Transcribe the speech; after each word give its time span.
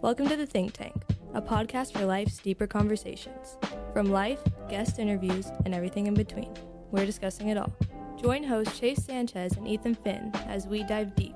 Welcome 0.00 0.28
to 0.28 0.36
the 0.36 0.46
Think 0.46 0.74
Tank, 0.74 0.94
a 1.34 1.42
podcast 1.42 1.92
for 1.92 2.04
life's 2.04 2.38
deeper 2.38 2.68
conversations. 2.68 3.58
From 3.92 4.12
life, 4.12 4.38
guest 4.68 5.00
interviews, 5.00 5.48
and 5.64 5.74
everything 5.74 6.06
in 6.06 6.14
between, 6.14 6.54
we're 6.92 7.04
discussing 7.04 7.48
it 7.48 7.58
all. 7.58 7.72
Join 8.16 8.44
hosts 8.44 8.78
Chase 8.78 9.02
Sanchez 9.02 9.56
and 9.56 9.66
Ethan 9.66 9.96
Finn 9.96 10.30
as 10.46 10.68
we 10.68 10.84
dive 10.84 11.16
deep 11.16 11.34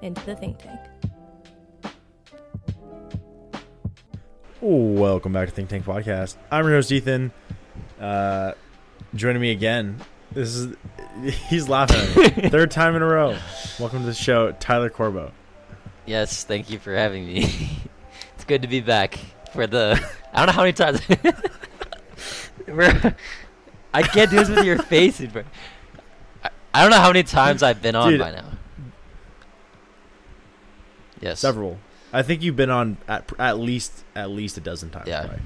into 0.00 0.24
the 0.26 0.36
Think 0.36 0.58
Tank. 0.58 0.78
Welcome 4.60 5.32
back 5.32 5.48
to 5.48 5.54
Think 5.54 5.68
Tank 5.68 5.84
Podcast. 5.84 6.36
I'm 6.52 6.66
your 6.66 6.74
host 6.74 6.92
Ethan. 6.92 7.32
Uh, 8.00 8.52
joining 9.16 9.42
me 9.42 9.50
again. 9.50 10.00
This 10.30 10.54
is 10.54 10.76
he's 11.48 11.68
laughing 11.68 12.24
at 12.24 12.36
me. 12.36 12.48
Third 12.48 12.70
time 12.70 12.94
in 12.94 13.02
a 13.02 13.06
row. 13.06 13.36
Welcome 13.80 14.00
to 14.00 14.06
the 14.06 14.14
show, 14.14 14.52
Tyler 14.52 14.88
Corbo. 14.88 15.32
Yes, 16.06 16.44
thank 16.44 16.70
you 16.70 16.78
for 16.78 16.94
having 16.94 17.26
me. 17.26 17.70
it's 18.44 18.48
good 18.50 18.62
to 18.62 18.68
be 18.68 18.80
back 18.82 19.18
for 19.54 19.66
the. 19.66 19.98
I 20.32 20.44
don't 20.44 20.46
know 20.48 20.52
how 20.52 20.60
many 20.62 20.74
times. 20.74 21.00
I 23.94 24.02
can't 24.02 24.30
do 24.30 24.36
this 24.36 24.50
with 24.50 24.64
your 24.64 24.76
face. 24.82 25.18
bro. 25.20 25.44
I, 26.42 26.50
I 26.74 26.82
don't 26.82 26.90
know 26.90 26.98
how 26.98 27.08
many 27.08 27.22
times 27.22 27.62
I've 27.62 27.80
been 27.80 27.94
on 27.94 28.10
Dude. 28.10 28.20
by 28.20 28.32
now. 28.32 28.50
Yes. 31.20 31.40
Several. 31.40 31.78
I 32.12 32.22
think 32.22 32.42
you've 32.42 32.56
been 32.56 32.68
on 32.70 32.98
at 33.08 33.32
at 33.38 33.58
least 33.58 34.04
at 34.14 34.28
least 34.28 34.58
a 34.58 34.60
dozen 34.60 34.90
times. 34.90 35.08
Yeah. 35.08 35.20
probably. 35.20 35.42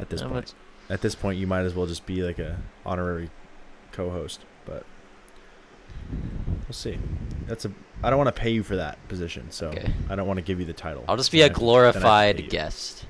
At 0.00 0.08
this 0.10 0.22
point, 0.22 0.34
much- 0.34 0.52
at 0.90 1.02
this 1.02 1.14
point, 1.14 1.38
you 1.38 1.46
might 1.46 1.62
as 1.62 1.74
well 1.74 1.86
just 1.86 2.04
be 2.04 2.22
like 2.22 2.40
a 2.40 2.58
honorary 2.84 3.30
co-host. 3.92 4.40
We'll 6.10 6.72
see. 6.72 6.98
That's 7.46 7.64
a. 7.64 7.72
I 8.02 8.10
don't 8.10 8.18
want 8.18 8.34
to 8.34 8.40
pay 8.40 8.50
you 8.50 8.62
for 8.62 8.76
that 8.76 8.98
position, 9.08 9.50
so 9.50 9.68
Okay. 9.68 9.92
I 10.10 10.16
don't 10.16 10.26
want 10.26 10.38
to 10.38 10.42
give 10.42 10.58
you 10.60 10.66
the 10.66 10.72
title. 10.72 11.04
I'll 11.08 11.16
just 11.16 11.32
be 11.32 11.42
I 11.42 11.46
a 11.46 11.48
then 11.48 11.54
I 11.64 11.84
have 11.86 11.94
to 11.94 12.00
pay 12.00 12.02
glorified 12.02 12.48
guest. 12.50 13.06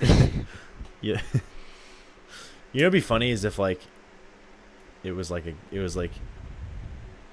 Yeah. 1.02 1.20
you 2.72 2.80
know, 2.82 2.86
what'd 2.86 2.92
be 2.92 3.00
funny 3.00 3.30
is 3.30 3.44
if 3.44 3.58
like, 3.58 3.80
it 5.02 5.12
was 5.12 5.30
like 5.30 5.46
a, 5.46 5.54
it 5.70 5.78
was 5.78 5.96
like, 5.96 6.10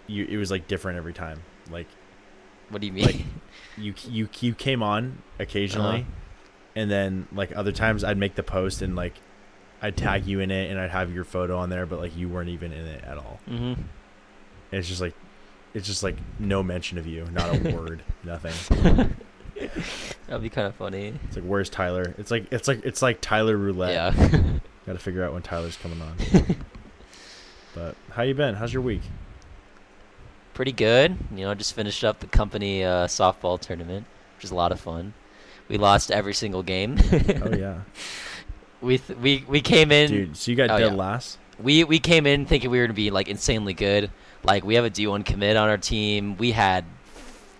you, 0.08 0.26
it 0.26 0.38
was 0.38 0.50
like 0.52 0.68
different 0.68 0.98
every 0.98 1.12
time. 1.14 1.42
Like 1.70 1.88
What 2.70 2.80
do 2.80 2.88
you 2.88 2.94
mean? 2.94 3.06
Like, 3.06 3.18
you, 3.78 3.94
you, 4.10 4.30
you 4.40 4.54
came 4.56 4.82
on 4.82 5.22
occasionally, 5.38 6.00
Uh-huh. 6.02 6.12
and 6.78 6.90
then 6.90 7.28
like 7.34 7.56
other 7.58 7.74
times 7.74 8.06
I'd 8.06 8.18
make 8.18 8.36
the 8.36 8.44
post 8.44 8.82
and 8.82 8.96
like, 8.96 9.16
I'd 9.82 9.96
tag 9.96 10.26
you 10.26 10.40
in 10.40 10.50
it 10.52 10.72
and 10.72 10.80
I'd 10.80 10.90
have 10.90 11.14
your 11.14 11.24
photo 11.24 11.58
on 11.58 11.70
there, 11.70 11.86
but 11.86 12.00
like 12.00 12.16
you 12.16 12.30
weren't 12.30 12.50
even 12.50 12.72
in 12.72 12.86
it 12.86 13.04
at 13.04 13.18
all. 13.18 13.40
hmm 13.48 13.74
And 13.74 13.78
it's 14.72 14.88
just 14.88 15.02
like, 15.02 15.14
it's 15.74 15.86
just 15.86 16.02
like 16.04 16.16
no 16.40 16.64
mention 16.64 16.98
of 16.98 17.06
you, 17.06 17.26
not 17.32 17.54
a 17.56 17.72
word, 17.76 18.02
nothing. 18.24 18.54
That'd 20.28 20.42
be 20.42 20.50
kind 20.50 20.68
of 20.68 20.76
funny. 20.76 21.14
It's 21.26 21.36
like, 21.36 21.46
where's 21.46 21.70
Tyler? 21.70 22.14
It's 22.18 22.32
like, 22.32 22.52
it's 22.52 22.68
like, 22.68 22.86
it's 22.86 23.02
like 23.02 23.20
Tyler 23.22 23.56
roulette. 23.58 23.92
Yeah. 23.94 24.40
Got 24.86 24.94
to 24.94 25.00
figure 25.00 25.24
out 25.24 25.34
when 25.34 25.42
Tyler's 25.42 25.76
coming 25.78 26.02
on. 26.02 26.16
but 27.76 27.96
how 28.12 28.24
you 28.24 28.34
been? 28.34 28.56
How's 28.56 28.72
your 28.74 28.82
week? 28.82 29.02
Pretty 30.54 30.72
good. 30.72 31.18
You 31.36 31.46
know, 31.46 31.54
just 31.54 31.74
finished 31.74 32.04
up 32.04 32.20
the 32.20 32.28
company 32.28 32.84
uh, 32.84 33.08
softball 33.08 33.60
tournament, 33.60 34.06
which 34.36 34.44
was 34.44 34.52
a 34.52 34.56
lot 34.56 34.72
of 34.72 34.80
fun. 34.80 35.14
We 35.68 35.78
lost 35.78 36.10
every 36.12 36.34
single 36.34 36.64
game. 36.64 36.98
Oh 37.44 37.54
yeah, 37.56 37.82
we 38.82 38.98
th- 38.98 39.18
we 39.20 39.44
we 39.48 39.62
came 39.62 39.92
in 39.92 40.10
dude. 40.10 40.38
So 40.38 40.52
you 40.52 40.58
got 40.58 40.70
Oh, 40.72 40.78
dead 40.80 40.92
yeah. 40.92 40.98
last. 40.98 41.38
we 41.60 41.84
we 41.84 42.00
came 42.00 42.26
in 42.26 42.46
thinking 42.46 42.70
we 42.70 42.80
were 42.80 42.86
gonna 42.86 42.94
be 42.94 43.10
like 43.12 43.28
insanely 43.28 43.74
good. 43.74 44.12
Like 44.44 44.64
we 44.64 44.76
have 44.76 44.86
a 44.86 44.90
D1 44.90 45.26
commit 45.26 45.58
on 45.58 45.68
our 45.70 45.78
team. 45.78 46.38
We 46.38 46.52
had 46.52 46.86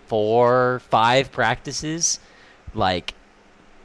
four, 0.08 0.82
five 0.90 1.32
practices. 1.32 2.20
Like 2.74 3.14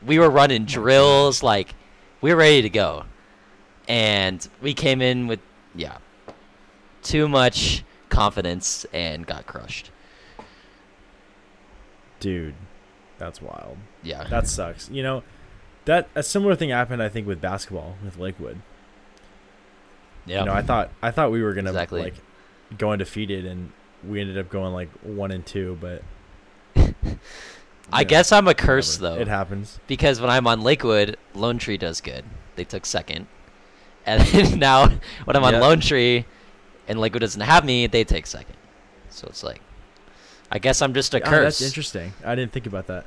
we 0.05 0.19
were 0.19 0.31
running 0.31 0.65
drills. 0.67 1.43
Like 1.43 1.75
we 2.21 2.31
were 2.31 2.37
ready 2.37 2.63
to 2.63 2.71
go, 2.71 3.05
and 3.89 4.47
we 4.61 4.75
came 4.75 5.01
in 5.01 5.27
with 5.27 5.41
yeah, 5.75 5.97
too 7.03 7.29
much 7.29 7.83
confidence 8.11 8.85
and 8.93 9.27
got 9.27 9.47
crushed. 9.47 9.91
Dude, 12.21 12.55
that's 13.19 13.41
wild. 13.43 13.79
Yeah, 14.03 14.25
That 14.29 14.47
sucks. 14.47 14.89
You 14.91 15.03
know, 15.03 15.23
that 15.85 16.09
a 16.15 16.23
similar 16.23 16.55
thing 16.55 16.71
happened. 16.71 17.03
I 17.03 17.09
think 17.09 17.27
with 17.27 17.41
basketball 17.41 17.97
with 18.05 18.19
Lakewood. 18.19 18.61
yeah. 20.27 20.41
You 20.41 20.47
know, 20.47 20.53
I 20.53 20.63
thought 20.63 20.91
I 21.03 21.11
thought 21.11 21.31
we 21.33 21.43
were 21.43 21.53
gonna 21.55 21.71
Exactly. 21.71 22.03
like 22.03 22.15
go 22.79 22.93
undefeated, 22.93 23.45
and 23.47 23.73
we 24.07 24.21
ended 24.21 24.39
up 24.39 24.49
going 24.49 24.73
like 24.73 24.91
one 25.03 25.31
and 25.31 25.45
two. 25.45 25.77
But 25.81 26.03
I 27.93 28.01
yeah, 28.01 28.05
guess 28.05 28.33
I'm 28.33 28.49
a 28.49 28.55
curse 28.55 28.99
whatever. 29.01 29.17
though. 29.17 29.23
It 29.23 29.29
happens. 29.29 29.79
because 29.87 30.21
when 30.21 30.31
I'm 30.31 30.47
on 30.47 30.63
Lakewood, 30.63 31.17
Lone 31.35 31.59
Tree 31.59 31.77
does 31.77 32.01
good. 32.01 32.25
They 32.57 32.65
took 32.65 32.87
second, 32.87 33.27
and 34.07 34.23
then 34.23 34.59
now 34.59 34.89
when 35.25 35.37
I'm 35.37 35.45
on 35.45 35.55
Yeah. 35.55 35.61
Lone 35.61 35.81
Tree, 35.81 36.27
and 36.89 37.01
Lakewood 37.01 37.21
doesn't 37.23 37.41
have 37.41 37.65
me, 37.65 37.87
they 37.87 38.05
take 38.05 38.27
second. 38.27 38.57
So 39.11 39.27
it's 39.29 39.43
like, 39.43 39.61
I 40.51 40.59
guess 40.59 40.81
I'm 40.81 40.95
just 40.95 41.13
a 41.15 41.23
Ah, 41.23 41.29
curse. 41.29 41.59
that's 41.59 41.63
interesting. 41.63 42.13
I 42.25 42.35
didn't 42.35 42.53
think 42.53 42.67
about 42.67 42.87
that. 42.87 43.05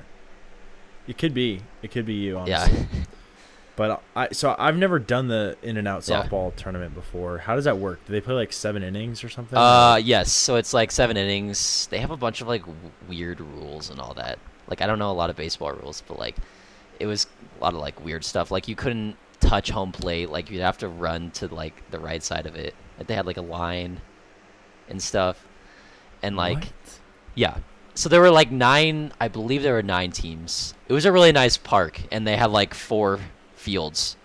It 1.08 1.18
could 1.18 1.34
be. 1.34 1.62
It 1.82 1.92
could 1.92 2.06
be 2.06 2.14
you. 2.16 2.38
Honestly. 2.40 2.78
Yeah, 2.80 2.86
But 3.76 4.02
I 4.16 4.30
so 4.32 4.56
I've 4.58 4.78
never 4.78 5.00
done 5.00 5.28
the 5.28 5.58
in 5.62 5.76
and 5.78 5.86
out 5.88 6.08
Yeah. 6.08 6.24
softball 6.24 6.56
tournament 6.56 6.96
before. 6.96 7.40
How 7.40 7.56
does 7.56 7.66
that 7.66 7.78
work? 7.78 8.00
Do 8.06 8.14
they 8.14 8.22
play 8.22 8.34
like 8.34 8.54
seven 8.54 8.84
innings 8.84 9.22
or 9.24 9.28
something? 9.30 9.58
uh, 9.58 10.00
yes. 10.02 10.32
So 10.32 10.56
it's 10.56 10.74
like 10.74 10.92
seven 10.92 11.18
innings. 11.18 11.88
They 11.92 12.00
have 12.00 12.10
a 12.12 12.16
bunch 12.18 12.40
of 12.42 12.48
like 12.48 12.62
w- 12.62 12.78
weird 13.10 13.42
rules 13.42 13.90
and 13.90 14.00
all 14.00 14.14
that. 14.14 14.40
Like 14.68 14.82
I 14.82 14.88
don't 14.88 14.98
know 14.98 15.12
a 15.12 15.14
lot 15.14 15.30
of 15.30 15.36
baseball 15.36 15.74
rules, 15.74 16.02
but 16.08 16.18
like 16.18 16.38
it 17.02 17.06
was 17.06 17.28
a 17.60 17.64
lot 17.64 17.74
of 17.74 17.82
like 17.82 18.04
weird 18.04 18.24
stuff. 18.24 18.50
Like 18.50 18.70
you 18.70 18.76
couldn't 18.78 19.18
touch 19.42 19.70
home 19.70 19.92
plate. 19.92 20.30
Like 20.30 20.50
you'd 20.50 20.62
have 20.62 20.78
to 20.78 20.88
run 20.88 21.32
to 21.32 21.54
like 21.54 21.74
the 21.92 22.00
right 22.00 22.24
side 22.24 22.46
of 22.46 22.56
it. 22.56 22.74
Like 22.98 23.08
they 23.08 23.14
had 23.16 23.26
like 23.26 23.38
a 23.38 23.42
line 23.42 24.00
and 24.88 25.04
stuff, 25.04 25.46
and 26.24 26.38
like. 26.38 26.60
What? 26.60 26.72
Yeah. 27.38 27.58
So 27.95 28.09
there 28.09 28.22
were 28.22 28.29
like 28.31 28.51
nine, 28.51 29.11
I 29.19 29.28
believe 29.29 29.63
there 29.63 29.73
were 29.73 29.81
nine 29.83 30.11
teams. 30.11 30.73
It 30.88 30.94
was 30.94 31.06
a 31.06 31.11
really 31.11 31.31
nice 31.31 31.57
park, 31.57 32.01
and 32.11 32.28
they 32.28 32.35
had 32.35 32.51
like 32.51 32.73
four 32.73 33.19
fields. 33.56 34.17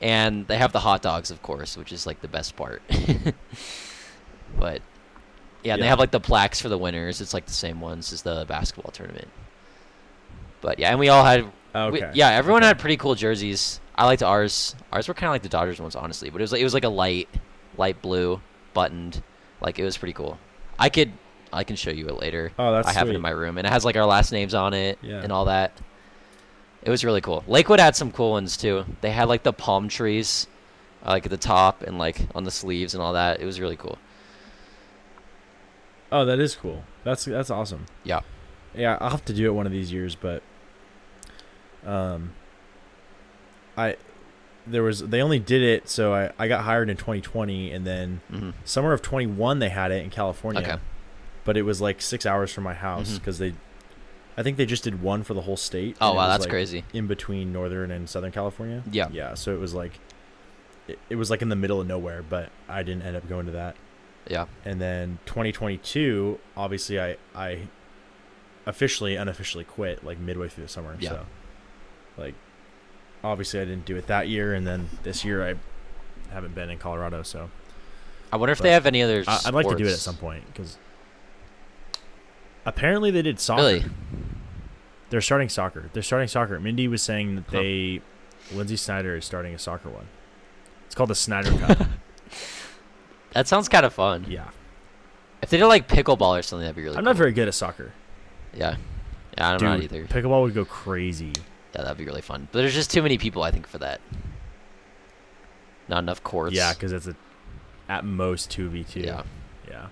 And 0.00 0.46
they 0.46 0.56
have 0.58 0.72
the 0.72 0.78
hot 0.80 1.02
dogs, 1.02 1.30
of 1.32 1.42
course, 1.42 1.76
which 1.76 1.92
is 1.92 2.06
like 2.06 2.20
the 2.20 2.28
best 2.28 2.54
part. 2.54 2.80
but 4.58 4.80
yeah, 5.64 5.74
and 5.74 5.82
they 5.82 5.88
have 5.88 5.98
like 5.98 6.12
the 6.12 6.20
plaques 6.20 6.60
for 6.60 6.68
the 6.68 6.78
winners. 6.78 7.20
It's 7.20 7.34
like 7.34 7.46
the 7.46 7.52
same 7.52 7.80
ones 7.80 8.12
as 8.12 8.22
the 8.22 8.44
basketball 8.48 8.92
tournament. 8.92 9.28
But 10.60 10.78
yeah, 10.78 10.90
and 10.90 10.98
we 11.00 11.08
all 11.08 11.24
had, 11.24 11.44
we- 11.44 11.50
Okay. 11.80 12.10
yeah, 12.14 12.30
everyone 12.30 12.62
Okay. 12.62 12.68
had 12.68 12.78
pretty 12.78 12.96
cool 12.96 13.14
jerseys. 13.14 13.80
I 13.96 14.04
liked 14.04 14.22
ours. 14.22 14.76
Ours 14.92 15.08
were 15.08 15.14
kind 15.14 15.28
of 15.28 15.32
like 15.34 15.42
the 15.42 15.48
Dodgers 15.48 15.80
ones, 15.80 15.96
honestly. 15.96 16.30
But 16.30 16.40
it 16.40 16.44
was 16.44 16.52
like 16.52 16.60
it 16.60 16.64
was 16.64 16.74
like 16.74 16.84
a 16.84 16.88
light, 16.88 17.28
light 17.76 18.00
blue, 18.00 18.40
buttoned. 18.74 19.22
Like 19.60 19.78
it 19.80 19.84
was 19.84 19.98
pretty 19.98 20.12
cool. 20.12 20.38
I 20.78 20.88
could, 20.88 21.12
I 21.52 21.64
can 21.64 21.76
show 21.76 21.90
you 21.90 22.06
it 22.08 22.20
later. 22.20 22.52
Oh, 22.58 22.72
that's 22.72 22.88
I 22.88 22.92
have 22.92 23.08
it 23.08 23.14
in 23.14 23.20
my 23.20 23.30
room, 23.30 23.58
and 23.58 23.66
it 23.66 23.70
has 23.70 23.84
like 23.84 23.96
our 23.96 24.04
last 24.06 24.32
names 24.32 24.54
on 24.54 24.74
it 24.74 24.98
Yeah. 25.02 25.22
and 25.22 25.32
all 25.32 25.46
that. 25.46 25.72
It 26.82 26.90
was 26.90 27.04
really 27.04 27.20
cool. 27.20 27.42
Lakewood 27.46 27.80
had 27.80 27.96
some 27.96 28.12
cool 28.12 28.30
ones 28.32 28.56
too. 28.56 28.84
They 29.00 29.10
had 29.10 29.28
like 29.28 29.42
the 29.42 29.52
palm 29.52 29.88
trees, 29.88 30.46
uh, 31.04 31.10
like 31.10 31.24
at 31.26 31.30
the 31.30 31.36
top 31.36 31.82
and 31.82 31.98
like 31.98 32.20
on 32.34 32.44
the 32.44 32.50
sleeves 32.50 32.94
and 32.94 33.02
all 33.02 33.12
that. 33.14 33.40
It 33.40 33.46
was 33.46 33.60
really 33.60 33.76
cool. 33.76 33.98
Oh, 36.10 36.24
that 36.24 36.38
is 36.38 36.54
cool. 36.54 36.84
That's 37.04 37.24
that's 37.24 37.50
awesome. 37.50 37.86
Yeah. 38.04 38.20
Yeah, 38.74 38.96
I'll 39.00 39.10
have 39.10 39.24
to 39.26 39.32
do 39.34 39.46
it 39.46 39.54
one 39.54 39.66
of 39.66 39.72
these 39.72 39.92
years, 39.92 40.14
but 40.14 40.42
um 41.84 42.32
I 43.76 43.96
there 44.66 44.82
was 44.82 45.00
they 45.00 45.20
only 45.22 45.38
did 45.38 45.62
it 45.62 45.88
so 45.88 46.12
I 46.14 46.30
I 46.38 46.48
got 46.48 46.64
hired 46.64 46.90
in 46.90 46.96
2020 46.96 47.72
and 47.72 47.86
then 47.86 48.20
hmm 48.30 48.50
summer 48.64 48.92
of 48.92 49.02
21 49.02 49.58
they 49.58 49.68
had 49.68 49.90
it 49.90 50.02
in 50.04 50.10
California. 50.10 50.62
Okay. 50.62 50.76
But 51.48 51.56
it 51.56 51.62
was 51.62 51.80
like 51.80 52.02
6 52.02 52.26
hours 52.26 52.52
from 52.52 52.64
my 52.64 52.74
house 52.74 53.18
Mhm. 53.18 53.22
cuz 53.24 53.38
they 53.38 53.54
I 54.36 54.42
think 54.42 54.58
they 54.58 54.66
just 54.66 54.84
did 54.84 55.00
one 55.02 55.22
for 55.22 55.32
the 55.32 55.40
whole 55.40 55.56
state. 55.56 55.96
Oh 55.98 56.12
wow, 56.12 56.28
that's 56.28 56.42
like, 56.44 56.50
crazy. 56.50 56.84
In 56.92 57.06
between 57.06 57.52
northern 57.54 57.90
and 57.90 58.06
southern 58.06 58.32
California. 58.32 58.82
Yeah. 58.92 59.08
Yeah, 59.10 59.32
so 59.32 59.54
it 59.54 59.58
was 59.58 59.72
like 59.72 59.98
it, 60.86 60.98
it 61.08 61.16
was 61.16 61.30
like 61.30 61.40
in 61.40 61.48
the 61.48 61.56
middle 61.56 61.80
of 61.80 61.86
nowhere, 61.86 62.22
but 62.22 62.50
I 62.68 62.82
didn't 62.82 63.02
end 63.02 63.16
up 63.16 63.26
going 63.30 63.46
to 63.46 63.52
that 63.52 63.76
Yeah. 64.26 64.44
and 64.66 64.78
then 64.78 65.18
2022 65.24 66.38
obviously 66.54 67.00
i 67.00 67.16
i 67.34 67.48
officially 68.66 69.16
unofficially 69.16 69.64
quit 69.64 70.04
like 70.04 70.18
midway 70.18 70.48
through 70.48 70.64
the 70.64 70.68
summer 70.68 70.94
Yeah. 71.00 71.10
so 71.10 71.26
like 72.18 72.34
obviously 73.24 73.58
i 73.60 73.64
didn't 73.64 73.86
do 73.86 73.96
it 73.96 74.06
that 74.08 74.28
year 74.28 74.52
and 74.52 74.66
then 74.66 74.90
this 75.02 75.24
year 75.24 75.38
i 75.48 75.54
haven't 76.30 76.54
been 76.54 76.68
in 76.68 76.76
colorado 76.78 77.22
so 77.22 77.50
I 78.30 78.36
wonder 78.36 78.52
if 78.52 78.58
But 78.58 78.64
they 78.64 78.72
have 78.72 78.84
any 78.84 79.02
other. 79.02 79.24
I, 79.26 79.40
i'd 79.46 79.54
like 79.54 79.66
to 79.68 79.74
do 79.74 79.86
it 79.86 79.92
at 79.92 79.98
some 79.98 80.16
point 80.16 80.44
because 80.52 80.76
apparently 82.68 83.10
they 83.10 83.22
did 83.22 83.40
soccer 83.40 83.62
Really? 83.62 83.84
they're 85.10 85.20
starting 85.20 85.48
soccer 85.48 85.88
they're 85.92 86.02
starting 86.02 86.28
soccer 86.28 86.58
mindy 86.60 86.86
was 86.88 87.02
saying 87.02 87.34
that 87.36 87.44
Huh. 87.48 87.58
they 87.58 88.00
lindsay 88.52 88.76
snyder 88.76 89.16
is 89.16 89.24
starting 89.24 89.54
a 89.54 89.58
soccer 89.58 89.88
one 89.88 90.06
it's 90.86 90.94
called 90.94 91.10
the 91.10 91.14
snyder 91.14 91.50
cup 91.58 91.86
That 93.32 93.46
sounds 93.46 93.68
kind 93.68 93.84
of 93.86 93.92
fun. 93.92 94.24
yeah 94.28 94.48
If 95.42 95.50
they 95.50 95.56
did 95.58 95.66
like 95.66 95.86
pickleball 95.88 96.38
or 96.38 96.42
something, 96.42 96.62
that'd 96.64 96.76
be 96.76 96.82
really. 96.82 96.96
i'm 96.96 97.04
cool. 97.04 97.10
not 97.12 97.16
very 97.16 97.32
good 97.32 97.48
at 97.48 97.54
soccer 97.54 97.92
Yeah. 98.54 98.76
Yeah, 99.36 99.50
I'm 99.50 99.58
Dude, 99.58 99.68
not 99.68 99.82
either. 99.82 100.04
pickleball 100.06 100.42
would 100.42 100.54
go 100.54 100.64
crazy. 100.64 101.32
Yeah, 101.74 101.82
that'd 101.82 101.96
be 101.98 102.04
really 102.04 102.22
fun. 102.22 102.48
But 102.50 102.58
there's 102.60 102.74
just 102.74 102.90
too 102.90 103.02
many 103.02 103.18
people, 103.18 103.44
I 103.44 103.52
think, 103.52 103.68
for 103.68 103.78
that. 103.78 104.00
Not 105.86 105.98
enough 106.00 106.24
courts. 106.24 106.56
Yeah, 106.56 106.72
because 106.72 106.90
it's 106.92 107.06
a 107.06 107.14
at 107.88 108.04
most 108.04 108.50
two 108.50 108.68
v 108.68 108.82
two. 108.82 109.00
Yeah. 109.00 109.22
yeah. 109.68 109.86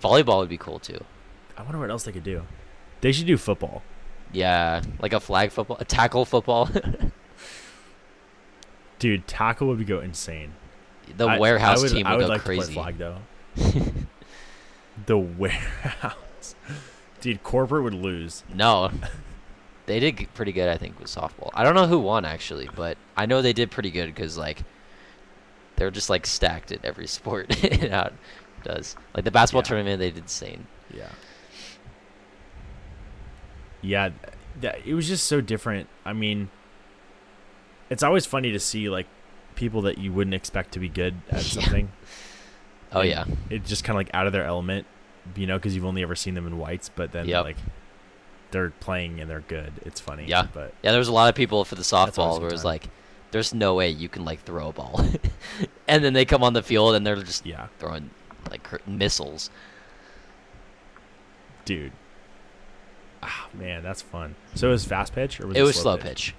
Volleyball 0.00 0.38
would 0.40 0.48
be 0.48 0.58
cool 0.58 0.80
too. 0.80 1.04
I 1.58 1.62
wonder 1.62 1.78
what 1.78 1.90
else 1.90 2.04
they 2.04 2.12
could 2.12 2.24
do. 2.24 2.42
They 3.00 3.12
should 3.12 3.26
do 3.26 3.36
football. 3.36 3.82
Yeah, 4.32 4.82
like 5.00 5.12
a 5.12 5.20
flag 5.20 5.50
football, 5.50 5.76
a 5.80 5.84
tackle 5.84 6.24
football. 6.24 6.68
Dude, 8.98 9.26
tackle 9.26 9.68
would 9.68 9.86
go 9.86 10.00
insane. 10.00 10.52
the 11.16 11.26
I- 11.26 11.38
warehouse 11.38 11.78
I 11.78 11.82
would, 11.82 11.90
team 11.92 12.06
I 12.06 12.12
would, 12.12 12.18
would 12.22 12.26
go 12.26 12.32
like 12.32 12.40
crazy. 12.42 12.74
to 12.74 12.80
play 12.80 12.82
flag 12.82 12.98
though. 12.98 13.18
the 15.06 15.18
warehouse, 15.18 16.54
dude. 17.20 17.42
Corporate 17.42 17.84
would 17.84 17.94
lose. 17.94 18.42
No, 18.52 18.90
they 19.86 20.00
did 20.00 20.28
pretty 20.34 20.52
good, 20.52 20.68
I 20.68 20.76
think, 20.76 20.98
with 20.98 21.08
softball. 21.08 21.50
I 21.54 21.64
don't 21.64 21.74
know 21.74 21.86
who 21.86 21.98
won 21.98 22.24
actually, 22.24 22.68
but 22.74 22.98
I 23.16 23.26
know 23.26 23.40
they 23.42 23.52
did 23.52 23.70
pretty 23.70 23.90
good 23.90 24.06
because 24.06 24.36
like 24.36 24.62
they're 25.76 25.90
just 25.92 26.10
like 26.10 26.26
stacked 26.26 26.72
at 26.72 26.84
every 26.84 27.06
sport 27.06 27.62
it 27.64 27.92
out 27.92 28.12
does. 28.64 28.96
Like 29.14 29.24
the 29.24 29.30
basketball 29.30 29.60
Yeah. 29.60 29.68
tournament, 29.68 29.98
they 30.00 30.10
did 30.10 30.24
insane. 30.24 30.66
Yeah. 30.92 31.08
Yeah, 33.82 34.10
that, 34.60 34.80
it 34.86 34.94
was 34.94 35.06
just 35.08 35.26
so 35.26 35.40
different. 35.40 35.88
I 36.04 36.12
mean, 36.12 36.50
it's 37.90 38.02
always 38.02 38.26
funny 38.26 38.52
to 38.52 38.58
see 38.58 38.88
like 38.88 39.06
people 39.54 39.82
that 39.82 39.98
you 39.98 40.12
wouldn't 40.12 40.34
expect 40.34 40.72
to 40.72 40.78
be 40.78 40.88
good 40.88 41.14
at 41.30 41.40
something. 41.42 41.90
Oh 42.92 43.02
yeah, 43.02 43.24
It's 43.50 43.68
just 43.68 43.84
kind 43.84 43.94
of 43.96 43.98
like 44.06 44.10
out 44.14 44.26
of 44.26 44.32
their 44.32 44.44
element, 44.44 44.86
you 45.36 45.46
know, 45.46 45.58
because 45.58 45.74
you've 45.74 45.84
only 45.84 46.02
ever 46.02 46.14
seen 46.16 46.34
them 46.34 46.46
in 46.46 46.58
whites, 46.58 46.88
but 46.88 47.12
then 47.12 47.26
Yep. 47.28 47.44
like 47.44 47.56
they're 48.50 48.70
playing 48.70 49.20
and 49.20 49.28
they're 49.30 49.40
good. 49.40 49.72
It's 49.84 50.00
funny. 50.00 50.24
Yeah. 50.26 50.46
But 50.52 50.72
yeah. 50.82 50.90
There 50.92 50.98
was 50.98 51.08
a 51.08 51.12
lot 51.12 51.28
of 51.28 51.34
people 51.34 51.64
for 51.66 51.74
the 51.74 51.80
That's 51.80 51.92
always 51.92 52.16
a 52.16 52.20
softball 52.20 52.38
where 52.40 52.48
it 52.48 52.52
was 52.52 52.62
time. 52.62 52.68
like, 52.68 52.88
"There's 53.30 53.52
no 53.52 53.74
way 53.74 53.90
you 53.90 54.08
can 54.08 54.24
like 54.24 54.42
throw 54.42 54.68
a 54.68 54.72
ball," 54.72 55.04
and 55.88 56.02
then 56.02 56.14
they 56.14 56.24
come 56.24 56.42
on 56.42 56.54
the 56.54 56.62
field 56.62 56.94
and 56.94 57.06
they're 57.06 57.16
just 57.16 57.44
yeah, 57.44 57.66
throwing 57.78 58.08
like 58.50 58.86
missiles. 58.88 59.50
dude. 61.66 61.92
Ah, 63.22 63.48
man, 63.54 63.82
that's 63.82 64.02
fun. 64.02 64.34
So 64.54 64.68
it 64.68 64.72
was 64.72 64.84
fast 64.84 65.12
pitch 65.14 65.40
or 65.40 65.46
was 65.48 65.56
It 65.56 65.60
it, 65.60 65.64
was 65.64 65.76
slow 65.76 65.96
pitch. 65.96 66.34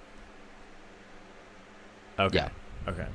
Okay. 2.17 2.37
Yeah. 2.37 2.49
Okay. 2.87 3.07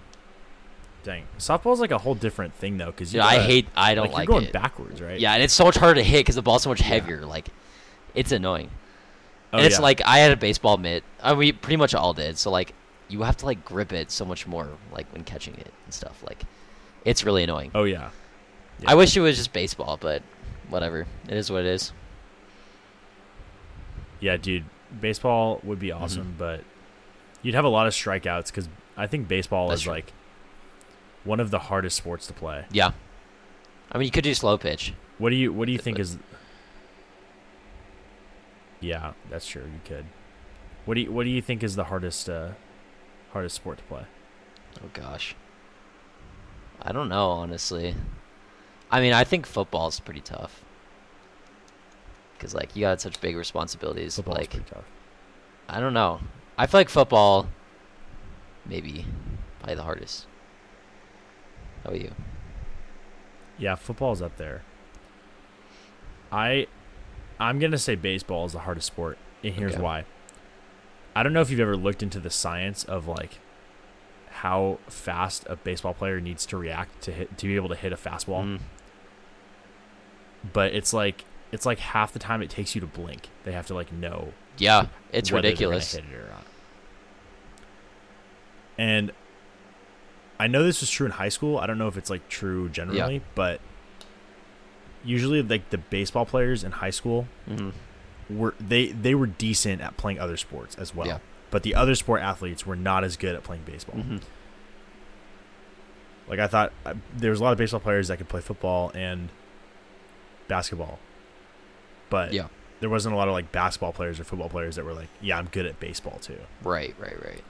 Dang. 1.02 1.24
Softball's 1.38 1.80
like 1.80 1.90
a 1.90 1.98
whole 1.98 2.14
different 2.14 2.54
thing 2.54 2.78
though, 2.78 2.86
because 2.90 3.12
Dude, 3.12 3.20
I 3.20 3.38
hate. 3.40 3.66
I 3.76 3.94
don't 3.94 4.06
like, 4.06 4.14
like, 4.14 4.28
you're 4.28 4.34
going 4.38 4.46
it. 4.46 4.52
backwards, 4.52 5.02
right? 5.02 5.20
Yeah, 5.20 5.34
and 5.34 5.42
it's 5.42 5.52
so 5.52 5.64
much 5.64 5.76
harder 5.76 5.96
to 5.96 6.02
hit 6.02 6.20
because 6.20 6.34
the 6.36 6.42
ball's 6.42 6.62
so 6.62 6.70
much 6.70 6.80
Yeah. 6.80 6.86
heavier. 6.88 7.26
Like, 7.26 7.48
it's 8.14 8.32
annoying. 8.32 8.70
Oh, 9.52 9.58
and 9.58 9.66
it's 9.66 9.76
yeah. 9.76 9.82
like 9.82 10.00
I 10.04 10.18
had 10.18 10.32
a 10.32 10.36
baseball 10.36 10.78
mitt. 10.78 11.04
Uh, 11.20 11.34
we 11.36 11.52
pretty 11.52 11.76
much 11.76 11.94
all 11.94 12.14
did. 12.14 12.38
So 12.38 12.50
like, 12.50 12.74
you 13.08 13.22
have 13.22 13.36
to 13.38 13.46
like 13.46 13.64
grip 13.64 13.92
it 13.92 14.10
so 14.10 14.24
much 14.24 14.46
more, 14.46 14.68
like 14.92 15.10
when 15.12 15.24
catching 15.24 15.54
it 15.54 15.72
and 15.84 15.92
stuff. 15.94 16.22
Like, 16.26 16.42
it's 17.04 17.24
really 17.24 17.44
annoying. 17.44 17.70
Oh 17.74 17.84
yeah. 17.84 18.10
yeah. 18.80 18.90
I 18.90 18.94
wish 18.94 19.16
it 19.16 19.20
was 19.20 19.36
just 19.36 19.52
baseball, 19.52 19.98
but 20.00 20.22
whatever. 20.70 21.06
It 21.28 21.36
is 21.36 21.52
what 21.52 21.60
it 21.60 21.66
is. 21.66 21.92
Yeah, 24.24 24.36
dude. 24.38 24.64
Baseball 25.00 25.60
would 25.64 25.76
Mm-hmm. 25.76 25.80
be 25.80 25.92
awesome, 25.92 26.34
but 26.38 26.62
you'd 27.42 27.54
have 27.54 27.64
a 27.64 27.68
lot 27.68 27.86
of 27.86 27.92
strikeouts 27.92 28.46
because 28.46 28.68
I 28.96 29.06
think 29.06 29.28
baseball 29.28 29.68
That's 29.68 29.80
is 29.80 29.84
true. 29.84 29.92
like 29.92 30.12
one 31.24 31.40
of 31.40 31.50
the 31.50 31.58
hardest 31.58 31.96
sports 31.96 32.26
to 32.28 32.32
play. 32.32 32.64
Yeah. 32.72 32.92
I 33.92 33.98
mean, 33.98 34.06
you 34.06 34.10
could 34.10 34.24
do 34.24 34.32
slow 34.34 34.56
pitch. 34.56 34.94
What 35.18 35.30
do 35.30 35.36
you 35.36 35.52
What 35.52 35.66
do 35.66 35.72
you 35.72 35.78
think 35.78 35.98
is? 35.98 36.16
Yeah, 38.80 39.12
that's 39.30 39.46
true. 39.46 39.62
You 39.64 39.80
could. 39.84 40.04
What 40.84 40.94
do 40.94 41.00
you 41.02 41.12
What 41.12 41.24
do 41.24 41.30
you 41.30 41.42
think 41.42 41.62
is 41.62 41.76
the 41.76 41.84
hardest 41.84 42.28
uh, 42.28 42.50
hardest 43.32 43.56
sport 43.56 43.78
to 43.78 43.84
play? 43.84 44.04
Oh 44.82 44.88
gosh. 44.92 45.34
I 46.82 46.92
don't 46.92 47.08
know, 47.08 47.30
honestly. 47.30 47.94
I 48.90 49.00
mean, 49.00 49.12
I 49.12 49.24
think 49.24 49.46
football's 49.46 50.00
pretty 50.00 50.20
tough. 50.20 50.64
Cause 52.44 52.54
like 52.54 52.76
you 52.76 52.82
got 52.82 53.00
such 53.00 53.18
big 53.22 53.36
responsibilities. 53.38 54.18
Like 54.18 54.50
pretty 54.50 54.66
tough. 54.70 54.84
I 55.66 55.80
don't 55.80 55.94
know. 55.94 56.20
I 56.58 56.66
feel 56.66 56.80
like 56.80 56.90
football, 56.90 57.48
maybe, 58.66 59.06
probably 59.60 59.76
the 59.76 59.82
hardest. 59.82 60.26
How 61.82 61.88
about 61.88 62.02
you? 62.02 62.10
Yeah, 63.56 63.76
football's 63.76 64.20
up 64.20 64.36
there. 64.36 64.62
I 66.30 66.66
I'm 67.40 67.58
gonna 67.58 67.78
say 67.78 67.94
baseball 67.94 68.44
is 68.44 68.52
the 68.52 68.58
hardest 68.58 68.88
sport, 68.88 69.16
and 69.42 69.54
here's 69.54 69.72
Okay. 69.72 69.82
why. 69.82 70.04
I 71.16 71.22
don't 71.22 71.32
know 71.32 71.40
if 71.40 71.48
you've 71.50 71.60
ever 71.60 71.78
looked 71.78 72.02
into 72.02 72.20
the 72.20 72.28
science 72.28 72.84
of 72.84 73.06
like 73.08 73.38
how 74.42 74.80
fast 74.86 75.46
a 75.48 75.56
baseball 75.56 75.94
player 75.94 76.20
needs 76.20 76.44
to 76.44 76.58
react 76.58 77.00
to 77.04 77.12
hit 77.12 77.38
to 77.38 77.46
be 77.46 77.56
able 77.56 77.70
to 77.70 77.74
hit 77.76 77.90
a 77.90 77.96
fastball, 77.96 78.44
Mm, 78.44 78.60
but 80.52 80.74
it's 80.74 80.92
like 80.92 81.24
it's 81.54 81.64
like 81.64 81.78
half 81.78 82.12
the 82.12 82.18
time 82.18 82.42
it 82.42 82.50
takes 82.50 82.74
you 82.74 82.80
to 82.80 82.86
blink. 82.86 83.28
They 83.44 83.52
have 83.52 83.66
to 83.68 83.74
like 83.74 83.92
know 83.92 84.32
yeah, 84.58 84.86
it's 85.12 85.30
whether 85.30 85.42
they're 85.42 85.52
gonna 85.56 85.68
ridiculous. 85.76 85.92
hit 85.94 86.04
it 86.04 86.14
or 86.14 86.28
not. 86.28 86.44
And 88.76 89.12
I 90.38 90.48
know 90.48 90.64
this 90.64 90.80
was 90.80 90.90
true 90.90 91.06
in 91.06 91.12
high 91.12 91.28
school. 91.28 91.58
I 91.58 91.66
don't 91.66 91.78
know 91.78 91.88
if 91.88 91.96
it's 91.96 92.10
like 92.10 92.28
true 92.28 92.68
generally, 92.68 93.22
but 93.34 93.60
usually 95.04 95.42
like 95.42 95.70
the 95.70 95.78
baseball 95.78 96.26
players 96.26 96.64
in 96.64 96.72
high 96.72 96.90
school 96.90 97.26
hmm 97.46 97.70
were 98.30 98.54
they 98.58 98.86
they 98.86 99.14
were 99.14 99.26
decent 99.26 99.82
at 99.82 99.96
playing 99.96 100.18
other 100.18 100.36
sports 100.36 100.74
as 100.76 100.94
well. 100.94 101.06
Yeah. 101.06 101.18
But 101.50 101.62
the 101.62 101.74
other 101.74 101.94
sport 101.94 102.20
athletes 102.20 102.66
were 102.66 102.74
not 102.74 103.04
as 103.04 103.16
good 103.16 103.36
at 103.36 103.44
playing 103.44 103.62
baseball. 103.64 104.00
hmm 104.00 104.16
Like 106.26 106.40
I 106.40 106.46
thought 106.48 106.72
uh, 106.84 106.94
there 107.16 107.30
was 107.30 107.40
a 107.40 107.44
lot 107.44 107.52
of 107.52 107.58
baseball 107.58 107.80
players 107.80 108.08
that 108.08 108.16
could 108.16 108.28
play 108.28 108.40
football 108.40 108.90
and 108.94 109.28
basketball. 110.48 110.98
But 112.14 112.32
Yeah. 112.32 112.46
there 112.78 112.88
wasn't 112.88 113.12
a 113.12 113.18
lot 113.18 113.26
of 113.26 113.34
like 113.34 113.50
basketball 113.50 113.92
players 113.92 114.20
or 114.20 114.24
football 114.24 114.48
players 114.48 114.76
that 114.76 114.84
were 114.84 114.94
like, 114.94 115.08
yeah, 115.20 115.36
I'm 115.36 115.46
good 115.46 115.66
at 115.66 115.80
baseball 115.80 116.18
too. 116.20 116.38
Right, 116.62 116.94
right, 116.98 117.20
right. 117.24 117.42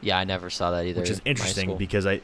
Yeah, 0.00 0.16
I 0.18 0.24
never 0.24 0.48
saw 0.48 0.70
that 0.70 0.86
either. 0.86 1.00
which 1.02 1.10
is 1.10 1.20
interesting 1.26 1.76
because 1.76 2.06
I 2.06 2.20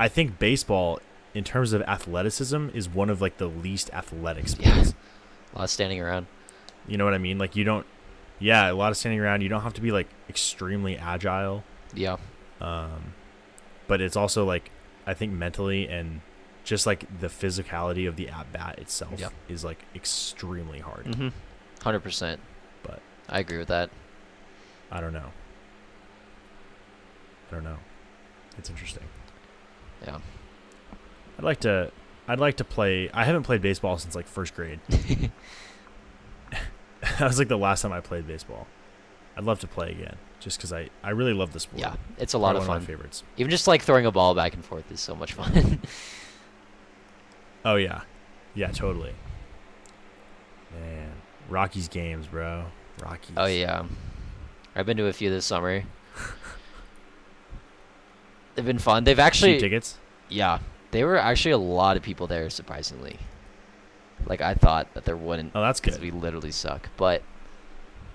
I 0.00 0.08
think 0.08 0.38
baseball 0.38 1.00
in 1.34 1.44
terms 1.44 1.72
of 1.72 1.82
athleticism 1.82 2.70
is 2.74 2.88
one 2.88 3.10
of 3.10 3.20
like 3.20 3.36
the 3.38 3.46
least 3.48 3.90
athletic 3.92 4.48
sports. 4.48 4.66
Yeah. 4.68 5.54
a 5.54 5.58
lot 5.58 5.64
of 5.64 5.70
standing 5.70 6.00
around. 6.00 6.26
You 6.86 6.96
know 6.96 7.04
what 7.04 7.14
I 7.14 7.18
mean? 7.18 7.38
Like 7.38 7.54
you 7.56 7.64
don't 7.64 7.86
yeah, 8.40 8.70
a 8.70 8.74
lot 8.74 8.90
of 8.92 8.96
standing 8.96 9.20
around. 9.20 9.42
You 9.42 9.48
don't 9.48 9.62
have 9.62 9.74
to 9.74 9.80
be 9.80 9.90
like 9.90 10.08
extremely 10.28 10.96
agile. 10.96 11.62
Yeah, 11.94 12.16
Um 12.60 13.14
but 13.86 14.00
it's 14.00 14.16
also 14.16 14.44
like 14.44 14.70
I 15.06 15.14
think 15.14 15.32
mentally 15.32 15.88
and 15.88 16.20
just 16.68 16.86
like 16.86 17.06
the 17.20 17.28
physicality 17.28 18.06
of 18.06 18.16
the 18.16 18.28
at 18.28 18.52
bat 18.52 18.78
itself 18.78 19.18
Yep. 19.18 19.32
is 19.48 19.64
like 19.64 19.78
extremely 19.94 20.80
hard. 20.80 21.06
mm-hmm. 21.06 21.28
hundred 21.82 22.00
percent. 22.00 22.40
But- 22.82 23.00
I 23.28 23.38
agree 23.40 23.56
with 23.58 23.68
that. 23.68 23.88
I 24.90 25.00
don't 25.00 25.12
know. 25.14 25.30
I 27.50 27.54
don't 27.54 27.64
know. 27.64 27.78
It's 28.58 28.68
interesting. 28.68 29.04
Yeah. 30.06 30.18
I'd 31.38 31.44
like 31.44 31.60
to. 31.60 31.90
I'd 32.26 32.38
like 32.40 32.58
to 32.58 32.64
play. 32.64 33.08
I 33.14 33.24
haven't 33.24 33.44
played 33.44 33.62
baseball 33.62 33.96
since 33.96 34.14
like 34.14 34.26
first 34.26 34.54
grade. 34.54 34.80
that 37.00 37.20
was 37.20 37.38
like 37.38 37.48
the 37.48 37.56
last 37.56 37.80
time 37.82 37.92
I 37.92 38.00
played 38.00 38.26
baseball. 38.26 38.66
I'd 39.36 39.44
love 39.44 39.60
to 39.60 39.66
play 39.66 39.90
again, 39.92 40.16
just 40.40 40.58
because 40.58 40.72
I 40.72 40.90
I 41.02 41.10
really 41.10 41.32
love 41.32 41.52
the 41.52 41.60
sport. 41.60 41.80
Yeah, 41.80 41.94
it's 42.18 42.34
a 42.34 42.38
lot 42.38 42.50
Probably 42.52 42.62
of 42.64 42.68
one 42.68 42.76
fun. 42.78 42.82
my 42.82 42.86
favorites. 42.86 43.22
Even 43.38 43.50
just 43.50 43.66
like 43.68 43.82
throwing 43.82 44.04
a 44.04 44.10
ball 44.10 44.34
back 44.34 44.52
and 44.54 44.64
forth 44.64 44.90
is 44.92 45.00
so 45.00 45.14
much 45.14 45.32
fun. 45.32 45.80
Oh 47.68 47.76
yeah, 47.76 48.00
yeah, 48.54 48.70
totally. 48.70 49.12
Man, 50.72 51.12
Rockies 51.50 51.88
games, 51.88 52.26
bro. 52.26 52.64
Rockies. 53.02 53.34
oh 53.36 53.44
yeah, 53.44 53.84
I've 54.74 54.86
been 54.86 54.96
to 54.96 55.06
a 55.06 55.12
few 55.12 55.28
this 55.28 55.44
summer. 55.44 55.84
They've 58.54 58.64
been 58.64 58.78
fun. 58.78 59.04
They've 59.04 59.18
Cheap 59.18 59.24
actually, 59.24 59.60
tickets. 59.60 59.98
yeah, 60.30 60.60
they 60.92 61.04
were 61.04 61.18
actually 61.18 61.52
a 61.52 61.58
lot 61.58 61.98
of 61.98 62.02
people 62.02 62.26
there. 62.26 62.48
Surprisingly, 62.48 63.18
like 64.24 64.40
I 64.40 64.54
thought 64.54 64.94
that 64.94 65.04
there 65.04 65.16
wouldn't, 65.16 65.52
Oh, 65.54 65.60
that's 65.60 65.80
good. 65.80 66.00
we 66.00 66.10
literally 66.10 66.52
suck. 66.52 66.88
But 66.96 67.22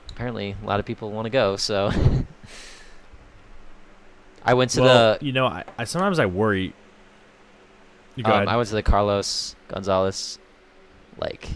apparently, 0.09 0.55
a 0.63 0.65
lot 0.65 0.79
of 0.79 0.85
people 0.87 1.11
want 1.11 1.27
to 1.27 1.29
go. 1.29 1.57
So 1.57 1.91
I 4.43 4.55
went 4.55 4.71
to 4.71 4.81
well, 4.81 5.17
the 5.19 5.25
you 5.25 5.31
know, 5.31 5.45
I, 5.45 5.63
I 5.77 5.83
sometimes 5.83 6.17
I 6.17 6.25
worry. 6.25 6.73
You 8.15 8.23
Um. 8.25 8.47
I 8.47 8.55
went 8.57 8.69
to 8.69 8.75
the 8.75 8.83
Carlos 8.83 9.55
Gonzalez, 9.69 10.37
like, 11.17 11.47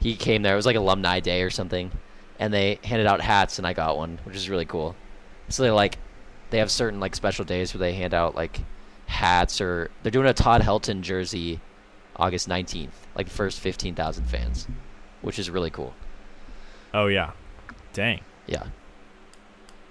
he 0.00 0.14
came 0.16 0.42
there. 0.42 0.52
It 0.52 0.56
was 0.56 0.66
like 0.66 0.76
alumni 0.76 1.20
day 1.20 1.42
or 1.42 1.50
something, 1.50 1.90
and 2.38 2.52
they 2.52 2.78
handed 2.84 3.06
out 3.06 3.20
hats, 3.20 3.58
and 3.58 3.66
I 3.66 3.72
got 3.72 3.96
one, 3.96 4.18
which 4.24 4.36
is 4.36 4.48
really 4.50 4.66
cool. 4.66 4.94
So 5.48 5.62
they 5.62 5.70
like, 5.70 5.98
they 6.50 6.58
have 6.58 6.70
certain 6.70 7.00
like 7.00 7.14
special 7.16 7.44
days 7.44 7.72
where 7.72 7.78
they 7.78 7.94
hand 7.94 8.12
out 8.14 8.34
like 8.34 8.60
hats, 9.06 9.60
or 9.60 9.90
they're 10.02 10.10
doing 10.12 10.26
a 10.26 10.34
Todd 10.34 10.60
Helton 10.62 11.00
jersey 11.00 11.60
August 12.16 12.48
19th, 12.48 12.90
like 13.14 13.26
the 13.28 13.34
first 13.34 13.60
15,000 13.60 14.24
fans, 14.26 14.66
which 15.22 15.38
is 15.38 15.48
really 15.50 15.70
cool. 15.70 15.94
Oh 16.94 17.06
yeah, 17.06 17.32
dang, 17.92 18.20
Yeah. 18.46 18.64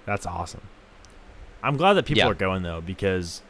that's 0.04 0.26
awesome. 0.26 0.62
I'm 1.62 1.76
glad 1.76 1.94
that 1.94 2.04
people 2.06 2.18
Yeah. 2.24 2.28
are 2.30 2.34
going 2.34 2.62
though 2.62 2.80
because, 2.80 3.42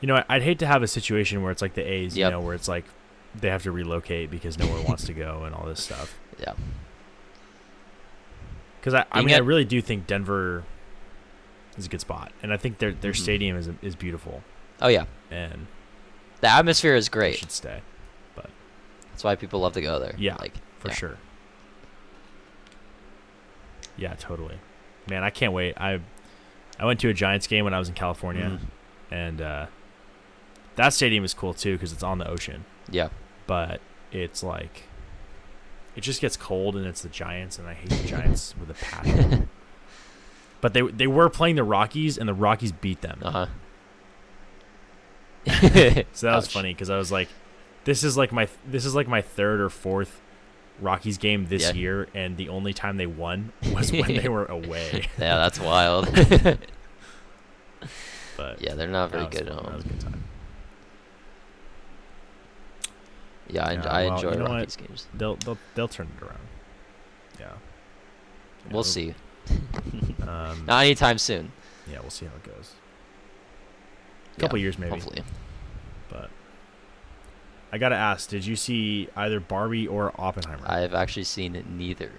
you 0.00 0.06
know, 0.08 0.22
I'd 0.28 0.42
hate 0.42 0.58
to 0.60 0.66
have 0.66 0.82
a 0.82 0.86
situation 0.88 1.42
where 1.42 1.50
it's 1.50 1.62
like 1.62 1.74
the 1.74 1.82
A's, 1.82 2.16
you 2.16 2.28
know, 2.30 2.40
where 2.40 2.54
it's 2.54 2.68
like 2.68 2.84
they 3.34 3.48
have 3.50 3.62
to 3.64 3.72
relocate 3.72 4.30
because 4.30 4.58
no 4.58 4.66
one 4.66 4.84
wants 4.84 5.04
to 5.06 5.12
go 5.12 5.42
and 5.44 5.54
all 5.54 5.66
this 5.66 5.82
stuff. 5.82 6.18
Yeah. 6.40 6.52
Because 8.80 8.94
I, 8.94 9.04
I 9.10 9.22
mean, 9.22 9.34
I 9.34 9.38
really 9.38 9.64
do 9.64 9.82
think 9.82 10.06
Denver 10.06 10.62
is 11.76 11.86
a 11.86 11.88
good 11.88 12.00
spot, 12.00 12.30
and 12.44 12.52
I 12.52 12.56
think 12.56 12.78
their 12.78 12.92
their 12.92 13.10
Mhm. 13.12 13.16
stadium 13.22 13.56
is 13.56 13.68
is 13.82 13.96
beautiful, 13.96 14.44
Oh 14.80 14.86
yeah. 14.86 15.06
and 15.32 15.66
The 16.40 16.48
atmosphere 16.48 16.94
is 16.94 17.08
great. 17.08 17.38
should 17.38 17.50
stay 17.50 17.80
but 18.36 18.50
That's 19.10 19.24
why 19.24 19.34
people 19.34 19.58
love 19.60 19.72
to 19.72 19.80
go 19.82 19.98
there. 19.98 20.14
Yeah. 20.16 20.36
Like 20.36 20.54
for 20.78 20.88
Yeah. 20.88 20.94
sure. 20.94 21.16
Yeah, 23.96 24.14
totally. 24.14 24.58
Man, 25.10 25.24
I 25.24 25.30
can't 25.30 25.52
wait. 25.52 25.74
I 25.76 26.00
I 26.78 26.84
went 26.86 27.00
to 27.00 27.08
a 27.08 27.12
Giants 27.14 27.48
game 27.48 27.64
when 27.64 27.74
I 27.74 27.78
was 27.80 27.88
in 27.88 27.94
California, 27.96 28.60
mhm. 28.60 28.60
and 29.10 29.40
uh, 29.40 29.66
that 30.78 30.94
stadium 30.94 31.24
is 31.24 31.34
cool 31.34 31.52
too 31.52 31.74
because 31.74 31.92
it's 31.92 32.02
on 32.02 32.16
the 32.18 32.26
ocean. 32.28 32.64
Yeah. 32.90 33.10
But 33.46 33.80
it's 34.10 34.42
like 34.42 34.84
it 35.94 36.00
just 36.00 36.20
gets 36.20 36.36
cold, 36.36 36.76
and 36.76 36.86
it's 36.86 37.02
the 37.02 37.08
Giants, 37.08 37.58
and 37.58 37.68
I 37.68 37.74
hate 37.74 37.90
the 37.90 38.08
Giants 38.08 38.54
with 38.60 38.70
a 38.70 38.74
passion. 38.74 39.48
But 40.60 40.72
they 40.74 40.82
they 40.82 41.06
were 41.06 41.28
playing 41.28 41.56
the 41.56 41.64
Rockies, 41.64 42.16
and 42.18 42.28
the 42.28 42.34
Rockies 42.34 42.72
beat 42.72 43.00
them. 43.02 43.18
Uh 43.22 43.30
huh. 43.30 43.46
So 46.12 46.26
that 46.26 46.36
was 46.36 46.48
funny 46.48 46.72
because 46.74 46.90
I 46.90 46.96
was 46.98 47.10
like, 47.12 47.28
"This 47.84 48.02
is 48.04 48.16
like 48.16 48.32
my 48.32 48.48
this 48.66 48.84
is 48.84 48.94
like 48.94 49.08
my 49.08 49.22
third 49.22 49.60
or 49.60 49.70
fourth 49.70 50.20
Rockies 50.80 51.16
game 51.18 51.46
this 51.48 51.62
Yeah. 51.68 51.72
year, 51.72 52.08
and 52.14 52.36
the 52.36 52.48
only 52.48 52.72
time 52.74 52.96
they 52.96 53.06
won 53.06 53.52
was 53.72 53.90
when 53.92 54.14
they 54.16 54.28
were 54.28 54.46
away." 54.46 55.08
Yeah, 55.18 55.36
that's 55.36 55.58
wild. 55.60 56.06
But 58.36 58.60
yeah, 58.60 58.74
they're 58.74 58.88
not 58.88 59.10
very 59.10 59.26
good 59.26 59.48
at 59.48 59.54
fun. 59.54 59.64
That 59.64 59.74
was 59.74 59.82
home. 59.84 59.84
a 59.84 59.88
good 59.94 60.00
time. 60.00 60.24
Yeah, 63.48 63.66
I, 63.66 63.72
Yeah, 63.72 63.86
I 63.86 64.04
well, 64.06 64.14
enjoy 64.16 64.32
you 64.32 64.38
know 64.38 64.44
what? 64.50 64.76
Games. 64.76 65.06
They'll 65.14 65.36
they'll 65.36 65.58
they'll 65.74 65.88
turn 65.88 66.08
it 66.16 66.22
around. 66.22 66.38
Yeah. 67.40 67.46
Yeah, 68.66 68.72
We'll 68.72 68.84
see. 68.84 69.14
Um, 70.28 70.66
Not 70.66 70.84
anytime 70.84 71.16
soon. 71.16 71.52
yeah, 71.90 72.00
we'll 72.00 72.10
see 72.10 72.26
how 72.26 72.32
it 72.36 72.42
goes. 72.42 72.72
A 74.36 74.36
Yeah, 74.36 74.40
couple 74.42 74.58
years 74.58 74.78
maybe. 74.78 74.90
Hopefully. 74.90 75.22
But 76.10 76.28
I 77.72 77.78
gotta 77.78 77.94
ask, 77.94 78.28
did 78.28 78.44
you 78.44 78.56
see 78.56 79.08
either 79.16 79.40
Barbie 79.40 79.86
or 79.88 80.12
Oppenheimer? 80.20 80.64
I've 80.66 80.92
actually 80.92 81.24
seen 81.24 81.64
neither. 81.78 82.10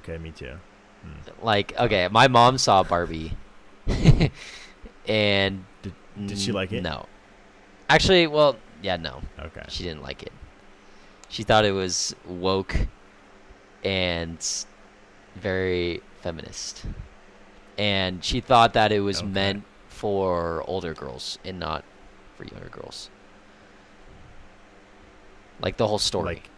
okay, 0.00 0.18
me 0.18 0.30
too. 0.30 0.56
Hmm. 1.02 1.44
Like, 1.44 1.72
okay, 1.78 2.08
my 2.08 2.28
mom 2.28 2.58
saw 2.58 2.82
Barbie, 2.82 3.32
and 5.06 5.64
Did- 5.82 5.94
did 6.26 6.38
she 6.38 6.52
like 6.52 6.72
it? 6.72 6.82
No. 6.82 7.06
Actually, 7.88 8.26
well, 8.26 8.56
yeah, 8.82 8.96
no, 8.96 9.22
Okay. 9.38 9.62
she 9.68 9.84
didn't 9.84 10.02
like 10.02 10.22
it. 10.22 10.32
She 11.28 11.42
thought 11.44 11.64
it 11.64 11.72
was 11.72 12.14
woke 12.26 12.76
and 13.82 14.38
very 15.36 16.02
feminist, 16.20 16.84
and 17.78 18.22
she 18.22 18.40
thought 18.40 18.74
that 18.74 18.92
it 18.92 19.00
was 19.00 19.18
Okay. 19.18 19.26
meant 19.28 19.64
for 19.88 20.62
older 20.66 20.92
girls 20.94 21.38
and 21.44 21.58
not 21.58 21.84
for 22.36 22.44
younger 22.44 22.68
girls. 22.68 23.08
Like 25.60 25.76
the 25.76 25.86
whole 25.86 25.98
story. 25.98 26.34
Like, 26.34 26.48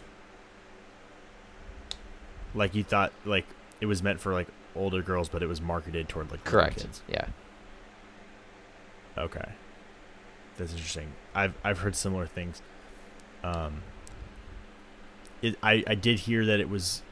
like 2.54 2.74
you 2.74 2.82
thought, 2.84 3.12
like 3.24 3.44
it 3.80 3.86
was 3.86 4.02
meant 4.02 4.20
for 4.20 4.32
like 4.32 4.48
older 4.74 5.02
girls, 5.02 5.28
but 5.28 5.42
it 5.42 5.46
was 5.46 5.60
marketed 5.60 6.08
toward 6.08 6.30
like 6.30 6.42
Correct. 6.44 6.78
kids. 6.78 7.02
Yeah. 7.08 7.26
Okay, 9.16 9.44
that's 10.56 10.72
interesting. 10.72 11.12
I've 11.34 11.54
I've 11.64 11.78
heard 11.78 11.96
similar 11.96 12.26
things. 12.26 12.62
Um, 13.42 13.82
it 15.42 15.56
I 15.62 15.84
I 15.86 15.94
did 15.94 16.20
hear 16.20 16.44
that 16.46 16.60
it 16.60 16.68
was 16.68 17.02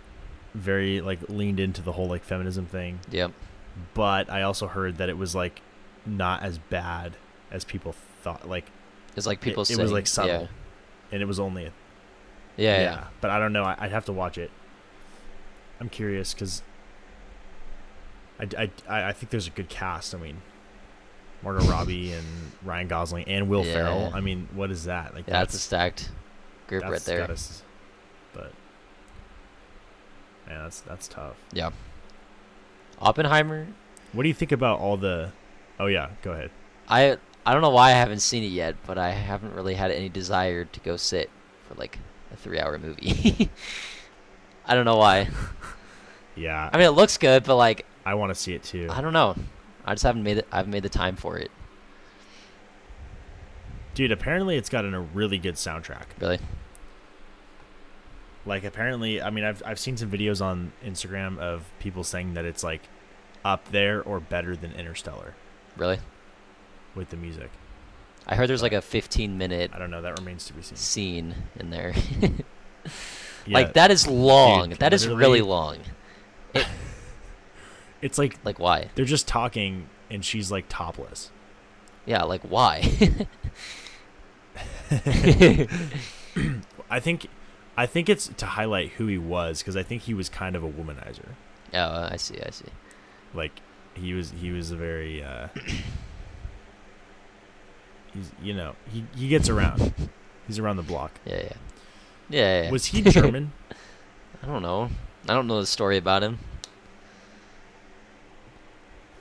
very 0.54 1.00
like 1.00 1.28
leaned 1.28 1.60
into 1.60 1.82
the 1.82 1.92
whole 1.92 2.06
like 2.08 2.24
feminism 2.24 2.66
thing, 2.66 3.00
Yep. 3.10 3.32
but 3.94 4.30
I 4.30 4.42
also 4.42 4.66
heard 4.66 4.98
that 4.98 5.08
it 5.08 5.16
was 5.18 5.34
like 5.34 5.60
not 6.04 6.42
as 6.42 6.58
bad 6.58 7.16
as 7.50 7.64
people 7.64 7.94
thought. 8.22 8.48
Like, 8.48 8.64
It's 9.16 9.26
like 9.26 9.40
people 9.40 9.62
it 9.62 9.66
saying, 9.66 9.80
was, 9.80 9.92
like, 9.92 10.06
subtle. 10.06 10.42
Yeah. 10.42 10.46
and 11.12 11.22
it 11.22 11.26
was 11.26 11.38
only 11.38 11.64
a 11.66 11.72
Yeah. 12.56 12.80
yeah. 12.80 13.04
But 13.20 13.30
I 13.30 13.38
don't 13.38 13.52
know. 13.52 13.64
I, 13.64 13.76
I'd 13.78 13.92
have 13.92 14.04
to 14.06 14.12
watch 14.12 14.36
it. 14.38 14.50
I'm 15.80 15.88
curious 15.88 16.32
because 16.34 16.62
I, 18.40 18.48
I, 18.58 18.70
I 18.88 19.08
I 19.08 19.12
think 19.12 19.30
there's 19.30 19.46
a 19.46 19.50
good 19.50 19.68
cast. 19.68 20.14
I 20.14 20.18
mean, 20.18 20.42
Margot 21.42 21.64
Robbie 21.68 22.12
and 22.12 22.24
Ryan 22.64 22.88
Gosling 22.88 23.24
and 23.26 23.48
Will 23.48 23.64
Yeah. 23.64 23.72
Ferrell. 23.74 24.12
I 24.14 24.20
mean, 24.20 24.48
what 24.54 24.70
is 24.70 24.84
that? 24.84 25.14
Like 25.14 25.26
Yeah, 25.26 25.34
that's 25.40 25.54
a 25.54 25.58
stacked 25.58 26.10
group 26.68 26.84
right 26.84 27.00
there. 27.02 27.26
gotta 27.26 27.38
but 28.32 28.52
man, 30.46 30.62
that's 30.62 30.80
that's 30.80 31.08
tough. 31.08 31.36
Yeah. 31.52 31.70
Oppenheimer, 33.00 33.66
What 34.12 34.22
do 34.22 34.28
you 34.28 34.34
think 34.34 34.52
about 34.52 34.78
all 34.78 34.96
the? 34.96 35.32
Oh 35.80 35.86
yeah, 35.86 36.10
go 36.22 36.32
ahead. 36.32 36.50
I 36.88 37.16
I 37.44 37.52
don't 37.52 37.62
know 37.62 37.70
why 37.70 37.88
I 37.88 37.94
haven't 37.94 38.20
seen 38.20 38.44
it 38.44 38.48
yet, 38.52 38.76
but 38.86 38.98
I 38.98 39.10
haven't 39.10 39.54
really 39.54 39.74
had 39.74 39.90
any 39.90 40.08
desire 40.08 40.64
to 40.64 40.80
go 40.80 40.96
sit 40.96 41.28
for 41.66 41.74
like 41.74 41.98
a 42.32 42.36
three-hour 42.36 42.78
movie. 42.78 43.50
I 44.66 44.74
don't 44.74 44.84
know 44.84 44.96
why. 44.96 45.28
Yeah, 46.34 46.70
I 46.72 46.78
mean, 46.78 46.86
it 46.86 46.92
looks 46.92 47.18
good, 47.18 47.44
but 47.44 47.56
like 47.56 47.84
I 48.06 48.14
want 48.14 48.30
to 48.30 48.34
see 48.34 48.54
it 48.54 48.62
too. 48.62 48.88
I 48.90 49.02
don't 49.02 49.12
know. 49.12 49.36
I 49.84 49.94
just 49.94 50.02
haven't 50.04 50.22
made 50.22 50.38
it. 50.38 50.46
I 50.52 50.58
haven't 50.58 50.72
made 50.72 50.82
the 50.84 50.88
time 50.88 51.16
for 51.16 51.36
it. 51.38 51.50
Dude, 53.94 54.12
apparently 54.12 54.56
it's 54.56 54.68
got 54.68 54.84
a 54.84 55.00
really 55.00 55.38
good 55.38 55.56
soundtrack. 55.56 56.04
Really? 56.20 56.38
Like 58.46 58.64
apparently, 58.64 59.20
I 59.22 59.30
mean, 59.30 59.44
I've 59.44 59.62
I've 59.64 59.78
seen 59.78 59.96
some 59.96 60.10
videos 60.10 60.44
on 60.44 60.72
Instagram 60.84 61.38
of 61.38 61.64
people 61.78 62.02
saying 62.04 62.34
that 62.34 62.44
it's 62.44 62.64
like 62.64 62.82
up 63.44 63.70
there 63.70 64.02
or 64.02 64.20
better 64.20 64.56
than 64.56 64.72
Interstellar 64.72 65.34
Really? 65.76 65.98
with 66.94 67.10
the 67.10 67.16
music. 67.16 67.50
I 68.26 68.36
heard 68.36 68.48
there's 68.48 68.62
like 68.62 68.72
a 68.72 68.76
15-minute 68.76 69.72
I 69.74 69.78
don't 69.78 69.90
know. 69.90 70.02
That 70.02 70.18
remains 70.18 70.46
to 70.46 70.52
be 70.52 70.62
seen. 70.62 70.76
scene 70.76 71.34
in 71.58 71.70
there. 71.70 71.92
Yeah, 73.44 73.54
like 73.58 73.72
that 73.72 73.90
is 73.90 74.06
long. 74.06 74.68
Dude, 74.70 74.78
that 74.78 74.92
is 74.92 75.08
really 75.08 75.40
long. 75.40 75.78
It's 78.02 78.18
like 78.18 78.38
Like 78.44 78.58
why? 78.58 78.90
they're 78.94 79.04
just 79.04 79.26
talking, 79.28 79.88
and 80.10 80.22
she's 80.24 80.50
like 80.52 80.66
topless. 80.68 81.30
Yeah, 82.04 82.24
like 82.24 82.42
why? 82.42 82.82
I 86.90 87.00
think, 87.00 87.26
I 87.76 87.86
think 87.86 88.08
it's 88.08 88.28
to 88.36 88.46
highlight 88.46 88.90
who 88.92 89.06
he 89.06 89.18
was 89.18 89.60
because 89.60 89.76
I 89.76 89.82
think 89.82 90.02
he 90.02 90.14
was 90.14 90.28
kind 90.28 90.56
of 90.56 90.64
a 90.64 90.68
womanizer. 90.68 91.28
oh, 91.74 92.08
I 92.10 92.16
see. 92.16 92.38
I 92.44 92.50
see. 92.50 92.66
Like 93.34 93.52
he 93.94 94.14
was, 94.14 94.32
he 94.40 94.50
was 94.50 94.70
a 94.70 94.76
very. 94.76 95.22
uh 95.22 95.48
He's, 98.12 98.30
you 98.42 98.52
know, 98.52 98.74
he 98.92 99.04
he 99.16 99.28
gets 99.28 99.48
around. 99.48 99.94
He's 100.46 100.58
around 100.58 100.76
the 100.76 100.82
block. 100.82 101.12
Yeah, 101.24 101.36
yeah. 101.44 101.52
Yeah, 102.28 102.62
yeah. 102.64 102.70
Was 102.70 102.86
he 102.86 103.00
German? 103.10 103.52
I 104.42 104.46
don't 104.46 104.60
know. 104.62 104.90
I 105.28 105.32
don't 105.34 105.46
know 105.46 105.60
the 105.60 105.66
story 105.66 105.96
about 105.96 106.22
him. 106.22 106.38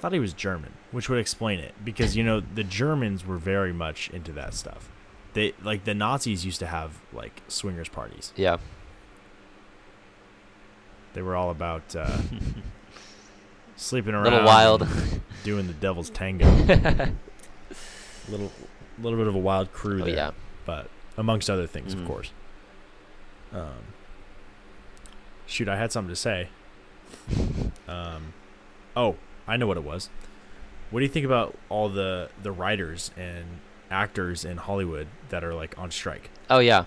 I 0.01 0.05
thought 0.09 0.13
he 0.13 0.19
was 0.19 0.33
German, 0.33 0.73
which 0.89 1.09
would 1.09 1.19
explain 1.19 1.59
it 1.59 1.75
because 1.85 2.17
you 2.17 2.23
know 2.23 2.39
the 2.39 2.63
Germans 2.63 3.23
were 3.23 3.37
very 3.37 3.71
much 3.71 4.09
into 4.09 4.31
that 4.31 4.55
stuff. 4.55 4.89
They 5.33 5.53
like 5.61 5.83
the 5.83 5.93
Nazis 5.93 6.43
used 6.43 6.57
to 6.61 6.65
have 6.65 6.99
like 7.13 7.43
swingers 7.47 7.87
parties. 7.87 8.33
Yeah. 8.35 8.57
They 11.13 11.21
were 11.21 11.35
all 11.35 11.51
about 11.51 11.95
uh, 11.95 12.17
sleeping 13.75 14.15
around, 14.15 14.23
Little 14.23 14.43
wild. 14.43 14.87
doing 15.43 15.67
the 15.67 15.73
devil's 15.73 16.09
tango. 16.19 16.47
little, 18.27 18.51
little 18.99 19.19
bit 19.19 19.27
of 19.27 19.35
a 19.35 19.39
wild 19.39 19.71
crew 19.71 20.01
Oh 20.01 20.05
there, 20.05 20.15
yeah. 20.15 20.31
but 20.65 20.89
amongst 21.15 21.47
other 21.47 21.67
things, 21.67 21.93
Mhm. 21.93 22.01
of 22.01 22.07
course. 22.07 22.31
Um, 23.53 23.83
shoot, 25.45 25.67
I 25.69 25.75
had 25.77 25.91
something 25.91 26.09
to 26.09 26.15
say. 26.15 26.47
Um, 27.87 28.33
oh, 28.95 29.17
I 29.51 29.57
know 29.57 29.67
what 29.67 29.75
it 29.77 29.83
was. 29.83 30.09
What 30.91 31.01
do 31.01 31.05
you 31.05 31.11
think 31.11 31.25
about 31.25 31.57
all 31.69 31.89
the 31.89 32.29
the 32.41 32.51
writers 32.51 33.11
and 33.17 33.45
actors 33.89 34.45
in 34.45 34.57
Hollywood 34.57 35.07
that 35.29 35.43
are 35.43 35.53
like 35.53 35.77
on 35.77 35.91
strike? 35.91 36.29
Oh 36.49 36.59
yeah. 36.59 36.85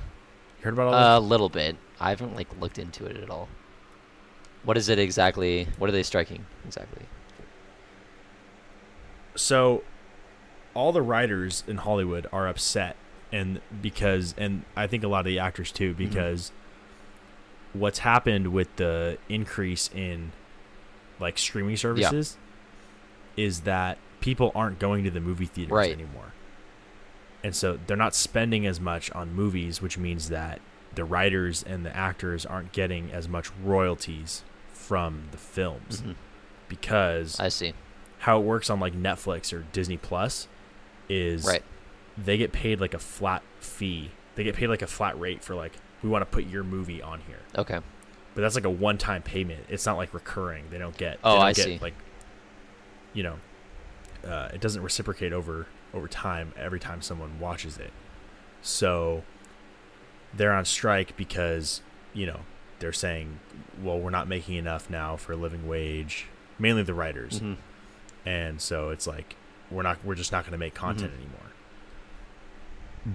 You 0.58 0.64
heard 0.64 0.74
about 0.74 0.94
all 0.94 1.18
A 1.18 1.20
little 1.20 1.50
bit. 1.50 1.76
I 2.00 2.08
haven't 2.10 2.34
like 2.34 2.48
looked 2.60 2.78
into 2.78 3.04
it 3.04 3.16
at 3.18 3.28
all. 3.28 3.48
What 4.64 4.78
is 4.78 4.88
it 4.88 4.98
exactly? 4.98 5.68
What 5.76 5.88
are 5.90 5.92
they 5.92 6.02
striking 6.02 6.46
exactly? 6.66 7.04
So, 9.36 9.82
all 10.72 10.92
the 10.92 11.02
writers 11.02 11.64
in 11.66 11.78
Hollywood 11.78 12.26
are 12.32 12.48
upset 12.48 12.96
and 13.32 13.60
because 13.82 14.34
and 14.38 14.64
I 14.76 14.86
think 14.86 15.02
a 15.04 15.08
lot 15.08 15.20
of 15.20 15.26
the 15.26 15.38
actors 15.38 15.70
too 15.72 15.90
Mm-hmm. 15.94 16.04
because 16.08 16.52
what's 17.72 17.98
happened 18.00 18.52
with 18.52 18.74
the 18.76 19.18
increase 19.28 19.90
in 19.94 20.32
like 21.20 21.36
streaming 21.36 21.76
services 21.76 22.36
is 23.36 23.60
that 23.62 23.98
people 24.20 24.52
aren't 24.54 24.78
going 24.78 25.04
to 25.04 25.10
the 25.10 25.20
movie 25.20 25.46
theaters 25.46 25.72
Right. 25.72 25.92
anymore. 25.92 26.32
And 27.42 27.54
so 27.54 27.78
they're 27.86 27.96
not 27.96 28.14
spending 28.14 28.66
as 28.66 28.80
much 28.80 29.10
on 29.12 29.34
movies, 29.34 29.82
which 29.82 29.98
means 29.98 30.28
that 30.30 30.60
the 30.94 31.04
writers 31.04 31.62
and 31.62 31.84
the 31.84 31.94
actors 31.94 32.46
aren't 32.46 32.72
getting 32.72 33.10
as 33.12 33.28
much 33.28 33.50
royalties 33.62 34.44
from 34.72 35.24
the 35.30 35.36
films 35.36 36.02
Mhm. 36.02 36.14
because 36.68 37.38
I 37.40 37.48
see. 37.48 37.74
how 38.20 38.38
it 38.40 38.44
works 38.44 38.70
on 38.70 38.80
like 38.80 38.94
Netflix 38.94 39.52
or 39.52 39.64
Disney 39.72 39.96
Plus 39.96 40.48
is 41.08 41.44
Right. 41.46 41.62
they 42.16 42.38
get 42.38 42.52
paid 42.52 42.80
like 42.80 42.94
a 42.94 42.98
flat 42.98 43.42
fee. 43.60 44.10
They 44.36 44.44
get 44.44 44.54
paid 44.56 44.68
like 44.68 44.82
a 44.82 44.86
flat 44.86 45.18
rate 45.18 45.42
for 45.44 45.54
like 45.54 45.72
we 46.02 46.08
want 46.08 46.22
to 46.22 46.26
put 46.26 46.44
your 46.46 46.62
movie 46.64 47.02
on 47.02 47.20
here. 47.26 47.40
Okay. 47.56 47.80
But 48.34 48.40
that's 48.40 48.54
like 48.56 48.64
a 48.64 48.70
one-time 48.70 49.22
payment. 49.22 49.64
It's 49.68 49.86
not 49.86 49.96
like 49.96 50.12
recurring. 50.12 50.64
They 50.70 50.78
don't 50.78 50.96
get. 50.96 51.18
Oh, 51.22 51.32
they 51.32 51.36
don't 51.38 51.46
I 51.46 51.52
get, 51.52 51.64
see. 51.64 51.78
Like, 51.80 51.94
you 53.14 53.22
know, 53.22 53.36
uh, 54.26 54.48
it 54.52 54.60
doesn't 54.60 54.82
reciprocate 54.82 55.32
over 55.32 55.66
over 55.94 56.08
time 56.08 56.52
every 56.56 56.80
time 56.80 57.00
someone 57.00 57.38
watches 57.40 57.78
it. 57.78 57.92
So 58.62 59.22
they're 60.34 60.52
on 60.52 60.64
strike 60.64 61.16
because 61.16 61.80
you 62.12 62.26
know 62.26 62.40
they're 62.80 62.92
saying, 62.92 63.38
well, 63.82 63.98
we're 63.98 64.10
not 64.10 64.26
making 64.28 64.56
enough 64.56 64.90
now 64.90 65.16
for 65.16 65.32
a 65.32 65.36
living 65.36 65.66
wage. 65.68 66.26
Mainly 66.58 66.82
the 66.82 66.94
writers, 66.94 67.40
Mhm. 67.40 67.56
and 68.26 68.60
so 68.60 68.90
it's 68.90 69.06
like 69.06 69.36
we're 69.70 69.82
not. 69.82 70.04
We're 70.04 70.14
just 70.14 70.32
not 70.32 70.42
going 70.44 70.52
to 70.52 70.58
make 70.58 70.74
content 70.74 71.12
Mhm. 71.12 71.16
anymore. 71.16 71.40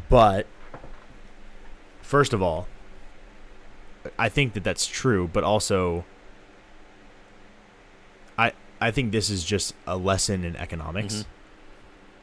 But 0.10 0.48
first 2.01 2.34
of 2.34 2.41
all, 2.41 2.68
I 4.18 4.29
think 4.29 4.53
that 4.53 4.63
that's 4.63 4.86
true, 4.88 5.29
but 5.32 5.44
also 5.44 6.06
I 8.81 8.91
think 8.91 9.12
this 9.12 9.29
is 9.29 9.43
just 9.43 9.74
a 9.86 9.98
lesson 9.98 10.43
in 10.45 10.55
economics 10.55 11.15
Mhm. 11.15 11.25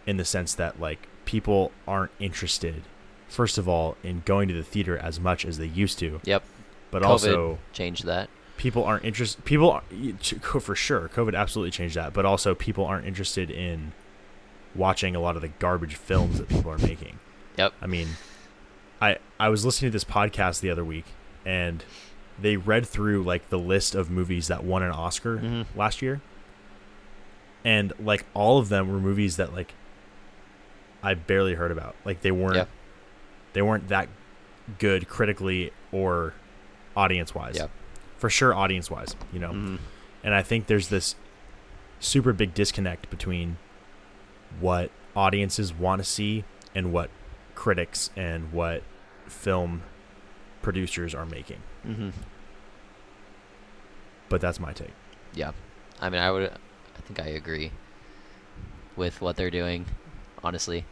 in 0.06 0.16
the 0.16 0.24
sense 0.24 0.54
that 0.54 0.80
like 0.80 1.06
people 1.24 1.72
aren't 1.86 2.12
interested 2.20 2.82
first 3.28 3.58
of 3.58 3.68
all 3.68 3.96
in 4.04 4.22
going 4.24 4.46
to 4.48 4.54
the 4.54 4.62
theater 4.62 4.96
as 4.96 5.18
much 5.18 5.44
as 5.44 5.58
they 5.58 5.66
used 5.66 5.98
to, 5.98 6.20
Yep. 6.24 6.44
but 6.92 7.02
COVID 7.02 7.06
also 7.06 7.58
Change 7.72 8.02
that. 8.02 8.30
people 8.56 8.84
aren't 8.84 9.04
interested 9.04 9.44
people 9.44 9.70
are- 9.70 9.82
for 10.60 10.74
sure 10.76 11.10
covid 11.14 11.34
absolutely 11.36 11.70
changed 11.72 11.96
that 11.96 12.12
but 12.14 12.24
also 12.24 12.54
people 12.54 12.86
aren't 12.86 13.04
interested 13.04 13.50
in 13.50 13.92
watching 14.74 15.14
a 15.16 15.20
lot 15.20 15.34
of 15.36 15.42
the 15.42 15.48
garbage 15.48 15.96
films 15.96 16.38
that 16.38 16.48
people 16.48 16.70
are 16.70 16.78
making 16.78 17.18
Yep. 17.58 17.72
i 17.82 17.86
mean 17.86 18.10
i 19.02 19.18
i 19.40 19.48
was 19.48 19.64
listening 19.64 19.90
to 19.90 19.92
this 19.92 20.04
podcast 20.04 20.60
the 20.60 20.70
other 20.70 20.84
week 20.84 21.04
and 21.44 21.84
they 22.40 22.56
read 22.56 22.86
through 22.86 23.22
like 23.24 23.48
the 23.50 23.58
list 23.58 23.94
of 23.94 24.08
movies 24.10 24.46
that 24.48 24.62
won 24.64 24.82
an 24.82 24.90
oscar 24.92 25.38
Mhm. 25.38 25.66
last 25.74 26.00
year 26.00 26.20
and 27.66 27.92
like 27.98 28.24
all 28.32 28.58
of 28.58 28.68
them 28.68 28.88
were 28.90 29.00
movies 29.00 29.36
that 29.36 29.52
like 29.52 29.74
i 31.02 31.12
barely 31.14 31.54
heard 31.54 31.70
about 31.72 31.94
like 32.04 32.20
they 32.22 32.30
weren't 32.30 32.54
Yeah. 32.56 32.64
they 33.54 33.60
weren't 33.62 33.88
that 33.88 34.08
good 34.78 35.08
critically 35.08 35.72
or 35.92 36.32
audience 36.96 37.34
wise 37.34 37.56
Yeah. 37.56 37.66
for 38.18 38.30
sure 38.30 38.54
audience 38.54 38.90
wise 38.90 39.14
you 39.32 39.40
know 39.40 39.50
Mhm. 39.50 39.78
and 40.22 40.32
i 40.34 40.42
think 40.42 40.66
there's 40.68 40.88
this 40.88 41.16
super 42.00 42.32
big 42.32 42.54
disconnect 42.54 43.10
between 43.10 43.56
what 44.60 44.90
audiences 45.16 45.72
want 45.74 46.00
to 46.00 46.04
see 46.04 46.44
and 46.74 46.92
what 46.92 47.10
critics 47.56 48.10
and 48.16 48.52
what 48.52 48.82
film 49.26 49.82
producers 50.62 51.14
are 51.14 51.26
making 51.26 51.60
Mhm. 51.86 52.12
but 54.28 54.40
that's 54.40 54.60
my 54.60 54.72
take 54.72 54.92
Yeah. 55.34 55.52
I 56.00 56.10
mean, 56.10 56.20
I 56.20 56.30
would. 56.30 56.50
I 57.06 57.12
think 57.14 57.20
I 57.20 57.30
agree 57.30 57.70
with 58.96 59.20
what 59.20 59.36
they're 59.36 59.50
doing, 59.50 59.86
honestly. 60.42 60.84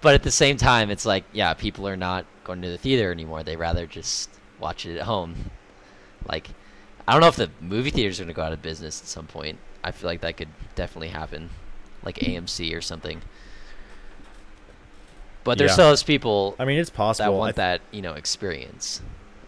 But 0.00 0.14
at 0.14 0.24
the 0.24 0.32
same 0.32 0.56
time, 0.56 0.90
it's 0.90 1.06
like, 1.06 1.22
yeah, 1.32 1.54
people 1.54 1.86
are 1.86 1.96
not 1.96 2.24
going 2.42 2.62
to 2.62 2.68
the 2.68 2.78
theater 2.78 3.12
anymore. 3.12 3.44
They 3.44 3.54
rather 3.54 3.86
just 3.86 4.28
watch 4.58 4.84
it 4.86 4.96
at 4.96 5.04
home. 5.04 5.36
Like, 6.28 6.48
I 7.06 7.12
don't 7.12 7.20
know 7.20 7.28
if 7.28 7.36
the 7.36 7.50
movie 7.60 7.90
theaters 7.90 8.18
are 8.18 8.24
going 8.24 8.34
to 8.34 8.36
go 8.36 8.42
out 8.42 8.52
of 8.52 8.60
business 8.60 9.00
at 9.00 9.06
some 9.06 9.26
point. 9.28 9.58
I 9.84 9.92
feel 9.92 10.10
like 10.10 10.22
that 10.22 10.36
could 10.36 10.48
definitely 10.74 11.08
happen, 11.08 11.50
like 12.02 12.16
AMC 12.18 12.76
or 12.76 12.80
something. 12.80 13.22
But 15.44 15.58
there's 15.58 15.70
Yeah. 15.70 15.74
still 15.74 15.88
those 15.90 16.02
people 16.04 16.54
i 16.60 16.64
mean 16.64 16.78
it's 16.78 16.90
possible 16.90 17.34
I 17.34 17.36
want 17.36 17.56
th- 17.56 17.80
that 17.80 17.80
you 17.90 18.00
know 18.00 18.12
experience 18.14 19.00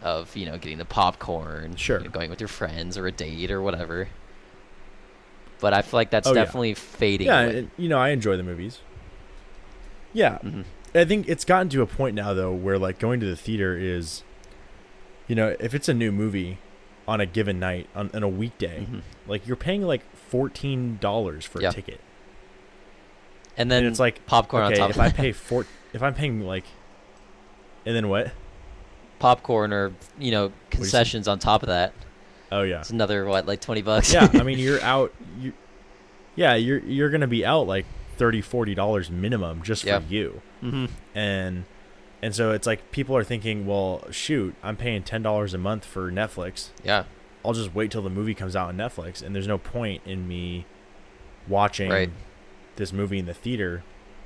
of 0.03 0.35
you 0.37 0.45
know 0.47 0.59
getting 0.59 0.79
the 0.79 0.85
popcorn, 0.85 1.77
Sure. 1.77 1.99
you 1.99 2.05
know, 2.07 2.11
going 2.11 2.31
with 2.31 2.41
your 2.41 2.49
friends 2.49 2.99
or 2.99 3.07
a 3.07 3.13
date 3.13 3.51
or 3.51 3.63
whatever. 3.63 4.09
But 5.61 5.73
I 5.75 5.83
feel 5.83 5.99
like 5.99 6.11
that's 6.11 6.27
Oh, 6.29 6.35
yeah. 6.35 6.45
definitely 6.45 6.75
fading. 6.75 7.27
yeah 7.27 7.41
and, 7.41 7.71
you 7.77 7.89
know 7.89 7.99
i 7.99 8.11
enjoy 8.11 8.37
the 8.37 8.43
movies 8.43 8.81
yeah 10.13 10.39
Mhm. 10.45 10.65
I 10.97 11.05
think 11.05 11.29
it's 11.29 11.45
gotten 11.45 11.69
to 11.71 11.83
a 11.83 11.87
point 11.87 12.15
now 12.15 12.33
though 12.35 12.53
where 12.53 12.79
like 12.79 13.01
going 13.01 13.19
to 13.19 13.27
the 13.27 13.35
theater 13.35 13.77
is, 13.77 14.23
you 15.27 15.35
know, 15.35 15.57
if 15.59 15.75
it's 15.75 15.89
a 15.89 15.95
new 15.95 16.13
movie 16.13 16.59
on 17.09 17.21
a 17.21 17.27
given 17.27 17.59
night 17.59 17.89
on, 17.97 18.11
on 18.15 18.23
a 18.23 18.29
weekday, 18.29 18.87
Mhm. 18.89 19.01
like 19.27 19.45
you're 19.45 19.57
paying 19.57 19.83
like 19.83 20.03
fourteen 20.15 20.99
dollars 21.01 21.45
for 21.45 21.61
Yeah. 21.61 21.71
a 21.71 21.73
ticket, 21.73 22.01
And 23.57 23.73
then 23.73 23.79
and 23.85 23.89
it's 23.89 23.99
like 23.99 24.25
popcorn 24.27 24.63
okay, 24.73 24.81
on 24.81 24.89
top 24.89 24.91
if 24.91 25.01
I 25.01 25.11
pay 25.11 25.33
four, 25.33 25.67
if 25.93 26.01
I'm 26.01 26.15
paying 26.15 26.43
like, 26.43 26.65
and 27.85 27.95
then 27.97 28.09
what? 28.09 28.31
popcorn 29.19 29.73
or 29.73 29.93
you 30.19 30.31
know 30.31 30.45
you 30.47 30.53
concessions 30.71 31.27
on 31.27 31.41
top 31.41 31.63
of 31.65 31.67
that. 31.69 31.93
Oh 32.55 32.63
yeah, 32.63 32.81
It's 32.81 32.91
another 32.91 33.25
what 33.27 33.47
like 33.47 33.61
twenty 33.61 33.83
bucks. 33.83 34.13
yeah. 34.13 34.29
I 34.33 34.43
mean, 34.49 34.59
you're 34.59 34.81
out. 34.81 35.13
You, 35.41 35.53
yeah, 36.37 36.55
you're 36.55 36.79
you're 36.81 37.11
gonna 37.11 37.27
be 37.27 37.45
out 37.45 37.67
like 37.67 37.85
30 38.17 38.41
40 38.43 38.75
dollars 38.75 39.11
minimum 39.11 39.63
just 39.63 39.83
for 39.83 39.89
Yeah. 39.89 40.01
you. 40.09 40.41
hmm 40.61 40.87
and 41.15 41.65
and 42.23 42.35
so 42.35 42.53
it's 42.53 42.67
like 42.67 42.91
people 42.93 43.17
are 43.17 43.25
thinking, 43.25 43.67
well, 43.67 44.05
shoot, 44.11 44.55
I'm 44.63 44.77
paying 44.77 45.03
ten 45.03 45.23
dollars 45.23 45.53
a 45.53 45.59
month 45.59 45.85
for 45.85 46.11
Netflix. 46.13 46.69
Yeah. 46.85 47.05
I'll 47.45 47.53
just 47.53 47.75
wait 47.75 47.91
till 47.91 48.03
the 48.03 48.09
movie 48.11 48.35
comes 48.35 48.55
out 48.57 48.69
on 48.69 48.77
Netflix, 48.77 49.21
and 49.23 49.35
there's 49.35 49.49
no 49.49 49.59
point 49.59 50.01
in 50.07 50.27
me 50.29 50.65
watching 51.49 51.91
Right. 51.91 52.11
this 52.77 52.93
movie 52.93 53.19
in 53.19 53.27
the 53.27 53.35
theater. 53.35 53.83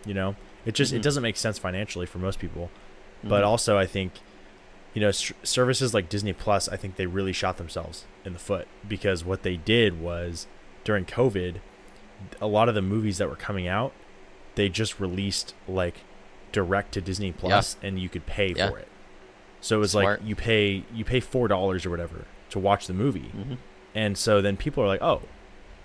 You 0.07 0.15
know, 0.15 0.37
it 0.65 0.75
just 0.75 0.93
it 0.93 1.01
Mhm. 1.01 1.03
doesn't 1.03 1.23
make 1.23 1.37
sense 1.37 1.59
financially 1.59 2.07
for 2.07 2.19
most 2.19 2.39
people. 2.39 2.71
But 3.25 3.43
Mhm. 3.43 3.47
also, 3.47 3.77
I 3.77 3.87
think, 3.87 4.13
you 4.99 5.05
know, 5.05 5.11
s- 5.11 5.33
services 5.45 5.95
like 5.95 6.09
Disney 6.09 6.33
Plus, 6.33 6.69
I 6.69 6.77
think 6.77 6.97
they 6.97 7.07
really 7.07 7.33
shot 7.33 7.57
themselves 7.57 8.05
in 8.25 8.33
the 8.33 8.39
foot 8.41 8.67
because 8.89 9.25
what 9.25 9.45
they 9.45 9.57
did 9.57 10.01
was 10.01 10.49
during 10.83 11.05
COVID, 11.05 11.57
a 12.41 12.49
lot 12.49 12.69
of 12.69 12.75
the 12.75 12.83
movies 12.83 13.19
that 13.19 13.29
were 13.29 13.37
coming 13.37 13.69
out, 13.69 13.93
they 14.57 14.69
just 14.69 14.99
released 14.99 15.55
like 15.69 15.99
direct 16.51 16.93
to 16.95 17.01
Disney 17.01 17.31
Plus, 17.31 17.77
and 17.81 18.01
you 18.01 18.09
could 18.09 18.27
pay 18.27 18.53
Yeah. 18.57 18.71
for 18.71 18.79
it. 18.81 18.89
So 19.61 19.77
it 19.77 19.79
was 19.79 19.93
Smart. 19.93 20.21
like 20.21 20.29
you 20.29 20.35
pay 20.35 20.83
you 20.93 21.05
pay 21.05 21.21
four 21.21 21.47
dollars 21.47 21.87
or 21.87 21.91
whatever 21.91 22.25
to 22.51 22.59
watch 22.59 22.89
the 22.89 22.95
movie, 22.95 23.31
Mhm. 23.37 23.59
and 23.95 24.19
so 24.19 24.43
then 24.43 24.57
people 24.57 24.83
are 24.83 24.89
like, 24.89 25.03
oh, 25.03 25.23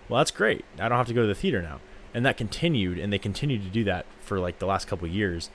well 0.09 0.17
that's 0.19 0.31
great. 0.31 0.65
I 0.79 0.89
don't 0.89 0.97
have 0.97 1.07
to 1.07 1.13
go 1.13 1.21
to 1.21 1.27
the 1.27 1.35
theater 1.35 1.61
now, 1.61 1.81
and 2.15 2.25
that 2.25 2.35
continued, 2.35 2.97
and 2.97 3.13
they 3.13 3.19
continued 3.19 3.61
to 3.61 3.69
do 3.69 3.83
that 3.83 4.07
for 4.21 4.39
like 4.39 4.57
the 4.57 4.65
last 4.65 4.87
couple 4.87 5.07
of 5.07 5.13
years. 5.13 5.51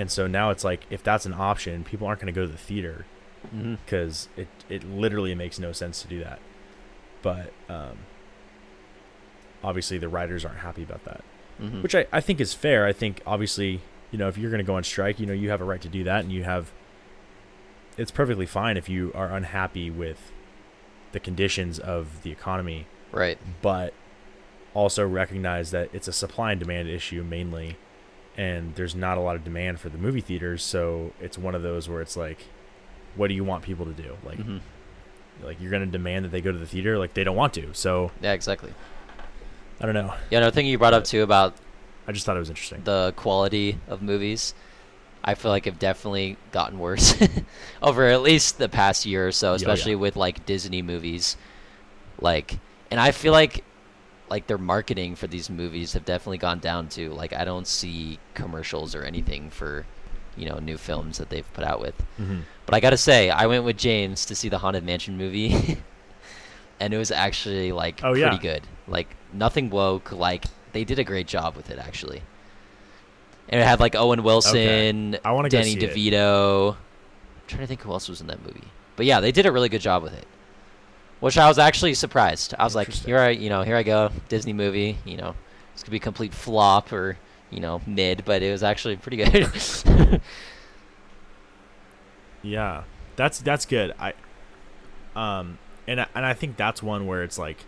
And 0.00 0.10
so 0.10 0.26
now 0.26 0.48
it's 0.48 0.64
like 0.64 0.86
if 0.88 1.02
that's 1.02 1.26
an 1.26 1.34
option, 1.34 1.84
people 1.84 2.06
aren't 2.06 2.20
going 2.22 2.32
to 2.32 2.40
go 2.40 2.46
to 2.46 2.50
the 2.52 2.56
theater 2.58 3.04
because 3.84 4.28
it 4.36 4.48
it 4.68 4.82
literally 4.84 5.34
makes 5.34 5.58
no 5.58 5.72
sense 5.72 6.00
to 6.02 6.08
do 6.08 6.20
that. 6.24 6.38
But 7.22 7.52
um, 7.68 7.98
obviously 9.62 9.98
the 9.98 10.08
writers 10.08 10.44
aren't 10.44 10.60
happy 10.60 10.82
about 10.82 11.04
that, 11.04 11.22
Mhm. 11.60 11.82
which 11.82 11.94
I, 11.94 12.06
I 12.12 12.20
think 12.20 12.40
is 12.40 12.54
fair. 12.54 12.86
I 12.86 12.92
think 12.92 13.20
obviously 13.26 13.80
you 14.10 14.18
know 14.18 14.28
if 14.28 14.38
you're 14.38 14.50
going 14.50 14.64
to 14.64 14.66
go 14.66 14.76
on 14.76 14.84
strike, 14.84 15.20
you 15.20 15.26
know 15.26 15.32
you 15.32 15.50
have 15.50 15.60
a 15.60 15.64
right 15.64 15.80
to 15.82 15.88
do 15.88 16.04
that, 16.04 16.24
and 16.24 16.32
you 16.32 16.44
have. 16.44 16.72
It's 17.98 18.10
perfectly 18.10 18.46
fine 18.46 18.76
if 18.78 18.88
you 18.88 19.12
are 19.14 19.28
unhappy 19.28 19.90
with 19.90 20.32
the 21.12 21.20
conditions 21.20 21.78
of 21.78 22.22
the 22.22 22.30
economy, 22.30 22.86
right. 23.12 23.36
but 23.60 23.92
also 24.72 25.06
recognize 25.06 25.72
that 25.72 25.90
it's 25.92 26.08
a 26.08 26.12
supply 26.12 26.52
and 26.52 26.60
demand 26.60 26.88
issue 26.88 27.22
mainly 27.22 27.76
and 28.40 28.74
there's 28.76 28.94
not 28.94 29.18
a 29.18 29.20
lot 29.20 29.36
of 29.36 29.44
demand 29.44 29.78
for 29.80 29.88
the 29.90 29.98
movie 29.98 30.20
theaters 30.22 30.62
so 30.62 31.12
it's 31.20 31.36
one 31.36 31.54
of 31.54 31.62
those 31.62 31.88
where 31.88 32.00
it's 32.00 32.16
like 32.16 32.38
what 33.16 33.28
do 33.28 33.34
you 33.34 33.44
want 33.44 33.62
people 33.62 33.84
to 33.86 33.92
do 33.92 34.16
like 34.24 34.38
Mhm. 34.38 34.60
like 35.42 35.60
you're 35.60 35.70
going 35.70 35.84
to 35.84 35.90
demand 35.90 36.24
that 36.24 36.30
they 36.30 36.40
go 36.40 36.52
to 36.52 36.58
the 36.58 36.66
theater 36.66 36.98
like 36.98 37.12
they 37.14 37.24
don't 37.24 37.36
want 37.36 37.52
to 37.54 37.74
so 37.74 38.10
Yeah, 38.22 38.32
exactly. 38.32 38.72
i 39.80 39.84
don't 39.86 39.94
know 39.94 40.14
Yeah, 40.30 40.38
another 40.38 40.54
thing 40.54 40.66
you 40.66 40.78
brought 40.78 40.94
up 40.94 41.04
too 41.04 41.22
about 41.22 41.54
i 42.06 42.12
just 42.12 42.24
thought 42.24 42.36
it 42.36 42.40
was 42.46 42.50
interesting 42.50 42.82
the 42.84 43.12
quality 43.16 43.78
of 43.88 44.00
movies, 44.02 44.54
I 45.22 45.34
feel 45.34 45.50
like 45.50 45.66
have 45.66 45.78
definitely 45.78 46.38
gotten 46.50 46.78
worse 46.78 47.14
over 47.82 48.06
at 48.08 48.22
least 48.22 48.56
the 48.56 48.70
past 48.70 49.04
year 49.04 49.28
or 49.28 49.32
so, 49.32 49.48
Yeah, 49.48 49.52
oh, 49.52 49.56
especially 49.56 49.92
yeah. 49.92 49.98
with 50.06 50.16
like 50.16 50.46
Disney 50.46 50.80
movies. 50.80 51.36
Like, 52.22 52.58
and 52.90 52.98
I 52.98 53.10
feel 53.12 53.34
like 53.34 53.62
like 54.30 54.46
their 54.46 54.58
marketing 54.58 55.16
for 55.16 55.26
these 55.26 55.50
movies 55.50 55.92
have 55.94 56.04
definitely 56.04 56.38
gone 56.38 56.60
down 56.60 56.88
too. 56.88 57.10
Like, 57.12 57.32
I 57.32 57.44
don't 57.44 57.66
see 57.66 58.18
commercials 58.34 58.94
or 58.94 59.02
anything 59.02 59.50
for 59.50 59.84
you 60.36 60.48
know 60.48 60.58
new 60.60 60.76
films 60.78 61.18
that 61.18 61.28
they've 61.30 61.52
put 61.54 61.64
out 61.64 61.80
with. 61.80 61.96
Mm-hmm. 62.18 62.40
But 62.66 62.74
I 62.74 62.80
gotta 62.80 62.96
say, 62.96 63.30
I 63.30 63.46
went 63.46 63.64
with 63.64 63.76
James 63.76 64.24
to 64.26 64.34
see 64.34 64.48
the 64.48 64.58
Haunted 64.58 64.84
Mansion 64.84 65.16
movie, 65.18 65.78
and 66.80 66.94
it 66.94 66.98
was 66.98 67.10
actually 67.10 67.72
like 67.72 68.00
Oh, 68.04 68.12
pretty 68.12 68.20
yeah. 68.20 68.38
good. 68.38 68.62
Like 68.86 69.08
nothing 69.32 69.68
woke. 69.70 70.12
Like 70.12 70.44
they 70.72 70.84
did 70.84 70.98
a 70.98 71.04
great 71.04 71.26
job 71.26 71.56
with 71.56 71.68
it 71.70 71.78
actually. 71.78 72.22
And 73.48 73.60
it 73.60 73.66
had 73.66 73.80
like 73.80 73.96
Owen 73.96 74.22
Wilson, 74.22 75.18
I 75.24 75.32
wanna 75.32 75.48
Danny 75.48 75.72
see 75.72 75.80
it. 75.84 75.92
DeVito. 75.94 76.74
I'm 76.74 76.76
trying 77.48 77.62
to 77.62 77.66
think 77.66 77.82
who 77.82 77.90
else 77.90 78.08
was 78.08 78.20
in 78.20 78.28
that 78.28 78.40
movie. 78.46 78.62
But 78.94 79.06
yeah, 79.06 79.18
they 79.18 79.32
did 79.32 79.44
a 79.46 79.50
really 79.52 79.68
good 79.68 79.80
job 79.80 80.04
with 80.04 80.14
it. 80.14 80.26
Which 81.20 81.36
I 81.38 81.46
was 81.48 81.58
actually 81.58 81.94
surprised. 81.94 82.54
I 82.58 82.64
was 82.64 82.74
like, 82.74 82.88
here 82.90 83.18
I, 83.18 83.30
you 83.30 83.48
know, 83.50 83.62
here 83.62 83.76
I 83.76 83.82
go, 83.82 84.10
Disney 84.28 84.52
movie. 84.54 84.96
You 85.04 85.18
know, 85.18 85.34
this 85.74 85.82
gonna 85.82 85.90
be 85.92 85.96
a 85.98 86.00
complete 86.00 86.32
flop 86.34 86.92
or 86.92 87.18
you 87.50 87.60
know 87.60 87.80
mid, 87.86 88.24
but 88.24 88.42
it 88.42 88.50
was 88.50 88.62
actually 88.62 88.96
pretty 88.96 89.18
good. 89.18 90.20
Yeah, 92.42 92.84
that's 93.16 93.38
that's 93.40 93.66
good. 93.66 93.92
I, 93.98 94.14
um, 95.14 95.58
and 95.86 96.00
I, 96.00 96.06
and 96.14 96.24
I 96.24 96.32
think 96.32 96.56
that's 96.56 96.82
one 96.82 97.06
where 97.06 97.22
it's 97.22 97.38
like, 97.38 97.58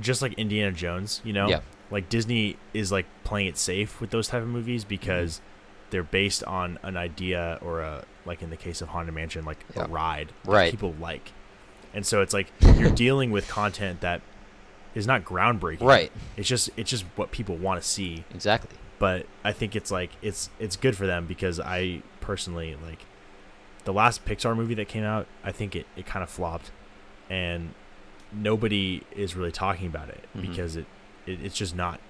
just 0.00 0.22
like 0.22 0.34
Indiana 0.34 0.70
Jones, 0.72 1.20
you 1.24 1.32
know, 1.32 1.48
Yeah. 1.48 1.60
like 1.90 2.08
Disney 2.08 2.56
is 2.72 2.92
like 2.92 3.06
playing 3.24 3.48
it 3.48 3.58
safe 3.58 4.00
with 4.00 4.10
those 4.10 4.28
type 4.28 4.42
of 4.42 4.48
movies 4.48 4.84
because 4.84 5.38
Mm-hmm. 5.38 5.46
they're 5.90 6.02
based 6.04 6.44
on 6.44 6.78
an 6.84 6.96
idea 6.96 7.58
or 7.62 7.80
a 7.80 8.04
like 8.24 8.42
in 8.42 8.50
the 8.50 8.56
case 8.56 8.80
of 8.80 8.88
Haunted 8.90 9.14
Mansion, 9.14 9.44
like 9.44 9.64
Yeah. 9.74 9.84
a 9.84 9.88
ride 9.88 10.28
that 10.44 10.50
Right. 10.50 10.70
people 10.70 10.94
like, 11.00 11.32
and 11.94 12.04
so 12.06 12.20
it's 12.22 12.32
like 12.34 12.52
you're 12.76 12.90
dealing 12.90 13.30
with 13.30 13.48
content 13.48 14.00
that 14.00 14.20
is 14.94 15.06
not 15.06 15.24
groundbreaking, 15.24 15.82
right. 15.82 16.12
It's 16.36 16.48
just 16.48 16.70
it's 16.76 16.90
just 16.90 17.04
what 17.16 17.30
people 17.30 17.56
want 17.56 17.80
to 17.82 17.86
see 17.88 18.24
Exactly. 18.34 18.76
but 18.98 19.26
I 19.44 19.52
think 19.52 19.74
it's 19.76 19.90
like 19.90 20.10
it's 20.22 20.50
it's 20.58 20.76
good 20.76 20.96
for 20.96 21.06
them 21.06 21.26
because 21.26 21.58
I 21.60 22.02
personally 22.20 22.76
like 22.84 23.00
the 23.84 23.92
last 23.92 24.24
Pixar 24.24 24.54
movie 24.56 24.74
that 24.74 24.88
came 24.88 25.02
out. 25.04 25.26
I 25.42 25.50
think 25.52 25.74
it, 25.74 25.86
it 25.96 26.06
kind 26.06 26.22
of 26.22 26.30
flopped, 26.30 26.70
and 27.28 27.74
nobody 28.32 29.02
is 29.14 29.34
really 29.36 29.52
talking 29.52 29.86
about 29.86 30.08
it 30.08 30.24
Mhm. 30.36 30.42
because 30.42 30.76
it, 30.76 30.86
it 31.26 31.40
it's 31.44 31.56
just 31.56 31.74
not 31.76 32.00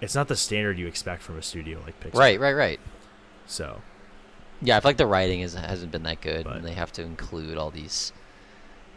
it's 0.00 0.14
not 0.14 0.28
the 0.28 0.36
standard 0.36 0.78
you 0.78 0.86
expect 0.86 1.22
from 1.22 1.38
a 1.38 1.42
studio 1.42 1.80
like 1.84 1.98
Pixar. 2.00 2.18
Right. 2.18 2.40
Right. 2.40 2.54
Right. 2.54 2.80
So 3.46 3.80
Yeah, 4.60 4.76
I 4.76 4.80
feel 4.80 4.88
like 4.90 4.96
the 4.96 5.06
writing 5.06 5.40
is 5.40 5.54
hasn't 5.54 5.90
been 5.92 6.02
that 6.04 6.20
good, 6.20 6.44
But- 6.44 6.56
and 6.56 6.64
they 6.64 6.72
have 6.74 6.92
to 6.92 7.02
include 7.02 7.56
all 7.56 7.70
these, 7.70 8.12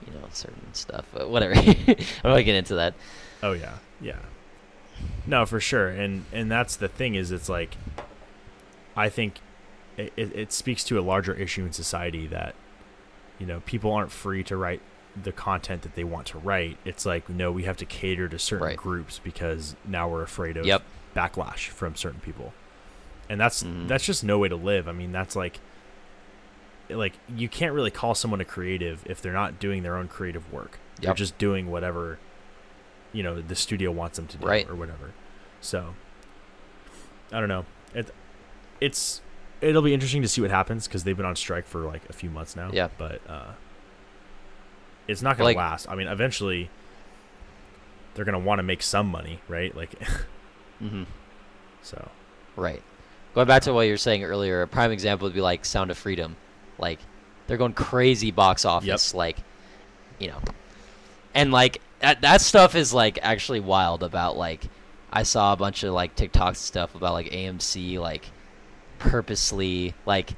you 0.05 0.13
know, 0.13 0.19
certain 0.31 0.73
stuff. 0.73 1.05
But 1.13 1.29
whatever. 1.29 1.53
I'm 1.55 1.65
not 1.67 1.97
gonna 2.23 2.43
get 2.43 2.55
into 2.55 2.75
that. 2.75 2.93
oh 3.43 3.51
yeah 3.53 3.73
yeah 4.01 4.17
no 5.27 5.45
for 5.45 5.60
sure 5.60 5.88
and 5.89 6.25
and 6.34 6.49
that's 6.51 6.75
the 6.77 6.88
thing 6.88 7.15
is 7.15 7.31
it's 7.31 7.49
like 7.49 7.75
I 8.95 9.10
think 9.10 9.39
it, 9.97 10.13
it, 10.15 10.36
it 10.36 10.51
speaks 10.53 10.84
to 10.86 10.99
a 10.99 11.01
larger 11.01 11.34
issue 11.34 11.65
in 11.65 11.71
society 11.73 12.27
that 12.27 12.55
you 13.39 13.45
know 13.45 13.62
people 13.65 13.91
aren't 13.91 14.12
free 14.12 14.43
to 14.43 14.55
write 14.58 14.81
the 15.21 15.31
content 15.31 15.81
that 15.84 15.95
they 15.95 16.03
want 16.03 16.27
to 16.27 16.38
write 16.38 16.77
it's 16.86 17.05
like 17.05 17.29
no 17.29 17.51
we 17.51 17.63
have 17.63 17.77
to 17.77 17.86
cater 17.86 18.27
to 18.27 18.38
certain 18.39 18.67
Right. 18.67 18.77
groups 18.77 19.19
because 19.23 19.75
now 19.86 20.10
we're 20.10 20.23
afraid 20.23 20.58
of 20.58 20.65
Yep. 20.65 20.81
backlash 21.15 21.67
from 21.67 21.95
certain 21.95 22.19
people 22.19 22.53
and 23.29 23.39
that's 23.39 23.63
Mhm. 23.63 23.88
that's 23.88 24.05
just 24.05 24.23
no 24.23 24.39
way 24.39 24.49
to 24.49 24.55
live 24.58 24.88
i 24.88 24.91
mean 24.91 25.12
that's 25.12 25.36
like 25.36 25.60
like 26.89 27.13
you 27.34 27.48
can't 27.50 27.74
really 27.74 27.91
call 27.91 28.13
someone 28.15 28.41
a 28.41 28.45
creative 28.45 29.04
if 29.06 29.21
they're 29.21 29.34
not 29.34 29.60
doing 29.60 29.84
their 29.84 29.95
own 29.98 30.08
creative 30.08 30.52
work. 30.54 30.80
They're 31.02 31.13
just 31.13 31.38
doing 31.38 31.69
whatever 31.71 32.19
you 33.13 33.24
know 33.24 33.41
the 33.41 33.56
studio 33.56 33.91
wants 33.91 34.17
them 34.17 34.28
to 34.28 34.38
do 34.38 34.45
Right. 34.45 34.69
or 34.69 34.76
whatever. 34.76 35.12
So 35.62 35.95
i 37.32 37.39
don't 37.39 37.50
know. 37.50 37.65
It 37.93 38.12
it's 38.80 39.21
it'll 39.62 39.82
be 39.82 39.93
interesting 39.93 40.21
to 40.21 40.28
see 40.28 40.41
what 40.41 40.52
happens 40.52 40.88
because 40.88 41.04
they've 41.06 41.15
been 41.17 41.26
on 41.26 41.36
strike 41.36 41.65
for 41.65 41.82
like 41.82 42.02
a 42.10 42.13
few 42.13 42.30
months 42.30 42.56
now. 42.56 42.69
Yeah. 42.74 42.89
but 42.98 43.21
uh 43.28 43.52
it's 45.08 45.21
not 45.21 45.38
gonna 45.38 45.45
Like- 45.45 45.58
last. 45.58 45.88
I 45.89 45.95
mean 45.95 46.08
eventually 46.08 46.69
they're 48.13 48.26
gonna 48.26 48.39
want 48.39 48.60
to 48.60 48.63
make 48.63 48.82
some 48.84 49.08
money 49.08 49.39
right? 49.48 49.76
Like 49.76 49.95
hmm 50.80 51.04
so. 51.82 52.10
Right. 52.56 52.82
Going 53.36 53.48
back 53.48 53.63
to 53.63 53.74
what 53.74 53.82
you 53.82 53.91
were 53.91 53.98
saying 53.98 54.24
earlier, 54.24 54.62
a 54.62 54.67
prime 54.67 54.91
example 54.91 55.28
would 55.28 55.36
be 55.36 55.41
like 55.41 55.65
Sound 55.65 55.91
of 55.91 55.98
Freedom. 55.98 56.36
Like 56.77 56.99
they're 57.47 57.57
going 57.57 57.73
crazy 57.73 58.31
box 58.31 58.65
office. 58.65 59.13
Like, 59.13 59.38
you 60.19 60.27
know, 60.29 60.39
and 61.33 61.51
like 61.51 61.81
that, 61.99 62.21
that 62.21 62.41
stuff 62.41 62.75
is 62.75 62.93
like 62.93 63.19
actually 63.21 63.59
wild. 63.59 64.03
About 64.03 64.38
like, 64.38 64.65
I 65.11 65.23
saw 65.23 65.53
a 65.53 65.55
bunch 65.55 65.83
of 65.83 65.93
like 65.93 66.15
TikTok 66.15 66.55
stuff 66.55 66.95
about 66.95 67.13
like 67.13 67.27
AMC 67.31 67.99
like 67.99 68.25
purposely 68.99 69.93
like, 70.05 70.33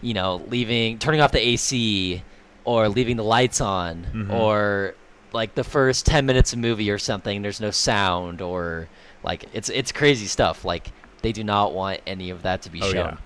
you 0.00 0.14
know, 0.14 0.36
leaving 0.48 0.98
turning 0.98 1.20
off 1.20 1.32
the 1.32 1.44
AC 1.46 2.22
or 2.64 2.88
leaving 2.88 3.16
the 3.16 3.24
lights 3.24 3.60
on 3.60 4.06
Mhm. 4.12 4.32
or 4.32 4.94
like 5.32 5.54
the 5.54 5.64
first 5.64 6.04
10 6.06 6.26
minutes 6.26 6.52
of 6.52 6.58
movie 6.58 6.90
or 6.90 6.98
something 6.98 7.40
there's 7.42 7.60
no 7.60 7.70
sound 7.70 8.42
or 8.42 8.86
like 9.24 9.46
it's 9.54 9.70
it's 9.70 9.90
crazy 9.90 10.26
stuff 10.26 10.62
like 10.64 10.92
they 11.22 11.32
do 11.32 11.42
not 11.42 11.72
want 11.72 11.98
any 12.06 12.28
of 12.28 12.42
that 12.42 12.60
to 12.62 12.70
be 12.70 12.80
Oh, 12.82 12.92
shown 12.92 12.94
yeah. 13.06 13.16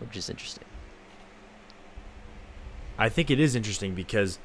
which 0.00 0.14
is 0.16 0.28
interesting 0.28 0.64
I 2.98 3.08
think 3.08 3.30
it 3.30 3.38
is 3.40 3.54
interesting 3.54 3.94
because 3.94 4.38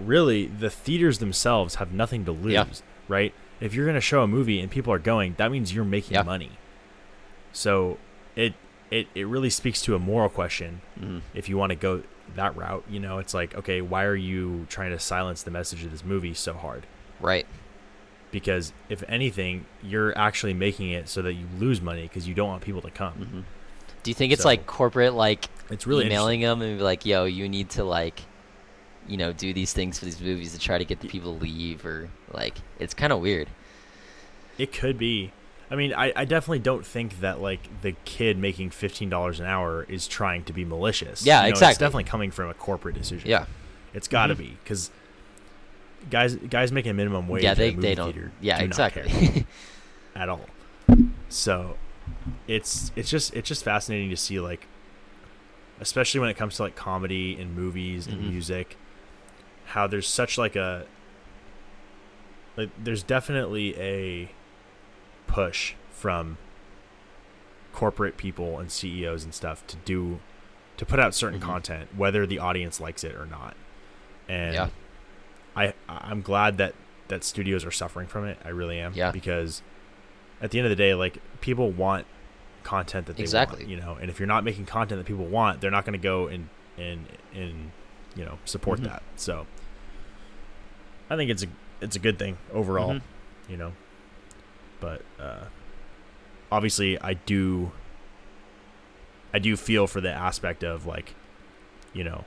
really 0.00 0.46
the 0.46 0.70
theaters 0.70 1.18
themselves 1.18 1.76
have 1.76 1.92
nothing 1.92 2.24
to 2.24 2.32
lose, 2.32 2.52
Yeah. 2.52 2.64
right? 3.08 3.34
If 3.60 3.74
you're 3.74 3.86
going 3.86 3.94
to 3.94 4.00
show 4.00 4.22
a 4.22 4.26
movie 4.26 4.60
and 4.60 4.70
people 4.70 4.92
are 4.92 4.98
going, 4.98 5.34
that 5.38 5.50
means 5.50 5.72
you're 5.74 5.84
making 5.84 6.14
Yeah. 6.14 6.22
money. 6.22 6.52
So 7.52 7.98
it 8.34 8.54
it 8.90 9.08
it 9.16 9.26
really 9.26 9.50
speaks 9.50 9.82
to 9.82 9.94
a 9.96 9.98
moral 9.98 10.28
question 10.28 10.80
Mhm. 11.00 11.20
if 11.34 11.48
you 11.48 11.56
want 11.56 11.70
to 11.70 11.76
go 11.76 12.02
that 12.36 12.56
route, 12.56 12.84
you 12.88 13.00
know, 13.00 13.18
it's 13.18 13.34
like, 13.34 13.54
okay, 13.56 13.80
why 13.80 14.04
are 14.04 14.14
you 14.14 14.66
trying 14.68 14.90
to 14.90 14.98
silence 14.98 15.42
the 15.42 15.50
message 15.50 15.82
of 15.84 15.90
this 15.90 16.04
movie 16.04 16.34
so 16.34 16.52
hard? 16.54 16.86
right 17.20 17.46
Because 18.30 18.72
if 18.90 19.02
anything, 19.08 19.64
you're 19.82 20.16
actually 20.18 20.52
making 20.52 20.90
it 20.90 21.08
so 21.08 21.22
that 21.22 21.32
you 21.32 21.46
lose 21.58 21.80
money 21.80 22.02
because 22.02 22.28
you 22.28 22.34
don't 22.34 22.48
want 22.48 22.62
people 22.62 22.82
to 22.82 22.90
come. 22.90 23.12
hmm 23.14 23.40
do 24.02 24.10
you 24.10 24.14
think 24.14 24.32
it's 24.32 24.42
So- 24.42 24.48
like 24.48 24.66
corporate 24.66 25.14
like 25.14 25.48
It's 25.70 25.86
really 25.86 26.06
emailing 26.06 26.40
them 26.40 26.62
and 26.62 26.78
be 26.78 26.84
like 26.84 27.04
yo 27.06 27.24
you 27.24 27.48
need 27.48 27.70
to 27.70 27.84
like 27.84 28.20
you 29.08 29.16
know 29.16 29.32
do 29.32 29.52
these 29.52 29.72
things 29.72 29.98
for 29.98 30.04
these 30.04 30.20
movies 30.20 30.52
to 30.52 30.58
try 30.58 30.78
to 30.78 30.84
get 30.84 31.00
the 31.00 31.08
people 31.08 31.36
to 31.36 31.42
leave 31.42 31.84
or 31.86 32.08
like 32.32 32.56
it's 32.78 32.94
kind 32.94 33.12
of 33.12 33.20
weird 33.20 33.48
It 34.58 34.72
could 34.72 34.96
be. 34.98 35.32
I 35.68 35.74
mean, 35.74 35.92
I, 35.92 36.12
I 36.14 36.24
definitely 36.24 36.60
don't 36.60 36.86
think 36.86 37.18
that 37.20 37.40
like 37.40 37.82
the 37.82 37.92
kid 38.04 38.38
making 38.38 38.70
fifteen 38.70 39.08
dollars 39.10 39.40
an 39.40 39.46
hour 39.46 39.84
is 39.88 40.06
trying 40.06 40.44
to 40.44 40.52
be 40.52 40.64
malicious. 40.64 41.26
Yeah, 41.26 41.40
You 41.44 41.52
know, 41.54 41.58
It's 41.68 41.78
definitely 41.78 42.04
coming 42.04 42.30
from 42.30 42.48
a 42.50 42.54
corporate 42.54 42.94
decision. 42.94 43.28
yeah 43.28 43.46
it's 43.94 44.06
got 44.08 44.28
to 44.28 44.34
Mhm. 44.34 44.38
be 44.38 44.56
because 44.62 44.90
guys 46.10 46.36
guys 46.36 46.70
making 46.70 46.94
minimum 46.94 47.26
wage 47.28 47.42
yeah 47.42 47.50
at 47.52 47.56
they, 47.56 47.70
they 47.72 47.94
don't 47.96 48.14
yeah 48.40 48.58
do 48.60 48.64
exactly 48.64 49.44
at 50.14 50.28
all. 50.28 50.46
So 51.28 51.76
it's 52.46 52.92
it's 52.94 53.10
just 53.10 53.34
it's 53.34 53.48
just 53.48 53.64
fascinating 53.64 54.10
to 54.10 54.16
see 54.16 54.38
like, 54.38 54.66
especially 55.80 56.20
when 56.20 56.28
it 56.30 56.34
comes 56.36 56.56
to 56.56 56.62
like 56.62 56.76
comedy 56.76 57.36
and 57.40 57.54
movies 57.54 58.06
and 58.06 58.22
Mhm. 58.22 58.30
music, 58.30 58.76
how 59.66 59.86
there's 59.86 60.08
such 60.08 60.38
like 60.38 60.56
a 60.56 60.86
like 62.56 62.70
there's 62.82 63.02
definitely 63.02 63.78
a 63.78 64.30
push 65.26 65.74
from 65.90 66.38
corporate 67.72 68.16
people 68.16 68.58
and 68.58 68.70
CEOs 68.72 69.24
and 69.24 69.34
stuff 69.34 69.66
to 69.66 69.76
do 69.84 70.20
to 70.78 70.86
put 70.86 70.98
out 70.98 71.14
certain 71.14 71.40
Mhm. 71.40 71.44
content 71.44 71.88
whether 71.96 72.26
the 72.26 72.38
audience 72.38 72.80
likes 72.80 73.04
it 73.04 73.14
or 73.14 73.26
not. 73.26 73.54
And 74.28 74.54
Yeah. 74.54 74.68
I 75.54 75.74
I'm 75.88 76.22
glad 76.22 76.56
that 76.58 76.74
that 77.08 77.22
studios 77.24 77.64
are 77.64 77.70
suffering 77.70 78.08
from 78.08 78.24
it. 78.26 78.38
I 78.44 78.48
really 78.48 78.78
am. 78.80 78.92
Yeah. 78.94 79.10
Because 79.12 79.62
at 80.40 80.50
the 80.50 80.58
end 80.58 80.66
of 80.66 80.70
the 80.70 80.76
day, 80.76 80.94
like 80.94 81.18
people 81.40 81.70
want 81.70 82.06
content 82.66 83.06
that 83.06 83.16
they 83.16 83.22
Exactly. 83.22 83.60
want, 83.60 83.68
you 83.70 83.76
know, 83.80 83.96
and 84.00 84.10
if 84.10 84.18
you're 84.18 84.26
not 84.26 84.42
making 84.44 84.66
content 84.66 84.98
that 84.98 85.06
people 85.06 85.24
want, 85.24 85.60
they're 85.60 85.70
not 85.70 85.84
going 85.86 85.98
to 85.98 86.02
go 86.02 86.26
and 86.26 86.48
and 86.76 87.06
and 87.34 87.70
you 88.14 88.24
know 88.24 88.38
support 88.44 88.80
Mhm. 88.80 88.84
that. 88.84 89.02
So 89.16 89.46
I 91.08 91.16
think 91.16 91.30
it's 91.30 91.42
a 91.44 91.46
it's 91.80 91.96
a 91.96 91.98
good 92.00 92.18
thing 92.18 92.36
overall, 92.52 92.94
Mhm. 92.94 93.02
you 93.48 93.56
know. 93.56 93.72
But 94.80 95.02
uh, 95.20 95.44
obviously, 96.50 97.00
I 97.00 97.14
do 97.14 97.72
I 99.32 99.38
do 99.38 99.56
feel 99.56 99.86
for 99.86 100.00
the 100.00 100.12
aspect 100.12 100.64
of 100.64 100.86
like, 100.86 101.14
you 101.92 102.04
know, 102.04 102.24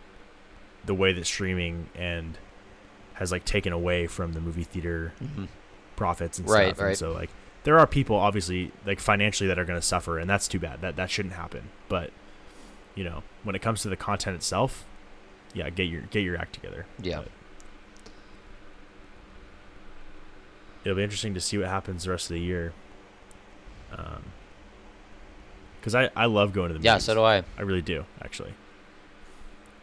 the 0.86 0.94
way 0.94 1.12
that 1.14 1.26
streaming 1.26 1.90
and 1.96 2.38
has 3.16 3.32
like 3.32 3.44
taken 3.46 3.74
away 3.74 4.08
from 4.08 4.34
the 4.34 4.40
movie 4.40 4.64
theater 4.64 5.14
Mhm. 5.22 5.48
profits 5.96 6.40
and 6.40 6.48
Right, 6.50 6.76
stuff. 6.76 6.88
And 6.88 6.98
so 6.98 7.12
like 7.12 7.30
there 7.64 7.78
are 7.80 7.86
people 7.88 8.16
obviously 8.16 8.72
like 8.86 9.00
financially 9.00 9.48
that 9.48 9.60
are 9.60 9.66
going 9.66 9.80
to 9.80 9.86
suffer 9.86 10.18
and 10.20 10.30
that's 10.30 10.48
too 10.48 10.60
bad. 10.60 10.82
That 10.82 10.96
that 10.96 11.10
shouldn't 11.10 11.36
happen. 11.36 11.70
But 11.88 12.12
you 12.96 13.04
know, 13.04 13.24
when 13.44 13.56
it 13.56 13.62
comes 13.62 13.82
to 13.84 13.90
the 13.90 13.96
content 13.98 14.36
itself, 14.36 14.86
yeah, 15.54 15.70
get 15.70 15.84
your 15.84 16.02
get 16.04 16.22
your 16.22 16.38
act 16.38 16.54
together. 16.54 16.86
yeah 17.02 17.18
But 17.20 17.30
it'll 20.84 20.96
be 20.96 21.04
interesting 21.04 21.34
to 21.34 21.42
see 21.42 21.58
what 21.58 21.68
happens 21.68 22.04
the 22.06 22.12
rest 22.12 22.30
of 22.30 22.36
the 22.36 22.42
year. 22.42 22.74
Um 23.92 24.24
because 25.80 25.96
I 25.96 26.10
I 26.16 26.26
love 26.26 26.54
going 26.54 26.70
to 26.70 26.74
the 26.74 26.80
movies. 26.80 26.86
Yeah, 26.86 26.98
so 26.98 27.16
do 27.16 27.24
I. 27.24 27.44
I 27.58 27.62
really 27.62 27.82
do 27.82 28.06
actually. 28.22 28.54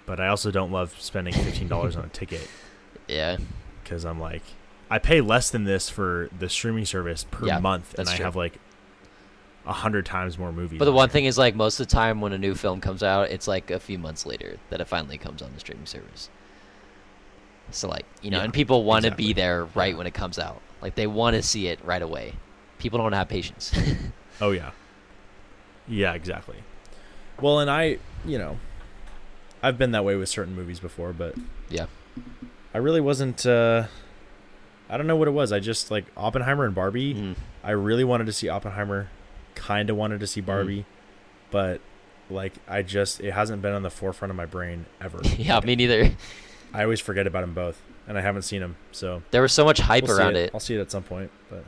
But 0.04 0.20
I 0.20 0.28
also 0.28 0.50
don't 0.50 0.70
love 0.70 0.94
spending 1.00 1.34
fifteen 1.34 1.68
dollars 1.68 1.96
on 1.96 2.04
a 2.04 2.08
ticket 2.08 2.48
Yeah. 3.08 3.38
because 3.82 4.04
I'm 4.04 4.20
like, 4.20 4.42
I 4.90 4.98
pay 4.98 5.20
less 5.20 5.50
than 5.50 5.64
this 5.64 5.88
for 5.90 6.28
the 6.38 6.48
streaming 6.48 6.84
service 6.84 7.24
per 7.24 7.46
Yeah, 7.46 7.58
month, 7.58 7.94
and 7.98 8.08
I 8.08 8.16
true. 8.16 8.24
have 8.24 8.36
like 8.36 8.58
a 9.66 9.72
hundred 9.72 10.06
times 10.06 10.38
more 10.38 10.52
movies. 10.52 10.78
But 10.78 10.84
the 10.84 10.92
on 10.92 10.96
one 10.96 11.08
there. 11.08 11.12
thing 11.14 11.24
is, 11.24 11.36
like, 11.36 11.56
most 11.56 11.80
of 11.80 11.88
the 11.88 11.92
time 11.92 12.20
when 12.20 12.32
a 12.32 12.38
new 12.38 12.54
film 12.54 12.80
comes 12.80 13.02
out, 13.02 13.30
it's 13.30 13.48
like 13.48 13.70
a 13.72 13.80
few 13.80 13.98
months 13.98 14.24
later 14.24 14.58
that 14.70 14.80
it 14.80 14.84
finally 14.86 15.18
comes 15.18 15.42
on 15.42 15.52
the 15.54 15.58
streaming 15.60 15.86
service. 15.86 16.28
So, 17.72 17.88
like, 17.88 18.06
you 18.22 18.30
know, 18.30 18.38
Yeah, 18.38 18.44
and 18.44 18.52
people 18.52 18.84
want 18.84 19.02
to 19.02 19.08
exactly. 19.08 19.26
be 19.26 19.32
there 19.32 19.64
right 19.74 19.90
Yeah. 19.92 19.98
when 19.98 20.06
it 20.06 20.14
comes 20.14 20.38
out. 20.38 20.60
Like, 20.80 20.94
they 20.94 21.08
want 21.08 21.34
to 21.34 21.42
see 21.42 21.66
it 21.66 21.80
right 21.84 22.00
away. 22.02 22.34
People 22.78 22.98
don't 22.98 23.12
have 23.12 23.28
patience. 23.28 23.72
Oh 24.40 24.50
yeah. 24.50 24.72
Yeah, 25.88 26.12
exactly. 26.12 26.56
Well, 27.40 27.58
and 27.60 27.70
I, 27.70 27.96
you 28.24 28.36
know, 28.38 28.58
I've 29.62 29.78
been 29.78 29.92
that 29.92 30.04
way 30.04 30.14
with 30.14 30.28
certain 30.28 30.54
movies 30.54 30.78
before, 30.78 31.14
but 31.14 31.34
yeah. 31.70 31.86
I 32.74 32.78
really 32.78 33.00
wasn't. 33.00 33.46
uh 33.46 33.84
I 34.88 34.96
don't 34.96 35.06
know 35.06 35.16
what 35.16 35.28
it 35.28 35.32
was. 35.32 35.52
I 35.52 35.58
just 35.58 35.90
like 35.90 36.04
Oppenheimer 36.16 36.64
and 36.64 36.74
Barbie. 36.74 37.14
Mhm. 37.14 37.36
I 37.64 37.72
really 37.72 38.04
wanted 38.04 38.26
to 38.26 38.32
see 38.32 38.48
Oppenheimer. 38.48 39.08
Kind 39.54 39.90
of 39.90 39.96
wanted 39.96 40.20
to 40.20 40.26
see 40.26 40.40
Barbie, 40.40 40.84
but 41.50 41.80
like 42.30 42.52
I 42.68 42.82
just 42.82 43.20
it 43.20 43.32
hasn't 43.32 43.62
been 43.62 43.72
on 43.72 43.82
the 43.82 43.90
forefront 43.90 44.30
of 44.30 44.36
my 44.36 44.46
brain 44.46 44.86
ever. 45.00 45.20
yeah, 45.38 45.60
me 45.60 45.74
neither. 45.76 46.12
I 46.74 46.82
always 46.82 47.00
forget 47.00 47.26
about 47.26 47.40
them 47.40 47.54
both, 47.54 47.80
and 48.06 48.18
I 48.18 48.20
haven't 48.20 48.42
seen 48.42 48.60
them. 48.60 48.76
So 48.92 49.22
There 49.30 49.42
was 49.42 49.52
so 49.52 49.64
much 49.64 49.78
hype 49.80 50.04
we'll 50.04 50.18
around 50.18 50.36
it. 50.36 50.50
I'll 50.52 50.60
see 50.60 50.74
it 50.74 50.80
at 50.80 50.90
some 50.90 51.02
point, 51.02 51.30
but 51.48 51.64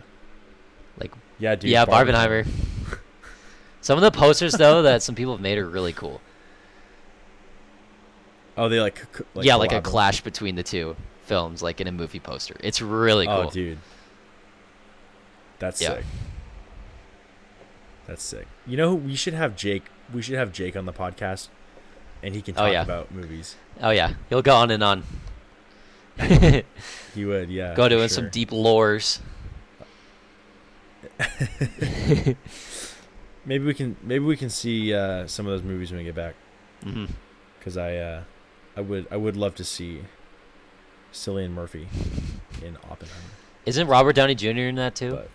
Like, 0.98 1.12
yeah, 1.38 1.54
dude. 1.54 1.70
yeah, 1.70 1.86
Barbenheimer. 1.86 2.46
some 3.80 3.96
of 3.96 4.02
the 4.02 4.10
posters, 4.10 4.52
though, 4.52 4.82
that 4.88 5.02
some 5.02 5.14
people 5.14 5.32
have 5.32 5.40
made 5.40 5.56
are 5.56 5.66
really 5.68 5.92
cool. 5.94 6.20
Oh, 8.56 8.68
they 8.68 8.80
like, 8.80 9.00
like 9.34 9.46
yeah, 9.46 9.54
like 9.54 9.72
a 9.72 9.80
clash 9.80 10.20
between 10.20 10.56
the 10.56 10.64
two 10.64 10.96
films, 11.28 11.62
like 11.62 11.80
in 11.80 11.86
a 11.86 11.92
movie 11.92 12.18
poster. 12.20 12.56
It's 12.60 12.80
really 12.82 13.26
cool. 13.26 13.44
Oh, 13.46 13.50
dude. 13.50 13.78
That's 15.58 15.80
Yeah. 15.80 15.96
sick. 15.96 16.04
That's 18.06 18.22
sick. 18.22 18.46
You 18.66 18.76
know, 18.76 18.94
we 18.94 19.14
should 19.14 19.34
have 19.34 19.54
Jake. 19.54 19.84
We 20.12 20.22
should 20.22 20.36
have 20.36 20.52
Jake 20.52 20.74
on 20.76 20.86
the 20.86 20.92
podcast, 20.92 21.48
and 22.22 22.34
he 22.34 22.40
can 22.42 22.54
Oh, 22.56 22.62
talk 22.64 22.72
yeah. 22.72 22.82
about 22.82 23.12
movies. 23.12 23.56
Oh, 23.82 23.90
yeah. 23.90 24.14
He'll 24.30 24.42
go 24.42 24.54
on 24.56 24.70
and 24.70 24.82
on. 24.82 25.02
He 27.14 27.24
would, 27.24 27.48
yeah. 27.50 27.74
go 27.74 27.84
for 27.84 27.88
doing 27.90 28.08
some 28.08 28.28
deep 28.30 28.50
lores. 28.50 29.20
Maybe 33.44 33.64
we 33.64 33.74
can. 33.74 33.96
Maybe 34.02 34.24
we 34.24 34.36
can 34.36 34.50
see 34.50 34.92
uh, 34.94 35.26
some 35.26 35.46
of 35.46 35.52
those 35.52 35.62
movies 35.62 35.90
when 35.90 35.98
we 35.98 36.04
get 36.04 36.14
back. 36.14 36.34
Because 37.58 37.76
I, 37.76 37.96
uh, 37.96 38.22
I 38.76 38.80
would, 38.80 39.06
I 39.10 39.16
would 39.16 39.36
love 39.36 39.54
to 39.56 39.64
see 39.64 40.02
Cillian 41.12 41.50
Murphy 41.50 41.88
in 42.64 42.76
Oppenheimer. 42.90 43.22
Isn't 43.66 43.86
Robert 43.86 44.14
Downey 44.14 44.34
Jr. 44.34 44.48
in 44.48 44.74
that 44.76 44.94
too? 44.94 45.10
But 45.12 45.30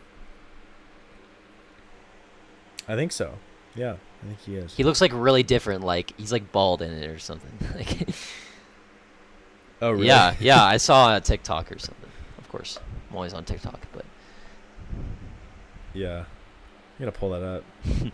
I 2.87 2.95
think 2.95 3.11
so. 3.11 3.33
Yeah, 3.75 3.95
I 4.23 4.25
think 4.27 4.39
he 4.41 4.55
is. 4.55 4.75
he 4.75 4.83
looks 4.83 5.01
like 5.01 5.11
really 5.13 5.43
different. 5.43 5.83
Like 5.83 6.13
he's 6.17 6.31
like 6.31 6.51
bald 6.51 6.81
in 6.81 6.91
it 6.91 7.09
or 7.09 7.17
something. 7.19 7.51
like, 7.75 8.09
oh, 9.81 9.91
really? 9.91 10.07
yeah, 10.07 10.35
yeah. 10.39 10.63
I 10.63 10.77
saw 10.77 11.15
a 11.15 11.21
TikTok 11.21 11.71
or 11.71 11.79
something. 11.79 12.09
Of 12.37 12.49
course, 12.49 12.79
I'm 13.09 13.15
always 13.15 13.33
on 13.33 13.45
TikTok, 13.45 13.79
but 13.93 14.05
Yeah. 15.93 16.19
I'm 16.99 16.99
gonna 16.99 17.11
pull 17.11 17.31
that 17.31 17.41
up. 17.43 17.63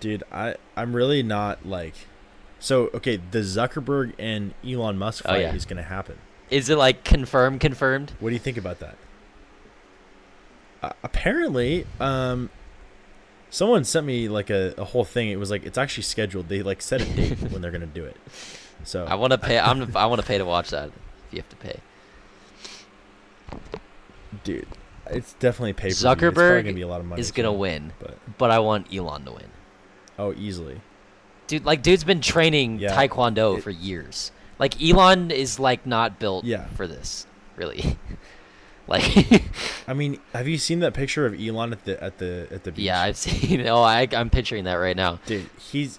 Dude, 0.00 0.22
I 0.32 0.56
I'm 0.76 0.94
really 0.96 1.22
not 1.22 1.66
like 1.66 1.94
so 2.62 2.88
okay, 2.94 3.16
the 3.30 3.40
Zuckerberg 3.40 4.12
and 4.18 4.54
Elon 4.66 4.96
Musk 4.96 5.24
Oh, 5.26 5.30
fight 5.30 5.40
yeah. 5.42 5.54
is 5.54 5.66
gonna 5.66 5.82
happen. 5.82 6.16
is 6.48 6.68
it 6.70 6.78
like 6.78 7.02
confirmed? 7.04 7.60
Confirmed? 7.60 8.12
What 8.20 8.30
do 8.30 8.34
you 8.34 8.38
think 8.40 8.56
about 8.56 8.78
that? 8.78 8.96
Uh, 10.82 10.92
apparently, 11.02 11.86
um 12.00 12.48
someone 13.50 13.84
sent 13.84 14.06
me 14.06 14.28
like 14.28 14.48
a, 14.50 14.74
a 14.78 14.84
whole 14.84 15.04
thing. 15.04 15.28
It 15.28 15.38
was 15.38 15.50
like 15.50 15.64
it's 15.66 15.76
actually 15.78 16.04
scheduled. 16.04 16.48
They 16.48 16.62
like 16.62 16.80
set 16.80 17.00
a 17.02 17.04
date 17.04 17.38
when 17.52 17.60
they're 17.62 17.70
gonna 17.70 17.86
do 17.86 18.04
it. 18.04 18.16
So 18.84 19.04
I 19.04 19.14
want 19.14 19.32
to 19.32 19.38
pay. 19.38 19.58
I'm. 19.58 19.96
I 19.96 20.06
want 20.06 20.20
to 20.20 20.26
pay 20.26 20.38
to 20.38 20.44
watch 20.44 20.70
that. 20.70 20.88
If 20.88 21.32
you 21.32 21.38
have 21.38 21.48
to 21.50 21.56
pay. 21.56 21.78
dude, 24.44 24.66
it's 25.10 25.34
definitely 25.34 25.72
pay 25.72 25.88
Zuckerberg 25.88 26.34
probably 26.34 26.62
gonna 26.62 26.74
be 26.74 26.82
a 26.82 26.88
lot 26.88 27.00
of 27.00 27.06
money. 27.06 27.20
Is 27.20 27.30
gonna 27.30 27.52
win, 27.52 27.92
But 28.00 28.18
but 28.38 28.50
I 28.50 28.58
want 28.58 28.92
Elon 28.92 29.24
to 29.26 29.32
win. 29.32 29.50
oh 30.18 30.32
easily. 30.32 30.80
Dude, 31.52 31.66
like, 31.66 31.82
dude's 31.82 32.02
been 32.02 32.22
training 32.22 32.78
Yeah. 32.78 32.96
Taekwondo 32.96 33.58
It- 33.58 33.62
for 33.62 33.68
years. 33.70 34.32
Like, 34.58 34.80
Elon 34.82 35.30
is 35.30 35.58
like 35.58 35.84
not 35.84 36.18
built 36.18 36.46
Yeah. 36.46 36.64
for 36.76 36.86
this, 36.86 37.26
really. 37.56 37.98
like, 38.88 39.42
I 39.86 39.92
mean, 39.92 40.18
have 40.32 40.48
you 40.48 40.56
seen 40.56 40.78
that 40.80 40.94
picture 40.94 41.26
of 41.26 41.38
Elon 41.38 41.72
at 41.72 41.84
the 41.84 42.02
at 42.02 42.16
the 42.16 42.46
at 42.50 42.64
the 42.64 42.72
beach? 42.72 42.86
yeah, 42.86 43.02
I've 43.02 43.16
seen. 43.26 43.66
Oh, 43.68 43.82
I, 43.82 44.08
I'm 44.12 44.30
picturing 44.30 44.64
that 44.64 44.76
right 44.76 44.96
now. 44.96 45.18
dude 45.26 45.50
he's 45.58 45.98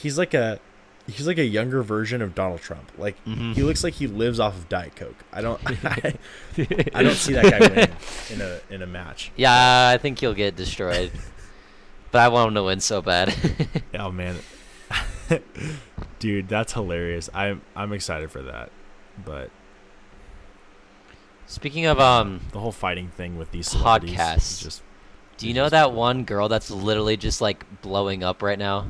he's 0.00 0.16
like 0.16 0.32
a 0.32 0.60
he's 1.08 1.26
like 1.26 1.38
a 1.38 1.44
younger 1.44 1.82
version 1.82 2.22
of 2.22 2.34
donald 2.36 2.60
trump 2.60 2.90
like 2.96 3.16
Mhm. 3.26 3.54
he 3.54 3.62
looks 3.64 3.82
like 3.82 3.94
he 3.94 4.06
lives 4.06 4.38
off 4.38 4.54
of 4.56 4.68
diet 4.68 4.94
coke 4.94 5.16
i 5.32 5.40
don't 5.40 5.60
I, 5.84 6.14
I 6.94 7.02
don't 7.02 7.14
see 7.16 7.32
that 7.32 7.50
guy 7.50 7.58
winning 7.58 7.96
in 8.30 8.40
a 8.40 8.60
in 8.70 8.82
a 8.82 8.86
match 8.86 9.32
Yeah, 9.36 9.90
I 9.92 9.98
think 9.98 10.20
he'll 10.20 10.34
get 10.34 10.54
destroyed. 10.56 11.10
But 12.12 12.20
I 12.20 12.28
want 12.28 12.48
him 12.48 12.54
to 12.54 12.64
win 12.64 12.80
so 12.80 13.02
bad. 13.02 13.34
oh 13.98 14.10
man 14.10 14.36
dude 16.18 16.48
that's 16.48 16.72
hilarious 16.72 17.30
i'm 17.32 17.62
i'm 17.76 17.92
excited 17.92 18.32
for 18.32 18.42
that 18.42 18.72
but 19.24 19.50
Speaking 21.50 21.86
of 21.86 21.98
um, 21.98 22.40
the 22.52 22.60
whole 22.60 22.70
fighting 22.70 23.08
thing 23.08 23.36
with 23.36 23.50
these 23.50 23.68
Podcasts. 23.70 24.62
just 24.62 24.82
do 25.36 25.48
you 25.48 25.54
know 25.54 25.64
just 25.64 25.72
that 25.72 25.90
one 25.90 26.22
girl 26.22 26.48
that's 26.48 26.70
literally 26.70 27.16
just 27.16 27.40
like 27.40 27.64
blowing 27.82 28.22
up 28.22 28.40
right 28.40 28.58
now, 28.58 28.86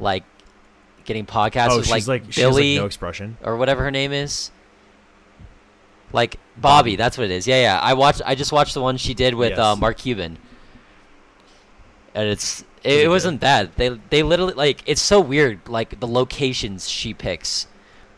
like 0.00 0.24
getting 1.04 1.26
podcasts 1.26 1.68
oh 1.72 1.76
with 1.76 1.84
she's 1.84 2.08
like 2.08 2.22
like, 2.22 2.34
has, 2.34 2.38
like 2.38 2.54
Billy 2.54 2.76
no 2.76 2.86
expression 2.86 3.36
or 3.42 3.58
whatever 3.58 3.82
her 3.82 3.90
name 3.90 4.12
is. 4.12 4.50
Like 6.14 6.38
Bobbi, 6.58 6.94
Bobbi. 6.94 6.96
that's 6.96 7.18
what 7.18 7.24
it 7.26 7.32
is. 7.32 7.46
Yeah, 7.46 7.60
yeah. 7.60 7.78
I 7.78 7.92
watched. 7.92 8.22
I 8.24 8.34
just 8.34 8.50
watched 8.50 8.72
the 8.72 8.80
one 8.80 8.96
she 8.96 9.12
did 9.12 9.34
with 9.34 9.58
uh, 9.58 9.76
Mark 9.76 9.98
Cuban, 9.98 10.38
and 12.14 12.28
it's 12.28 12.62
it, 12.82 13.00
it 13.04 13.08
wasn't 13.08 13.40
bad. 13.40 13.70
They 13.76 13.88
they 14.10 14.22
literally 14.22 14.54
like 14.54 14.82
it's 14.86 15.02
so 15.02 15.20
weird. 15.20 15.68
Like 15.68 16.00
the 16.00 16.06
locations 16.08 16.88
she 16.88 17.12
picks, 17.14 17.66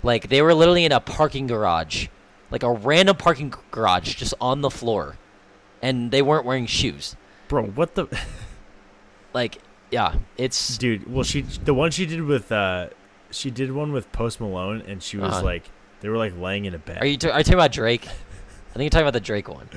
like 0.02 0.28
they 0.28 0.42
were 0.42 0.54
literally 0.54 0.84
in 0.84 0.92
a 0.92 1.00
parking 1.00 1.46
garage, 1.46 2.08
like 2.50 2.62
a 2.62 2.70
random 2.72 3.16
parking 3.16 3.54
garage, 3.70 4.14
just 4.14 4.34
on 4.40 4.60
the 4.60 4.70
floor, 4.70 5.16
and 5.82 6.10
they 6.10 6.22
weren't 6.22 6.44
wearing 6.44 6.66
shoes. 6.66 7.16
bro 7.48 7.64
what 7.64 7.94
the 7.94 8.06
Like 9.34 9.58
yeah, 9.90 10.16
it's 10.36 10.76
dude 10.78 11.12
well 11.12 11.22
she 11.24 11.42
the 11.42 11.74
one 11.74 11.90
she 11.90 12.06
did 12.06 12.22
with 12.22 12.50
uh 12.50 12.88
she 13.30 13.50
did 13.50 13.70
one 13.72 13.92
with 13.92 14.10
post 14.12 14.40
malone 14.40 14.82
and 14.86 15.02
she 15.02 15.16
was 15.16 15.32
Uh-huh. 15.34 15.44
like 15.44 15.70
they 16.00 16.08
were 16.08 16.16
like 16.16 16.36
laying 16.38 16.64
in 16.64 16.74
a 16.74 16.78
bed 16.78 16.98
Are 17.02 17.06
you, 17.06 17.16
t- 17.16 17.28
are 17.28 17.38
you 17.38 17.44
talking 17.44 17.54
about 17.54 17.72
Drake? 17.72 18.06
I 18.06 18.78
think 18.78 18.82
you're 18.84 18.90
talking 18.90 19.02
about 19.04 19.12
the 19.14 19.20
Drake 19.20 19.48
one. 19.48 19.68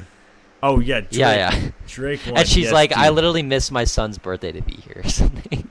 Oh 0.64 0.80
yeah 0.80 1.02
Drake, 1.02 1.14
Yeah, 1.14 1.34
yeah. 1.52 1.72
drake 1.88 2.28
And 2.28 2.48
she's 2.48 2.66
yes, 2.66 2.74
like, 2.74 2.92
I 2.96 3.10
literally 3.10 3.44
missed 3.44 3.72
my 3.72 3.84
son's 3.86 4.18
birthday 4.18 4.52
to 4.52 4.62
be 4.62 4.74
here 4.76 5.02
or 5.06 5.10
something. 5.10 5.70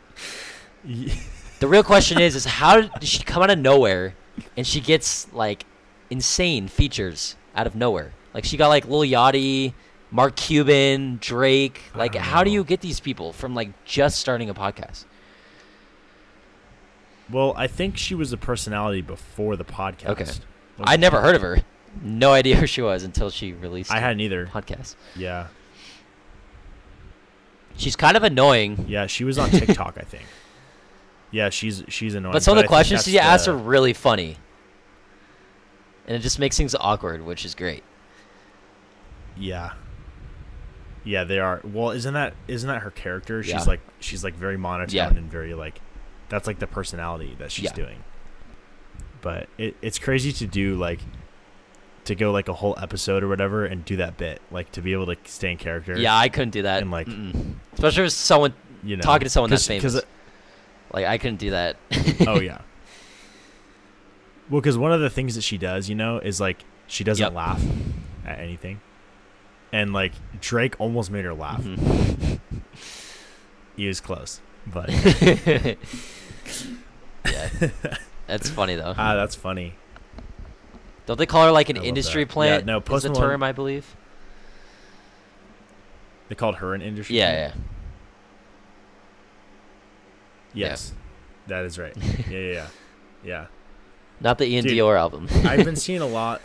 Ye- 0.85 1.13
The 1.61 1.67
real 1.69 1.83
question 1.83 2.21
is, 2.21 2.35
is 2.37 2.45
how 2.45 2.81
did 3.01 3.05
she 3.09 3.23
come 3.25 3.43
out 3.43 3.51
of 3.51 3.59
nowhere 3.59 4.15
and 4.57 4.67
she 4.67 4.81
gets 4.81 5.33
like 5.33 5.65
insane 6.11 6.69
features 6.69 7.37
out 7.55 7.67
of 7.67 7.75
nowhere? 7.75 8.13
Like 8.33 8.45
she 8.45 8.57
got 8.57 8.69
like 8.69 8.87
Lil 8.87 9.01
Yachty, 9.01 9.75
Mark 10.11 10.37
Cuban, 10.37 11.19
Drake. 11.21 11.83
Like, 11.95 12.15
how 12.15 12.45
do 12.45 12.51
you 12.51 12.63
get 12.65 12.81
these 12.81 13.01
people 13.01 13.33
from 13.33 13.55
like 13.55 13.71
just 13.85 14.19
starting 14.21 14.49
a 14.49 14.55
podcast? 14.55 15.05
well 17.31 17.53
i 17.59 17.67
think 17.67 17.95
she 17.99 18.15
was 18.15 18.33
a 18.33 18.39
personality 18.39 19.03
before 19.03 19.55
the 19.57 19.65
podcast 19.65 20.09
Okay. 20.09 20.31
I 20.81 20.97
never 20.97 21.21
heard 21.21 21.35
of 21.35 21.43
her. 21.43 21.59
No 22.03 22.33
idea 22.33 22.57
who 22.57 22.67
she 22.67 22.83
was 22.83 23.03
until 23.03 23.31
she 23.31 23.53
released 23.53 23.91
I 23.91 23.99
hadn't 24.01 24.21
either 24.21 24.47
podcast. 24.47 24.95
yeah 25.17 25.49
She's 27.77 27.95
kind 27.97 28.17
of 28.17 28.25
annoying, 28.25 28.87
yeah 28.89 29.07
she 29.07 29.25
was 29.25 29.39
on 29.39 29.51
tiktok 29.51 29.97
i 29.99 30.03
think 30.03 30.25
yeah 31.31 31.49
she's 31.51 31.85
she's 31.89 32.15
annoying 32.15 32.33
but 32.33 32.43
some 32.43 32.57
of 32.59 32.63
the 32.65 32.69
questions 32.69 33.05
she 33.05 33.19
asks 33.19 33.47
are 33.49 33.57
really 33.57 33.93
funny. 33.93 34.37
And 36.07 36.17
it 36.17 36.21
just 36.21 36.39
makes 36.39 36.57
things 36.57 36.75
awkward, 36.81 37.25
which 37.25 37.45
is 37.45 37.55
great. 37.55 37.85
yeah 39.37 39.73
yeah 41.05 41.23
they 41.25 41.39
are 41.39 41.61
well 41.65 41.91
isn't 41.93 42.15
that 42.15 42.35
isn't 42.49 42.69
that 42.69 42.83
her 42.83 42.91
character 42.91 43.43
she's 43.43 43.53
Yeah. 43.53 43.63
like 43.63 43.81
she's 44.01 44.25
like 44.25 44.35
very 44.35 44.57
monotone 44.57 44.95
Yeah. 44.97 45.09
and 45.09 45.31
very 45.31 45.55
like 45.55 45.81
that's 46.29 46.47
like 46.49 46.59
the 46.59 46.67
personality 46.67 47.37
that 47.39 47.53
she's 47.53 47.67
Yeah. 47.67 47.73
doing 47.75 48.05
but 49.23 49.49
it, 49.59 49.77
it's 49.81 49.99
crazy 49.99 50.33
to 50.33 50.47
do 50.47 50.75
like 50.77 50.99
to 52.09 52.15
go 52.15 52.31
like 52.33 52.49
a 52.49 52.53
whole 52.53 52.75
episode 52.83 53.23
or 53.23 53.29
whatever 53.29 53.65
and 53.65 53.85
do 53.85 53.97
that 53.97 54.17
bit 54.19 54.43
like 54.51 54.71
to 54.73 54.83
be 54.83 54.93
able 54.93 55.07
to 55.07 55.17
stay 55.25 55.53
in 55.53 55.57
character 55.57 55.97
Yeah, 55.99 56.17
I 56.17 56.29
couldn't 56.29 56.51
do 56.51 56.63
that. 56.63 56.83
And, 56.83 56.91
like- 56.91 57.07
Mm-mm. 57.07 57.55
especially 57.75 58.03
with 58.03 58.13
someone 58.13 58.53
you 58.83 58.97
know, 58.97 59.03
talking 59.03 59.25
to 59.25 59.31
someone 59.31 59.51
that's 59.51 59.67
famous. 59.67 59.95
like 60.93 61.07
I 61.07 61.17
couldn't 61.19 61.39
do 61.39 61.51
that. 61.51 61.77
oh 62.27 62.41
yeah. 62.41 62.59
Well, 64.51 64.61
because 64.63 64.79
one 64.79 64.93
of 64.93 65.01
the 65.01 65.11
things 65.11 65.35
that 65.35 65.43
she 65.43 65.59
does, 65.59 65.91
you 65.91 65.95
know, 65.95 66.19
is 66.21 66.41
like 66.41 66.65
she 66.87 67.05
doesn't 67.05 67.23
Yep. 67.23 67.35
laugh 67.35 67.63
at 68.25 68.39
anything, 68.39 68.81
and 69.73 69.93
like 69.93 70.13
Drake 70.41 70.75
almost 70.79 71.11
made 71.11 71.27
her 71.27 71.35
laugh. 71.35 71.61
Mhm. 71.63 72.41
He 73.77 73.87
was 73.87 74.01
close, 74.01 74.41
but 74.67 74.89
yeah, 77.31 77.49
that's 78.27 78.49
funny 78.49 78.75
though. 78.77 78.95
ah, 78.97 79.15
that's 79.17 79.35
funny. 79.35 79.75
Don't 81.09 81.17
they 81.17 81.25
call 81.25 81.47
her 81.47 81.51
like 81.51 81.71
an 81.71 81.79
industry 81.79 82.25
that. 82.25 82.29
Yeah, 82.29 82.35
plant? 82.35 82.67
no, 82.67 82.77
is 82.77 82.85
Post 82.85 83.05
the 83.05 83.09
Malone- 83.09 83.31
term 83.31 83.43
I 83.43 83.53
believe. 83.53 83.97
They 86.29 86.35
called 86.35 86.57
her 86.57 86.75
an 86.75 86.83
industry. 86.83 87.17
Yeah, 87.17 87.31
plant? 87.49 87.55
yeah. 90.53 90.69
Yes, 90.69 90.93
that 91.47 91.65
is 91.65 91.79
right. 91.79 91.97
Yeah, 92.29 92.39
yeah, 92.39 92.53
yeah. 92.53 92.67
yeah. 93.25 93.47
Not 94.21 94.37
the 94.37 94.45
Ian 94.47 94.65
Dude, 94.65 94.75
Dior 94.77 94.99
album. 94.99 95.29
I've 95.45 95.65
been 95.65 95.77
seeing 95.77 96.03
a 96.03 96.07
lot. 96.21 96.43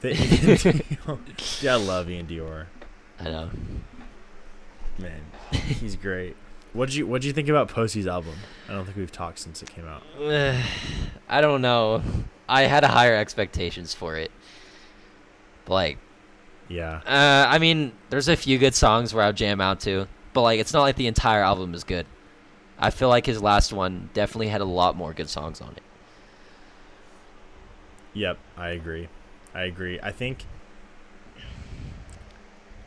The 0.00 0.12
Ian 0.12 0.16
Dior. 0.56 1.62
Yeah, 1.62 1.74
I 1.74 1.76
love 1.76 2.08
Ian 2.08 2.26
Dior. 2.26 2.66
I 3.18 3.24
know. 3.24 3.50
Man, 4.98 5.20
he's 5.52 5.94
great. 5.96 6.36
What 6.72 6.86
did 6.88 6.94
you 6.94 7.06
What 7.06 7.20
did 7.20 7.26
you 7.28 7.34
think 7.34 7.50
about 7.50 7.68
Postie's 7.68 8.06
album? 8.06 8.36
I 8.66 8.72
don't 8.72 8.86
think 8.86 8.96
we've 8.96 9.12
talked 9.12 9.40
since 9.40 9.62
it 9.62 9.68
came 9.68 9.84
out. 9.86 10.02
I 11.28 11.42
don't 11.42 11.60
know. 11.60 12.02
I 12.50 12.62
had 12.62 12.84
higher 12.84 13.16
expectations 13.16 13.94
for 13.94 14.16
it. 14.16 14.30
But 15.64 15.74
like, 15.74 15.98
Yeah, 16.68 17.00
uh, 17.06 17.46
I 17.48 17.58
mean, 17.58 17.92
there's 18.10 18.28
a 18.28 18.36
few 18.36 18.58
good 18.58 18.74
songs 18.74 19.14
where 19.14 19.24
I'll 19.24 19.32
jam 19.32 19.60
out 19.60 19.80
to, 19.80 20.06
but 20.34 20.42
like, 20.42 20.60
it's 20.60 20.72
not 20.72 20.82
like 20.82 20.96
the 20.96 21.06
entire 21.06 21.42
album 21.42 21.74
is 21.74 21.84
good. 21.84 22.06
I 22.78 22.90
feel 22.90 23.08
like 23.08 23.26
his 23.26 23.40
last 23.42 23.72
one 23.72 24.10
definitely 24.14 24.48
had 24.48 24.60
a 24.60 24.64
lot 24.64 24.96
more 24.96 25.12
good 25.12 25.28
songs 25.28 25.60
on 25.60 25.72
it. 25.76 25.82
Yep, 28.14 28.38
I 28.56 28.68
agree. 28.70 29.08
I 29.54 29.62
agree. 29.62 30.00
I 30.02 30.10
think 30.12 30.44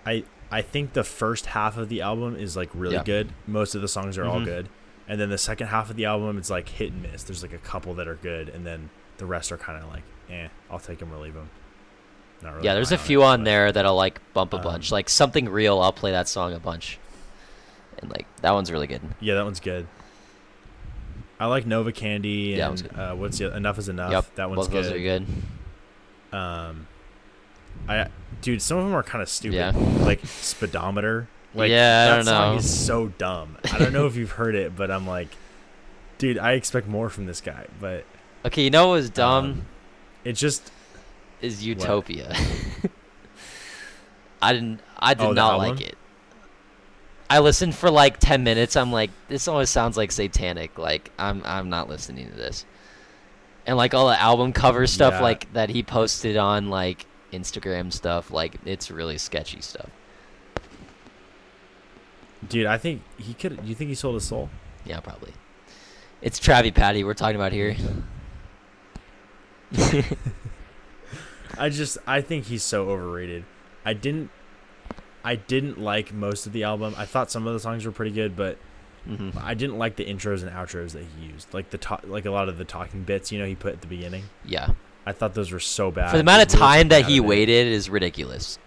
I 0.06 0.24
I 0.52 0.62
think 0.62 0.94
the 0.94 1.04
first 1.04 1.48
half 1.48 1.78
of 1.78 1.90
the 1.90 2.02
album 2.02 2.36
is 2.36 2.56
like 2.56 2.70
really 2.74 2.96
Yeah. 2.96 3.04
good. 3.04 3.34
Most 3.48 3.76
of 3.76 3.82
the 3.82 3.88
songs 3.88 4.18
are 4.18 4.26
all 4.26 4.40
Mhm. 4.42 4.46
good. 4.46 4.70
And 5.08 5.20
then 5.20 5.30
the 5.30 5.38
second 5.38 5.68
half 5.68 5.90
of 5.90 5.96
the 5.96 6.06
album 6.06 6.38
it's 6.38 6.50
like 6.50 6.70
hit 6.70 6.92
and 6.92 7.02
miss. 7.02 7.24
There's 7.24 7.42
like 7.42 7.54
a 7.54 7.58
couple 7.58 7.94
that 7.96 8.08
are 8.08 8.16
good 8.16 8.50
and 8.50 8.66
then 8.66 8.90
the 9.18 9.26
rest 9.26 9.52
are 9.52 9.58
kind 9.58 9.82
of 9.84 9.90
like, 9.90 10.04
"Eh, 10.30 10.48
I'll 10.70 10.80
take 10.80 11.00
them 11.00 11.14
or 11.14 11.18
leave 11.18 11.34
them." 11.34 11.50
Not 12.42 12.54
really 12.56 12.66
yeah, 12.66 12.74
there's 12.74 12.92
a 12.92 12.98
few 12.98 13.24
on 13.24 13.44
there 13.46 13.72
that 13.72 13.86
I'll 13.86 13.96
like 13.96 14.20
bump 14.34 14.54
a 14.54 14.58
bunch. 14.58 14.92
Um, 14.92 14.96
Like 14.96 15.08
something 15.10 15.48
real, 15.48 15.80
I'll 15.80 15.94
play 15.94 16.12
that 16.12 16.28
song 16.28 16.54
a 16.54 16.60
bunch. 16.60 17.00
And 18.00 18.12
like 18.12 18.26
that 18.42 18.52
one's 18.52 18.70
really 18.72 18.88
good. 18.88 19.02
Yeah, 19.22 19.36
that 19.36 19.46
one's 19.46 19.62
good. 19.62 19.88
I 21.40 21.46
like 21.48 21.66
Novacandy 21.66 22.58
Yeah, 22.58 22.70
and 22.70 22.82
good. 22.84 23.00
uh, 23.00 23.16
what's 23.16 23.38
the 23.38 23.56
Enough 23.56 23.78
is 23.80 23.90
Enough. 23.90 24.12
yep, 24.12 24.36
that 24.36 24.50
one's 24.50 24.68
good. 24.68 24.74
both 24.84 24.84
good. 24.84 24.84
those 24.86 24.92
are 24.92 25.00
good. 25.00 26.38
Um, 26.38 26.88
I 27.88 28.08
dude, 28.42 28.62
some 28.62 28.78
of 28.78 28.86
them 28.86 28.94
are 28.96 29.04
kind 29.04 29.22
of 29.22 29.30
stupid. 29.30 29.56
Yeah. 29.56 29.72
Like 30.02 30.26
speedometer. 30.26 31.28
Like 31.54 31.70
Yeah, 31.70 31.76
I 31.78 32.10
that 32.10 32.16
don't 32.18 32.26
song 32.26 32.52
know. 32.54 32.58
is 32.60 32.86
so 32.86 33.08
dumb. 33.18 33.58
I 33.72 33.78
don't 33.80 33.94
know 33.94 34.06
if 34.08 34.16
you've 34.16 34.32
heard 34.32 34.56
it, 34.56 34.76
but 34.76 34.90
I'm 34.92 35.08
like, 35.08 35.30
dude, 36.18 36.38
I 36.38 36.54
expect 36.54 36.88
more 36.88 37.10
from 37.10 37.26
this 37.26 37.42
guy. 37.42 37.68
But 37.80 38.06
Okay, 38.46 38.64
you 38.64 38.70
know 38.70 38.90
what 38.90 38.94
was 38.96 39.10
dumb 39.10 39.46
um, 39.46 39.66
it 40.24 40.34
just 40.34 40.72
is 41.42 41.66
Utopia. 41.66 42.34
I 44.42 44.54
didn't. 44.54 44.80
I 44.98 45.14
did 45.14 45.28
Oh, 45.28 45.32
not 45.34 45.58
like 45.58 45.82
it. 45.82 45.98
I 47.30 47.40
listened 47.40 47.76
for 47.76 47.90
like 47.90 48.20
ten 48.20 48.44
minutes. 48.44 48.76
I'm 48.76 48.92
like, 48.92 49.10
this 49.30 49.48
almost 49.48 49.74
sounds 49.74 49.98
like 49.98 50.12
satanic. 50.12 50.78
Like 50.78 51.12
I'm 51.18 51.42
I'm 51.46 51.70
not 51.70 51.90
listening 51.90 52.30
to 52.30 52.36
this. 52.36 52.66
And 53.66 53.78
like 53.78 53.94
all 53.94 54.08
the 54.10 54.22
album 54.22 54.52
cover 54.54 54.86
stuff 54.88 55.14
Yeah. 55.16 55.22
like 55.22 55.54
that 55.54 55.70
he 55.70 55.84
posted 55.84 56.38
on 56.38 56.70
like 56.70 57.06
Instagram 57.32 57.92
stuff, 57.92 58.32
like 58.32 58.56
it's 58.66 58.92
really 58.92 59.18
sketchy 59.18 59.62
stuff. 59.62 59.90
dude. 62.48 62.66
I 62.66 62.78
think 62.78 63.02
he 63.18 63.34
could. 63.34 63.60
You 63.64 63.76
think 63.76 63.90
he 63.90 63.96
sold 63.96 64.16
his 64.16 64.26
soul? 64.26 64.50
Yeah, 64.86 65.00
probably. 65.00 65.34
It's 66.22 66.40
Travi 66.40 66.74
Patty 66.74 67.04
we're 67.04 67.14
talking 67.14 67.36
about 67.38 67.52
here. 67.54 67.76
I 71.58 71.70
just 71.70 71.98
I 72.08 72.22
think 72.22 72.46
he's 72.46 72.64
so 72.64 72.90
overrated. 72.90 73.46
I 73.86 73.94
didn't 73.94 74.30
I 75.24 75.36
didn't 75.36 75.80
like 75.80 76.14
most 76.14 76.46
of 76.48 76.54
the 76.54 76.64
album. 76.64 76.94
I 76.98 77.06
thought 77.06 77.32
some 77.32 77.46
of 77.48 77.54
the 77.54 77.60
songs 77.60 77.86
were 77.86 77.92
pretty 77.92 78.12
good, 78.12 78.36
but 78.36 78.58
hmm 79.06 79.32
I 79.38 79.54
didn't 79.54 79.78
like 79.78 79.96
the 79.98 80.06
intros 80.06 80.42
and 80.42 80.52
outros 80.52 80.92
that 80.94 81.06
he 81.20 81.28
used. 81.28 81.54
Like 81.54 81.70
the 81.70 81.78
to- 81.80 82.00
like 82.06 82.26
a 82.26 82.32
lot 82.32 82.50
of 82.50 82.58
the 82.58 82.66
talking 82.66 83.04
bits, 83.04 83.32
you 83.32 83.40
know, 83.40 83.46
he 83.46 83.56
put 83.56 83.74
at 83.74 83.82
the 83.82 83.88
beginning. 83.88 84.24
Yeah. 84.46 84.70
I 85.06 85.12
thought 85.12 85.34
those 85.34 85.52
were 85.52 85.60
so 85.60 85.92
bad. 85.92 86.12
For 86.12 86.18
the 86.18 86.22
amount 86.22 86.42
of 86.44 86.48
time 86.48 86.88
that 86.88 87.06
he 87.06 87.20
waited 87.20 87.68
is 87.68 87.90
ridiculous. 87.90 88.58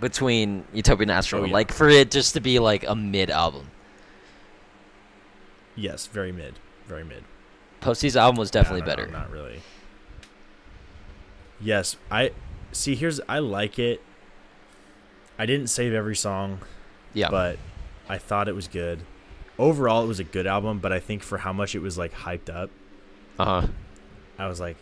Between 0.00 0.64
Utopia 0.72 1.02
and 1.02 1.10
Astro, 1.10 1.42
Oh, 1.42 1.44
yeah. 1.46 1.52
like 1.52 1.72
for 1.72 1.88
it 1.88 2.10
just 2.10 2.34
to 2.34 2.40
be 2.40 2.58
like 2.60 2.84
a 2.86 2.94
mid 2.94 3.28
album. 3.30 3.70
Yes, 5.76 6.06
very 6.06 6.30
mid, 6.32 6.58
very 6.86 7.04
mid. 7.04 7.24
Postie's 7.80 8.16
album 8.16 8.38
was 8.38 8.50
definitely 8.50 8.80
Yeah, 8.80 8.86
better. 8.86 9.06
know, 9.06 9.18
not 9.18 9.30
really. 9.30 9.60
Yes, 11.64 11.96
I 12.10 12.30
see. 12.72 12.94
Here's 12.94 13.20
I 13.28 13.38
like 13.40 13.78
it. 13.78 14.02
I 15.38 15.46
didn't 15.46 15.68
save 15.68 15.92
every 15.92 16.14
song, 16.14 16.60
Yeah. 17.14 17.30
but 17.30 17.58
I 18.08 18.18
thought 18.18 18.46
it 18.48 18.54
was 18.54 18.68
good. 18.68 19.00
Overall, 19.58 20.04
it 20.04 20.06
was 20.06 20.20
a 20.20 20.24
good 20.24 20.46
album, 20.46 20.78
but 20.78 20.92
I 20.92 21.00
think 21.00 21.22
for 21.22 21.38
how 21.38 21.52
much 21.52 21.74
it 21.74 21.80
was 21.80 21.96
like 21.98 22.12
hyped 22.12 22.54
up, 22.54 22.70
uh 23.38 23.62
huh. 23.62 23.66
I 24.38 24.46
was 24.48 24.60
like, 24.60 24.76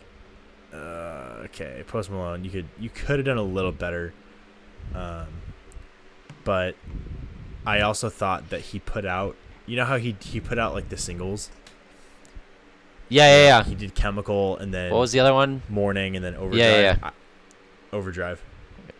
uh, 0.73 1.45
okay, 1.45 1.83
Post 1.87 2.09
Malone, 2.11 2.43
you 2.43 2.51
could 2.51 2.67
you 2.79 2.89
could 2.89 3.17
have 3.19 3.25
done 3.25 3.37
a 3.37 3.43
little 3.43 3.71
better. 3.71 4.13
Um, 4.93 5.27
but 6.43 6.75
I 7.65 7.79
also 7.81 8.09
thought 8.09 8.49
that 8.49 8.59
he 8.61 8.79
put 8.79 9.05
out, 9.05 9.35
you 9.65 9.75
know 9.77 9.85
how 9.85 9.97
he 9.97 10.15
he 10.21 10.39
put 10.39 10.57
out 10.59 10.73
like 10.73 10.89
the 10.89 10.97
singles. 10.97 11.49
Yeah, 13.13 13.27
yeah, 13.35 13.43
yeah. 13.59 13.63
He 13.63 13.75
did 13.75 13.93
Chemical 13.95 14.57
and 14.57 14.73
then 14.73 14.91
What 14.91 14.99
was 14.99 15.11
the 15.11 15.19
other 15.19 15.33
one? 15.33 15.61
Mourning 15.69 16.15
and 16.15 16.23
then 16.25 16.35
Overdrive. 16.35 16.57
Yeah, 16.59 16.81
yeah, 16.81 16.97
I- 17.03 17.95
Overdrive. 17.95 18.41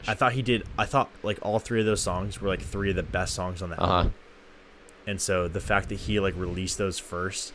I 0.08 0.14
thought 0.14 0.34
he 0.34 0.42
did. 0.42 0.64
I 0.78 0.86
thought 0.86 1.10
like 1.24 1.40
all 1.42 1.60
three 1.60 1.80
of 1.80 1.86
those 1.86 2.02
songs 2.02 2.40
were 2.42 2.48
like 2.50 2.62
three 2.62 2.90
of 2.90 2.96
the 2.96 3.04
best 3.04 3.34
songs 3.34 3.62
on 3.62 3.70
the 3.70 3.82
Uh 3.82 3.86
huh. 3.88 3.94
album. 3.94 4.14
And 5.08 5.22
so 5.22 5.48
the 5.48 5.60
fact 5.62 5.90
that 5.90 5.96
he 5.96 6.20
like 6.20 6.36
released 6.38 6.78
those 6.78 7.00
first, 7.00 7.54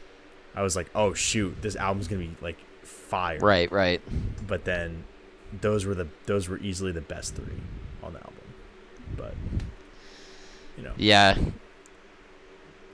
I 0.55 0.63
was 0.63 0.75
like, 0.75 0.89
oh 0.95 1.13
shoot, 1.15 1.61
this 1.63 1.77
album's 1.77 2.09
gonna 2.09 2.23
be 2.23 2.37
like 2.41 2.57
fire. 2.83 3.39
Right, 3.39 3.71
right. 3.71 4.01
But 4.47 4.65
then 4.65 5.05
those 5.61 5.85
were 5.87 5.95
the 5.95 6.09
those 6.27 6.49
were 6.49 6.59
easily 6.59 6.93
the 6.93 7.01
best 7.03 7.35
three 7.37 7.61
on 8.03 8.13
the 8.15 8.19
album. 8.21 8.35
But 9.17 9.35
you 10.77 10.83
know, 10.85 10.93
Yeah. 10.97 11.37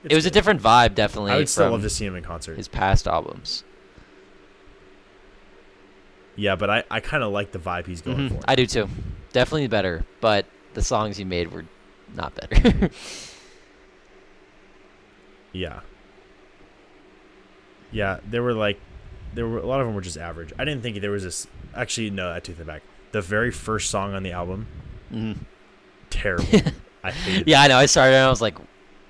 It's 0.05 0.13
it 0.13 0.15
was 0.17 0.27
a 0.27 0.31
different 0.31 0.63
vibe, 0.63 0.95
definitely. 0.95 1.33
I 1.33 1.37
would 1.39 1.49
still 1.49 1.71
love 1.71 1.83
to 1.83 1.91
see 1.91 2.05
him 2.07 2.15
in 2.17 2.23
concert. 2.23 2.57
his 2.57 2.69
past 2.69 3.07
albums. 3.09 3.65
yeah, 6.37 6.57
but 6.57 6.71
I 6.71 6.85
I 6.91 7.01
kind 7.01 7.23
of 7.23 7.33
like 7.33 7.53
the 7.53 7.59
vibe 7.59 7.87
he's 7.87 8.01
going 8.03 8.17
Mhm, 8.19 8.29
for. 8.41 8.41
I 8.47 8.55
do 8.55 8.67
too. 8.67 8.89
Definitely 9.33 9.69
better, 9.69 10.05
but 10.21 10.47
the 10.75 10.83
songs 10.83 11.17
he 11.17 11.25
made 11.25 11.53
were 11.53 11.65
not 12.15 12.35
better. 12.35 12.91
Yeah. 15.53 15.81
Yeah, 17.93 18.19
there 18.29 18.43
were 18.43 18.55
like, 18.55 18.81
there 19.35 19.47
were 19.47 19.59
a 19.59 19.67
lot 19.67 19.81
of 19.81 19.87
them 19.87 19.95
were 19.95 20.01
just 20.01 20.17
average. 20.19 20.53
I 20.59 20.65
didn't 20.65 20.83
think 20.83 21.01
there 21.01 21.13
was 21.13 21.23
this. 21.23 21.47
Actually, 21.75 22.11
no, 22.11 22.33
I 22.33 22.41
take 22.41 22.57
that 22.59 22.67
back. 22.67 22.83
The 23.13 23.23
very 23.23 23.53
first 23.53 23.89
song 23.91 24.15
on 24.15 24.25
the 24.25 24.33
album, 24.33 24.67
Mhm. 25.13 25.37
terrible. 26.11 26.45
I 27.05 27.13
hated. 27.13 27.47
Yeah, 27.47 27.63
I 27.63 27.69
know. 27.69 27.77
I 27.77 27.87
started 27.87 28.15
and 28.17 28.27
I 28.27 28.31
was 28.31 28.41
like, 28.43 28.57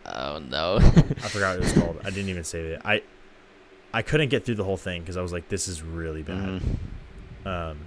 oh 0.07 0.39
no. 0.39 0.77
I 0.79 1.29
forgot 1.29 1.57
what 1.57 1.57
it 1.57 1.61
was 1.61 1.73
called. 1.83 2.01
I 2.05 2.11
didn't 2.11 2.29
even 2.29 2.45
save 2.45 2.67
it. 2.67 2.83
I, 2.85 3.03
I 3.93 4.03
couldn't 4.03 4.29
get 4.29 4.45
through 4.45 4.57
the 4.57 4.65
whole 4.65 4.77
thing 4.77 5.03
because 5.03 5.17
I 5.17 5.23
was 5.23 5.33
like, 5.33 5.49
this 5.49 5.69
is 5.69 5.83
really 5.83 6.23
bad. 6.23 6.61
Mhm. 7.45 7.47
Um. 7.47 7.79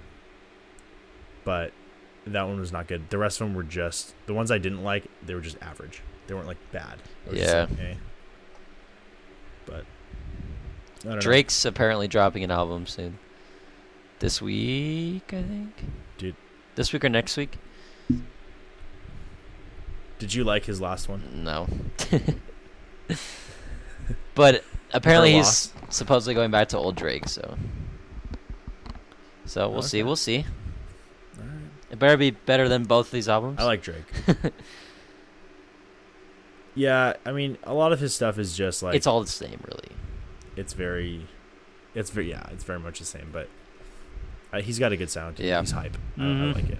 But 1.44 1.72
that 2.26 2.42
one 2.42 2.60
was 2.60 2.72
not 2.72 2.86
good. 2.88 3.08
The 3.10 3.18
rest 3.18 3.40
of 3.40 3.46
them 3.46 3.54
were 3.54 3.62
just 3.62 4.14
the 4.26 4.34
ones 4.34 4.50
I 4.50 4.58
didn't 4.58 4.82
like. 4.84 5.04
They 5.24 5.34
were 5.34 5.40
just 5.40 5.56
average. 5.62 6.02
They 6.26 6.34
weren't 6.34 6.46
like 6.46 6.58
bad. 6.72 6.98
They 7.24 7.30
were 7.32 7.36
just, 7.38 7.48
Yeah. 7.54 7.60
like, 7.70 7.78
eh. 7.80 7.94
But 9.66 9.84
I 11.00 11.04
don't 11.04 11.14
know. 11.14 11.20
Drake's 11.20 11.64
apparently 11.64 12.06
dropping 12.08 12.44
an 12.44 12.50
album 12.50 12.86
soon. 12.86 13.18
This 14.18 14.42
week, 14.42 15.22
I 15.32 15.42
think. 15.42 15.72
Dude. 16.18 16.34
This 16.74 16.92
week 16.92 17.04
or 17.04 17.08
next 17.08 17.36
week? 17.36 17.56
Did 20.18 20.34
you 20.34 20.44
like 20.44 20.64
his 20.64 20.80
last 20.80 21.08
one? 21.08 21.22
No. 21.44 21.66
but 24.34 24.64
apparently 24.92 25.32
he's 25.34 25.72
supposedly 25.90 26.34
going 26.34 26.50
back 26.50 26.68
to 26.70 26.78
old 26.78 26.96
Drake, 26.96 27.28
so. 27.28 27.56
So 29.44 29.68
we'll 29.70 29.82
see, 29.82 30.02
we'll 30.02 30.16
see. 30.16 30.44
Right. 31.38 31.46
It 31.90 31.98
better 31.98 32.16
be 32.16 32.32
better 32.32 32.68
than 32.68 32.84
both 32.84 33.10
these 33.10 33.28
albums. 33.28 33.58
I 33.60 33.64
like 33.64 33.82
Drake. 33.82 34.04
Yeah, 36.74 37.14
I 37.26 37.32
mean, 37.32 37.58
a 37.64 37.74
lot 37.74 37.92
of 37.92 37.98
his 37.98 38.14
stuff 38.14 38.38
is 38.38 38.56
just 38.56 38.84
like 38.84 38.94
it's 38.94 39.06
all 39.06 39.20
the 39.20 39.26
same, 39.26 39.60
really. 39.66 39.88
it's 40.54 40.74
very, 40.74 41.26
it's 41.92 42.10
very 42.10 42.30
yeah, 42.30 42.46
it's 42.52 42.62
very 42.62 42.78
much 42.78 43.00
the 43.00 43.04
same. 43.04 43.30
But 43.32 43.48
uh, 44.52 44.60
he's 44.60 44.78
got 44.78 44.92
a 44.92 44.96
good 44.96 45.10
sound. 45.10 45.40
Yeah. 45.40 45.60
he's 45.60 45.72
hype. 45.72 45.96
I- 46.16 46.22
I, 46.22 46.52
like 46.52 46.68
it. 46.68 46.78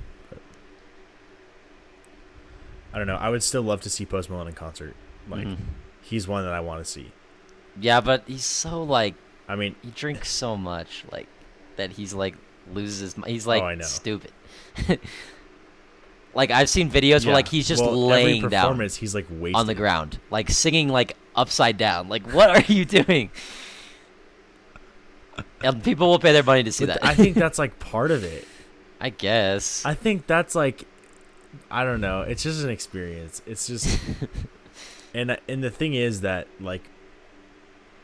I 2.98 3.02
don't 3.02 3.06
know. 3.06 3.16
I 3.16 3.28
would 3.28 3.44
still 3.44 3.62
love 3.62 3.80
to 3.82 3.90
see 3.90 4.04
Post 4.04 4.28
Malone 4.28 4.48
in 4.48 4.54
concert. 4.54 4.96
Like 5.28 5.46
Mhm. 5.46 5.56
he's 6.02 6.26
one 6.26 6.42
that 6.44 6.52
I 6.52 6.58
want 6.58 6.84
to 6.84 6.90
see. 6.90 7.12
Yeah, 7.80 8.00
but 8.00 8.24
he's 8.26 8.44
so 8.44 8.82
like 8.82 9.14
I 9.48 9.54
mean, 9.54 9.76
he 9.82 9.90
drinks 9.92 10.30
so 10.30 10.56
much 10.56 11.04
like 11.12 11.28
that 11.76 11.92
he's 11.92 12.12
like 12.12 12.34
loses 12.72 13.14
his 13.14 13.24
he's 13.24 13.46
like 13.46 13.62
Oh, 13.62 13.66
I 13.66 13.74
know. 13.76 13.84
stupid. 13.84 14.32
like 16.34 16.50
I've 16.50 16.68
seen 16.68 16.90
videos 16.90 17.20
yeah. 17.22 17.28
where 17.28 17.34
like 17.34 17.46
he's 17.46 17.68
just 17.68 17.82
well, 17.84 18.06
laying 18.08 18.38
every 18.38 18.50
down 18.50 18.80
He's 18.80 19.14
like 19.14 19.26
wasted. 19.30 19.54
on 19.54 19.66
the 19.68 19.74
ground, 19.76 20.18
like 20.30 20.50
singing 20.50 20.88
like 20.88 21.16
upside 21.36 21.76
down. 21.76 22.08
Like 22.08 22.26
what 22.32 22.50
are 22.50 22.72
you 22.72 22.84
doing? 23.04 23.30
and 25.62 25.84
people 25.84 26.08
will 26.08 26.18
pay 26.18 26.32
their 26.32 26.42
money 26.42 26.64
to 26.64 26.72
see 26.72 26.84
But 26.86 27.00
that. 27.00 27.04
I 27.08 27.14
think 27.14 27.36
that's 27.36 27.60
like 27.60 27.78
part 27.78 28.10
of 28.10 28.24
it. 28.24 28.44
I 29.00 29.10
guess. 29.10 29.84
I 29.84 29.94
think 29.94 30.26
that's 30.26 30.56
like, 30.56 30.84
I 31.70 31.84
don't 31.84 32.00
know. 32.00 32.22
It's 32.22 32.42
just 32.42 32.62
an 32.64 32.70
experience. 32.70 33.42
It's 33.46 33.66
just, 33.66 34.00
and 35.14 35.38
and 35.48 35.62
the 35.62 35.70
thing 35.70 35.94
is 35.94 36.22
that 36.22 36.48
like, 36.60 36.88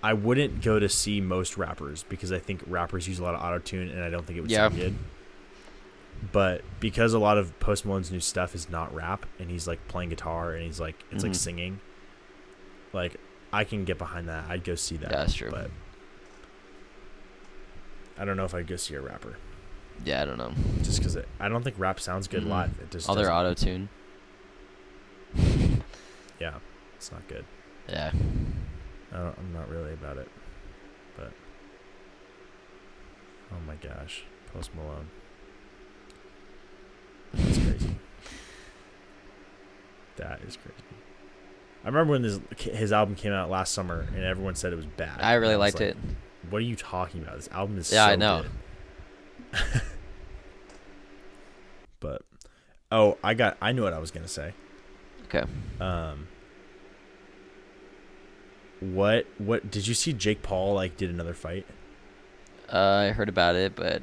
I 0.03 0.13
wouldn't 0.13 0.63
go 0.63 0.79
to 0.79 0.89
see 0.89 1.21
most 1.21 1.57
rappers 1.57 2.05
because 2.09 2.31
I 2.31 2.39
think 2.39 2.63
rappers 2.67 3.09
use 3.09 3.19
a 3.19 3.23
lot 3.23 3.35
of 3.35 3.41
auto 3.43 3.59
tune, 3.59 3.89
and 3.89 4.03
I 4.03 4.11
don't 4.11 4.27
think 4.27 4.37
it 4.39 4.43
would 4.43 4.51
Yeah. 4.51 4.69
sound 4.69 4.77
good. 4.77 4.95
But 6.33 6.63
because 6.81 7.13
a 7.15 7.19
lot 7.19 7.39
of 7.39 7.59
Post 7.59 7.85
Malone's 7.87 8.11
new 8.11 8.21
stuff 8.21 8.55
is 8.55 8.69
not 8.71 8.95
rap, 8.95 9.27
and 9.39 9.51
he's 9.51 9.67
like 9.67 9.87
playing 9.89 10.11
guitar, 10.11 10.53
and 10.53 10.65
he's 10.65 10.79
like 10.81 11.03
it's 11.11 11.23
like 11.23 11.33
Mhm. 11.33 11.37
singing, 11.37 11.81
like 12.93 13.17
I 13.53 13.65
can 13.65 13.85
get 13.85 13.99
behind 13.99 14.29
that. 14.29 14.45
I'd 14.49 14.65
go 14.65 14.75
see 14.75 14.97
that. 14.99 15.11
Yeah, 15.11 15.17
that's 15.19 15.35
true. 15.35 15.51
But 15.51 15.71
I 18.19 18.25
don't 18.25 18.37
know 18.37 18.45
if 18.45 18.55
I'd 18.55 18.67
go 18.67 18.77
see 18.77 18.95
a 18.95 19.01
rapper 19.01 19.37
yeah, 20.05 20.23
I 20.23 20.25
don't 20.25 20.39
know. 20.39 20.53
just 20.83 20.99
because 20.99 21.17
I 21.41 21.49
don't 21.49 21.63
think 21.63 21.77
rap 21.79 22.01
sounds 22.01 22.27
good 22.29 22.45
Mhm. 22.45 22.49
live. 22.49 22.79
It 22.81 22.91
just 22.91 23.09
Other 23.09 23.31
auto 23.33 23.55
tune. 23.55 23.89
Yeah, 26.41 26.55
it's 26.97 27.11
not 27.13 27.27
good. 27.29 27.45
Yeah. 27.89 28.11
I 29.13 29.17
don't, 29.17 29.39
I'm 29.39 29.53
not 29.55 29.69
really 29.71 29.93
about 29.93 30.19
it, 30.19 30.29
but 31.17 31.33
oh 33.53 33.61
my 33.67 33.77
gosh, 33.77 34.25
Post 34.53 34.75
Malone, 34.75 35.09
that's 37.33 37.59
crazy. 37.59 37.97
That 40.17 40.41
is 40.47 40.57
crazy. 40.57 40.77
I 41.85 41.89
remember 41.89 42.13
when 42.13 42.23
this 42.23 42.39
his 42.59 42.93
album 42.93 43.15
came 43.17 43.33
out 43.33 43.51
last 43.51 43.73
summer, 43.75 44.07
and 44.15 44.25
everyone 44.25 44.55
said 44.55 44.73
it 44.73 44.77
was 44.77 44.87
bad. 44.87 45.21
I 45.21 45.35
really 45.35 45.55
was 45.57 45.61
liked 45.75 45.81
like, 45.81 45.89
it. 45.91 45.97
What 46.51 46.59
are 46.59 46.65
you 46.65 46.77
talking 46.77 47.23
about? 47.23 47.37
This 47.37 47.49
album 47.53 47.79
is 47.79 47.93
Yeah, 47.93 48.07
so 48.07 48.13
I 48.13 48.17
know. 48.17 48.43
good." 48.43 48.51
but 52.01 52.23
oh, 52.93 53.19
I 53.23 53.35
got 53.35 53.57
I 53.61 53.73
knew 53.73 53.83
what 53.83 53.93
I 53.93 53.99
was 53.99 54.11
gonna 54.11 54.29
say. 54.29 54.53
Okay. 55.25 55.45
Um, 55.81 56.29
what 58.81 59.27
what 59.39 59.71
did 59.71 59.87
you 59.87 59.95
see? 59.95 60.13
Jake 60.13 60.43
Paul 60.43 60.75
like 60.75 60.97
did 60.97 61.11
another 61.11 61.35
fight. 61.35 61.67
Uh, 62.73 63.09
I 63.09 63.13
heard 63.13 63.29
about 63.29 63.57
it, 63.57 63.75
but 63.75 64.03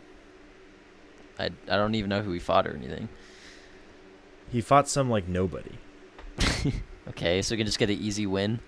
I 1.40 1.46
I 1.46 1.78
don't 1.78 1.96
even 1.96 2.10
know 2.10 2.22
who 2.22 2.32
he 2.32 2.40
fought 2.40 2.68
or 2.68 2.76
anything. 2.76 3.10
He 4.52 4.62
fought 4.62 4.88
some 4.90 5.10
like 5.10 5.28
nobody. 5.28 5.76
Okay, 7.10 7.42
so 7.42 7.54
we 7.54 7.58
can 7.58 7.66
just 7.66 7.80
get 7.80 7.90
an 7.90 7.98
easy 7.98 8.28
win. 8.28 8.60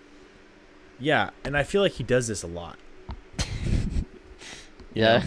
Yeah, 1.00 1.30
and 1.46 1.56
I 1.56 1.62
feel 1.64 1.82
like 1.84 1.94
he 1.94 2.04
does 2.04 2.28
this 2.28 2.42
a 2.42 2.48
lot. 2.48 2.78
You 4.96 5.02
Yeah. 5.02 5.18
know? 5.20 5.24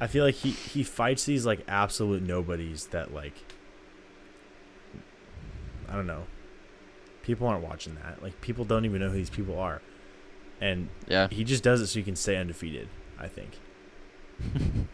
I 0.00 0.06
feel 0.06 0.24
like 0.24 0.34
he 0.36 0.50
he 0.50 0.82
fights 0.82 1.24
these 1.24 1.46
like 1.46 1.60
absolute 1.68 2.22
nobodies 2.22 2.86
that 2.88 3.12
like 3.14 3.34
I 5.88 5.94
don't 5.94 6.06
know. 6.06 6.24
People 7.22 7.46
aren't 7.48 7.64
watching 7.64 7.94
that. 7.96 8.22
Like 8.22 8.40
people 8.40 8.64
don't 8.64 8.84
even 8.84 9.00
know 9.00 9.08
who 9.10 9.16
these 9.16 9.30
people 9.30 9.58
are. 9.58 9.80
And 10.60 10.88
Yeah. 11.08 11.28
he 11.28 11.44
just 11.44 11.62
does 11.62 11.80
it 11.80 11.86
so 11.88 11.98
he 11.98 12.02
can 12.02 12.16
stay 12.16 12.36
undefeated, 12.36 12.88
I 13.18 13.28
think. 13.28 13.58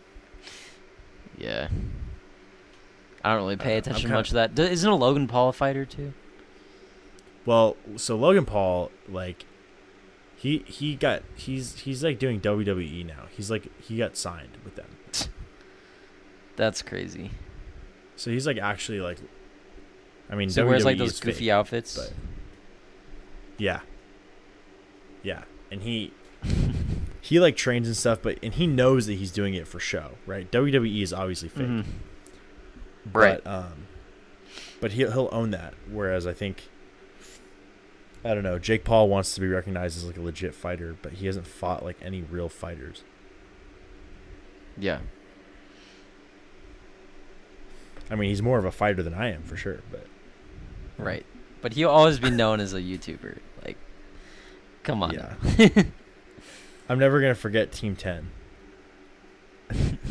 Yeah. 1.38 1.68
I 3.24 3.30
don't 3.34 3.42
really 3.42 3.56
pay 3.56 3.74
Uh, 3.76 3.78
attention 3.78 4.02
kinda- 4.02 4.16
much 4.16 4.28
to 4.28 4.34
that. 4.34 4.58
Isn't 4.58 4.88
a 4.88 4.94
Logan 4.94 5.26
Paul 5.26 5.48
a 5.48 5.52
fighter 5.52 5.84
too? 5.84 6.12
Well, 7.46 7.76
so 7.96 8.14
Logan 8.16 8.44
Paul, 8.44 8.90
like, 9.08 9.44
he 10.42 10.58
he 10.66 10.96
got 10.96 11.22
he's 11.36 11.78
he's 11.80 12.02
like 12.02 12.18
doing 12.18 12.40
WWE 12.40 13.06
now. 13.06 13.26
He's 13.30 13.48
like 13.48 13.68
he 13.80 13.96
got 13.98 14.16
signed 14.16 14.56
with 14.64 14.74
them, 14.74 14.88
That's 16.56 16.82
crazy. 16.82 17.30
so 18.16 18.30
he's 18.32 18.44
like 18.46 18.58
actually 18.58 19.00
like, 19.00 19.18
I 20.28 20.34
mean, 20.34 20.50
So 20.50 20.64
WWE 20.64 20.68
wears 20.68 20.84
like 20.84 20.98
those 20.98 21.20
fake, 21.20 21.34
goofy 21.34 21.50
outfits. 21.52 21.96
but 21.96 22.12
yeah, 23.56 23.80
yeah, 25.22 25.42
and 25.70 25.82
he 25.82 26.12
he 27.20 27.38
like 27.38 27.56
trains 27.56 27.86
and 27.86 27.96
stuff, 27.96 28.18
but 28.20 28.38
and 28.42 28.54
he 28.54 28.66
knows 28.66 29.06
that 29.06 29.14
he's 29.14 29.30
doing 29.30 29.54
it 29.54 29.68
for 29.68 29.78
show, 29.78 30.12
right? 30.26 30.50
WWE 30.50 31.02
is 31.02 31.12
obviously 31.12 31.48
fake, 31.50 31.66
Mhm. 31.68 31.84
but 33.12 33.18
Right. 33.20 33.46
um, 33.46 33.86
but 34.80 34.92
he'll 34.92 35.12
he'll 35.12 35.28
own 35.30 35.52
that. 35.52 35.74
Whereas 35.88 36.26
I 36.26 36.32
think. 36.32 36.64
I 38.24 38.34
don't 38.34 38.42
know. 38.44 38.58
Jake 38.58 38.84
Paul 38.84 39.08
wants 39.08 39.34
to 39.34 39.40
be 39.40 39.48
recognized 39.48 39.96
as 39.96 40.04
like 40.04 40.16
a 40.16 40.22
legit 40.22 40.54
fighter, 40.54 40.96
but 41.02 41.14
he 41.14 41.26
hasn't 41.26 41.46
fought 41.46 41.84
like 41.84 41.96
any 42.00 42.22
real 42.22 42.48
fighters. 42.48 43.02
Yeah. 44.78 45.00
I 48.10 48.14
mean, 48.14 48.28
he's 48.28 48.42
more 48.42 48.58
of 48.58 48.64
a 48.64 48.70
fighter 48.70 49.02
than 49.02 49.14
I 49.14 49.32
am 49.32 49.42
for 49.42 49.56
sure, 49.56 49.80
but 49.90 50.06
Right. 50.98 51.24
But 51.60 51.74
he'll 51.74 51.90
always 51.90 52.18
be 52.18 52.30
known 52.30 52.60
as 52.60 52.74
a 52.74 52.80
YouTuber. 52.80 53.38
Like, 53.64 53.76
come 54.82 55.02
on. 55.02 55.14
yeah. 55.14 55.34
I'm 56.88 56.98
never 56.98 57.20
gonna 57.20 57.34
forget 57.34 57.72
Team 57.72 57.96
Ten, 57.96 58.30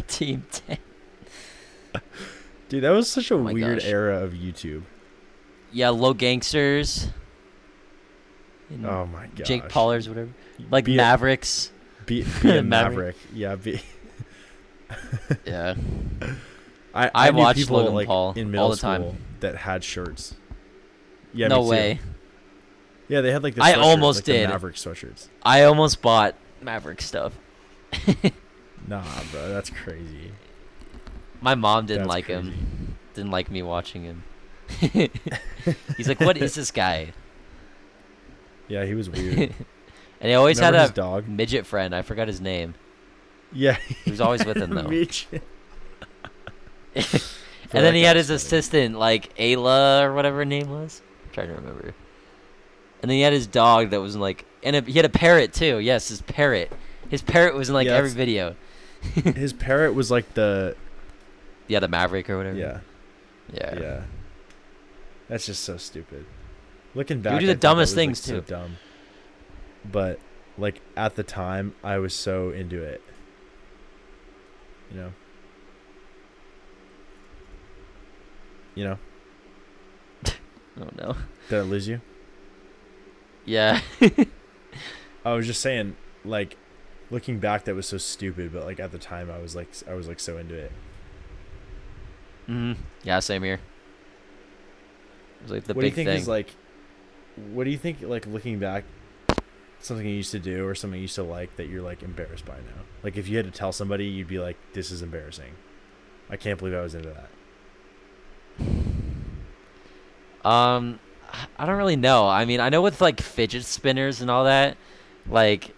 Team 0.07 0.45
10. 0.51 0.78
dude. 2.70 2.84
That 2.84 2.91
was 2.91 3.09
such 3.09 3.30
a 3.32 3.36
oh 3.36 3.39
my 3.43 3.51
weird 3.53 3.80
gosh. 3.80 3.88
era 3.88 4.24
of 4.24 4.32
YouTube. 4.32 4.84
Yeah, 5.72 5.88
Logangsters. 5.88 7.09
And 8.72 8.86
Oh 8.86 9.05
my 9.05 9.28
god, 9.28 9.45
Jake 9.45 9.69
Paulers, 9.69 10.07
whatever. 10.07 10.30
Like 10.69 10.86
be 10.86 10.95
Mavericks. 10.95 11.72
a, 11.99 12.03
be, 12.03 12.26
be 12.41 12.57
a 12.57 12.63
Maverick. 12.63 12.63
Maverick. 12.63 13.15
Yeah, 13.34 13.55
be. 13.55 13.82
Yeah. 15.45 15.76
I 16.93 17.09
I 17.15 17.32
knew 17.32 17.38
watched 17.38 17.59
people, 17.59 17.78
Logan 17.78 17.93
like, 17.93 18.07
Paul 18.07 18.34
in 18.34 18.45
all 18.47 18.51
middle 18.51 18.69
the 18.72 18.76
time. 18.78 19.17
that 19.39 19.55
had 19.55 19.84
shirts. 19.84 20.36
Yeah, 21.34 21.47
no 21.47 21.61
way. 21.63 21.99
Yeah, 23.07 23.22
they 23.22 23.32
had 23.32 23.41
like 23.43 23.55
the. 23.55 23.63
I 23.63 23.74
almost 23.74 24.19
like, 24.19 24.26
did. 24.26 24.49
Maverick 24.49 24.76
sweatshirts. 24.76 25.30
I 25.43 25.63
almost 25.63 26.01
bought 26.01 26.36
Maverick 26.61 27.01
stuff. 27.01 27.34
Nah, 28.88 29.03
bro, 29.32 29.47
that's 29.49 29.69
crazy. 29.69 30.32
My 31.39 31.55
mom 31.55 31.86
didn't 31.86 32.07
That's 32.07 32.09
like 32.09 32.26
crazy. 32.26 32.49
him. 32.49 32.97
Didn't 33.13 33.32
like 33.32 33.51
me 33.51 33.61
watching 33.61 34.03
him. 34.03 34.24
He's 35.97 36.07
like, 36.07 36.19
"What 36.19 36.38
is 36.38 36.55
this 36.55 36.72
guy?" 36.72 37.13
Yeah, 38.72 38.86
he 38.86 38.93
was 38.95 39.09
weird. 39.11 39.38
and 39.38 40.30
he 40.30 40.34
always 40.34 40.57
Remember 40.57 40.80
had 40.80 40.89
a 40.91 40.93
dog. 40.93 41.28
midget 41.28 41.65
friend. 41.65 41.93
I 41.95 42.01
forgot 42.01 42.28
his 42.28 42.39
name. 42.41 42.74
Yeah, 43.53 43.78
He 44.05 44.11
was 44.11 44.22
always 44.22 44.45
with 44.45 44.55
him 44.57 44.69
though. 44.72 44.84
Midget. 44.88 45.43
and 46.95 47.05
then 47.72 47.93
he 47.95 48.03
had 48.03 48.15
his 48.15 48.28
funny. 48.28 48.36
assistant, 48.38 48.97
like 48.97 49.36
Ayla 49.38 50.03
or 50.03 50.13
whatever 50.13 50.38
her 50.38 50.45
name 50.45 50.69
was. 50.69 51.01
I'm 51.26 51.32
trying 51.34 51.47
to 51.49 51.55
remember. 51.55 51.93
And 53.01 53.09
then 53.09 53.17
he 53.17 53.22
had 53.22 53.34
his 53.34 53.47
dog 53.47 53.89
that 53.91 53.99
was 54.01 54.15
in, 54.15 54.22
like, 54.22 54.45
and 54.63 54.76
a, 54.76 54.82
he 54.82 54.93
had 54.93 55.05
a 55.05 55.09
parrot 55.09 55.53
too. 55.53 55.80
Yes, 55.80 56.09
his 56.09 56.22
parrot. 56.22 56.72
His 57.09 57.22
parrot 57.22 57.55
was 57.55 57.67
in 57.69 57.76
like 57.76 57.88
Yeah, 57.88 57.95
every 57.95 58.11
video. 58.11 58.55
His 59.01 59.51
parrot 59.53 59.95
was 59.95 60.11
like 60.11 60.34
the 60.36 60.76
Yeah, 61.67 61.80
the 61.80 61.88
Maverick 61.88 62.30
or 62.30 62.38
whatever. 62.38 62.57
yeah 62.57 62.80
Yeah. 63.51 63.80
yeah. 63.80 64.01
That's 65.28 65.45
just 65.45 65.63
so 65.63 65.78
stupid. 65.78 66.26
Looking 66.93 67.21
back, 67.21 67.39
do 67.39 67.45
the 67.45 67.53
that 67.53 67.61
dumbest 67.61 67.91
was, 67.91 67.97
like, 67.97 68.05
things, 68.07 68.21
so 68.21 68.39
too. 68.39 68.45
dumb. 68.47 68.77
But 69.89 70.19
like 70.57 70.81
at 70.97 71.15
the 71.15 71.23
time, 71.23 71.73
I 71.83 71.97
was 71.99 72.13
so 72.13 72.49
into 72.51 72.81
it. 72.83 73.01
You 74.91 74.97
know. 74.97 75.13
You 78.75 78.85
know, 78.85 78.97
Oh 80.79 80.89
no. 80.97 81.15
did 81.49 81.59
I 81.59 81.61
lose 81.63 81.87
you? 81.89 81.99
Yeah. 83.45 83.81
I 85.25 85.33
was 85.33 85.45
just 85.45 85.59
saying, 85.61 85.97
like, 86.23 86.55
looking 87.09 87.37
back, 87.39 87.65
that 87.65 87.75
was 87.75 87.85
so 87.85 87.97
stupid. 87.97 88.53
But 88.53 88.63
like 88.65 88.79
at 88.79 88.91
the 88.93 88.97
time, 88.97 89.29
I 89.29 89.39
was 89.39 89.57
like, 89.57 89.67
I 89.89 89.93
was 89.93 90.07
like 90.07 90.21
so 90.21 90.37
into 90.37 90.55
it. 90.55 90.71
hmm 92.47 92.73
Yeah, 93.03 93.19
same 93.19 93.43
here. 93.43 93.55
It 93.55 95.43
was 95.43 95.51
like 95.51 95.63
the 95.65 95.73
what 95.73 95.81
do 95.81 95.87
you 95.87 95.91
big 95.91 95.95
think 95.95 96.07
thing. 96.07 96.17
is 96.21 96.27
like? 96.29 96.55
What 97.53 97.63
do 97.63 97.69
you 97.69 97.77
think? 97.77 98.01
Like 98.01 98.25
looking 98.27 98.59
back, 98.59 98.84
something 99.79 100.05
you 100.05 100.15
used 100.15 100.32
to 100.32 100.39
do 100.39 100.65
or 100.67 100.75
something 100.75 100.97
you 100.97 101.03
used 101.03 101.15
to 101.15 101.23
like 101.23 101.55
that 101.57 101.67
you're 101.67 101.82
like 101.82 102.03
embarrassed 102.03 102.45
by 102.45 102.55
now. 102.57 102.84
Like 103.03 103.17
if 103.17 103.27
you 103.27 103.38
had 103.38 103.45
to 103.45 103.51
tell 103.51 103.71
somebody, 103.71 104.05
you'd 104.05 104.27
be 104.27 104.39
like, 104.39 104.57
"This 104.73 104.91
is 104.91 105.01
embarrassing. 105.01 105.53
I 106.29 106.38
can't 106.38 106.59
believe 106.59 106.75
I 106.75 106.82
was 106.82 106.95
into 106.95 107.09
that." 107.09 107.29
Um, 110.43 110.99
I 111.57 111.65
don't 111.65 111.77
really 111.77 111.95
know. 111.95 112.27
I 112.27 112.45
mean, 112.45 112.59
I 112.59 112.69
know 112.69 112.82
with 112.82 113.01
like 113.01 113.21
fidget 113.21 113.65
spinners 113.65 114.21
and 114.21 114.29
all 114.29 114.45
that, 114.45 114.77
like 115.29 115.73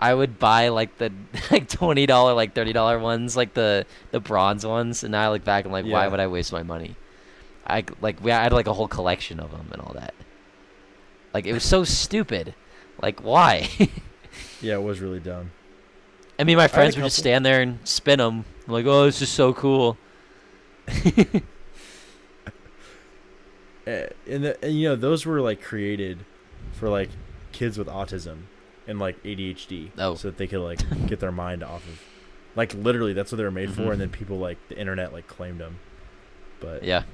I 0.00 0.14
would 0.14 0.38
buy 0.38 0.68
like 0.68 0.98
the 0.98 1.12
like 1.50 1.68
twenty 1.68 2.06
dollar, 2.06 2.34
like 2.34 2.54
thirty 2.54 2.72
dollar 2.72 2.98
ones, 2.98 3.36
like 3.36 3.54
the 3.54 3.86
the 4.10 4.20
bronze 4.20 4.64
ones, 4.66 5.02
and 5.02 5.12
now 5.12 5.28
I 5.28 5.30
look 5.30 5.44
back 5.44 5.64
and 5.64 5.72
like, 5.72 5.84
why 5.92 6.08
would 6.08 6.20
I 6.20 6.26
waste 6.26 6.52
my 6.52 6.62
money? 6.62 6.96
I 7.66 7.84
like 8.00 8.22
we 8.22 8.30
I 8.32 8.42
had 8.42 8.52
like 8.52 8.66
a 8.66 8.72
whole 8.72 8.88
collection 8.88 9.40
of 9.40 9.50
them 9.50 9.68
and 9.72 9.80
all 9.80 9.92
that. 9.94 10.14
Like 11.34 11.46
it 11.46 11.52
was 11.52 11.64
so 11.64 11.84
stupid. 11.84 12.54
Like 13.02 13.20
why? 13.20 13.68
Yeah, 14.60 14.74
it 14.74 14.82
was 14.82 15.00
really 15.00 15.20
dumb. 15.20 15.52
I 16.38 16.44
mean, 16.44 16.56
my 16.56 16.66
friends 16.68 16.96
would 16.96 17.02
just 17.04 17.16
stand 17.16 17.46
there 17.46 17.60
and 17.62 17.78
spin 17.86 18.18
them. 18.18 18.44
I'm 18.66 18.72
like, 18.72 18.86
oh, 18.86 19.04
this 19.04 19.22
is 19.22 19.28
so 19.28 19.52
cool. 19.52 19.96
Uh, 20.88 21.40
and, 24.26 24.44
the, 24.44 24.64
and 24.64 24.74
you 24.74 24.88
know 24.88 24.96
those 24.96 25.24
were 25.26 25.40
like 25.40 25.62
created 25.62 26.24
for 26.72 26.88
like 26.88 27.08
kids 27.52 27.78
with 27.78 27.88
autism 27.88 28.42
and 28.86 28.98
like 28.98 29.22
ADHD, 29.22 29.90
Oh. 29.98 30.14
so 30.14 30.28
that 30.28 30.38
they 30.38 30.46
could 30.46 30.60
like 30.60 30.80
get 31.06 31.20
their 31.20 31.32
mind 31.32 31.62
off 31.62 31.86
of. 31.88 32.00
Like 32.56 32.74
literally, 32.74 33.12
that's 33.12 33.30
what 33.32 33.36
they 33.38 33.44
were 33.44 33.50
made 33.50 33.70
Mhm. 33.70 33.74
for, 33.76 33.92
and 33.92 34.00
then 34.00 34.10
people 34.10 34.38
like 34.38 34.58
the 34.68 34.78
internet 34.78 35.12
like 35.12 35.26
claimed 35.26 35.60
them. 35.60 35.78
But 36.60 36.82
Yeah. 36.84 37.04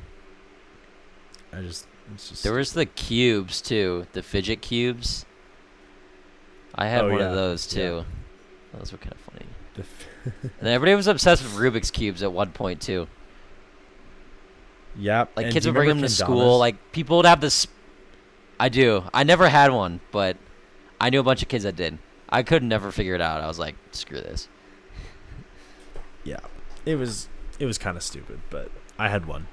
I 1.53 1.61
just 1.63 1.87
just 2.17 2.43
There 2.43 2.53
was 2.55 2.73
the 2.73 2.87
cubes 2.87 3.61
too, 3.61 4.07
the 4.13 4.23
fidget 4.23 4.63
cubes. 4.63 5.25
I 6.75 6.87
had 6.89 7.05
Oh, 7.05 7.11
one 7.11 7.21
yeah, 7.21 7.27
of 7.29 7.35
those 7.35 7.75
yeah. 7.77 7.83
too. 7.83 8.05
Those 8.73 8.93
were 8.93 8.99
kind 8.99 9.13
of 9.13 9.21
funny. 9.21 9.47
the 9.75 9.85
And 10.61 10.69
everybody 10.69 10.95
was 10.97 11.07
obsessed 11.07 11.43
with 11.43 11.53
Rubik's 11.55 11.91
cubes 11.91 12.23
at 12.23 12.33
one 12.33 12.51
point 12.53 12.81
too. 12.81 13.07
yeah. 14.97 15.27
Like 15.37 15.47
and 15.47 15.53
kids 15.53 15.67
would 15.67 15.75
bring 15.75 15.89
them 15.89 16.01
to 16.01 16.07
Kendamas? 16.07 16.11
school. 16.19 16.59
Like 16.59 16.93
people 16.93 17.17
would 17.19 17.27
have 17.27 17.41
this. 17.41 17.67
I 18.59 18.69
do. 18.69 19.05
I 19.13 19.25
never 19.25 19.49
had 19.49 19.73
one, 19.73 20.01
but 20.13 20.37
I 21.01 21.11
knew 21.11 21.21
a 21.21 21.25
bunch 21.25 21.43
of 21.43 21.49
kids 21.49 21.65
that 21.65 21.77
did. 21.77 21.99
I 22.29 22.43
could 22.43 22.63
never 22.63 22.91
figure 22.91 23.15
it 23.15 23.21
out. 23.21 23.41
I 23.41 23.47
was 23.47 23.59
like, 23.59 23.75
screw 23.93 24.21
this. 24.21 24.49
yeah, 26.25 26.41
it 26.87 26.97
was 26.97 27.29
it 27.59 27.67
was 27.67 27.79
kind 27.79 27.97
of 27.97 28.03
stupid, 28.03 28.41
but 28.51 28.71
I 28.99 29.09
had 29.09 29.27
one. 29.27 29.47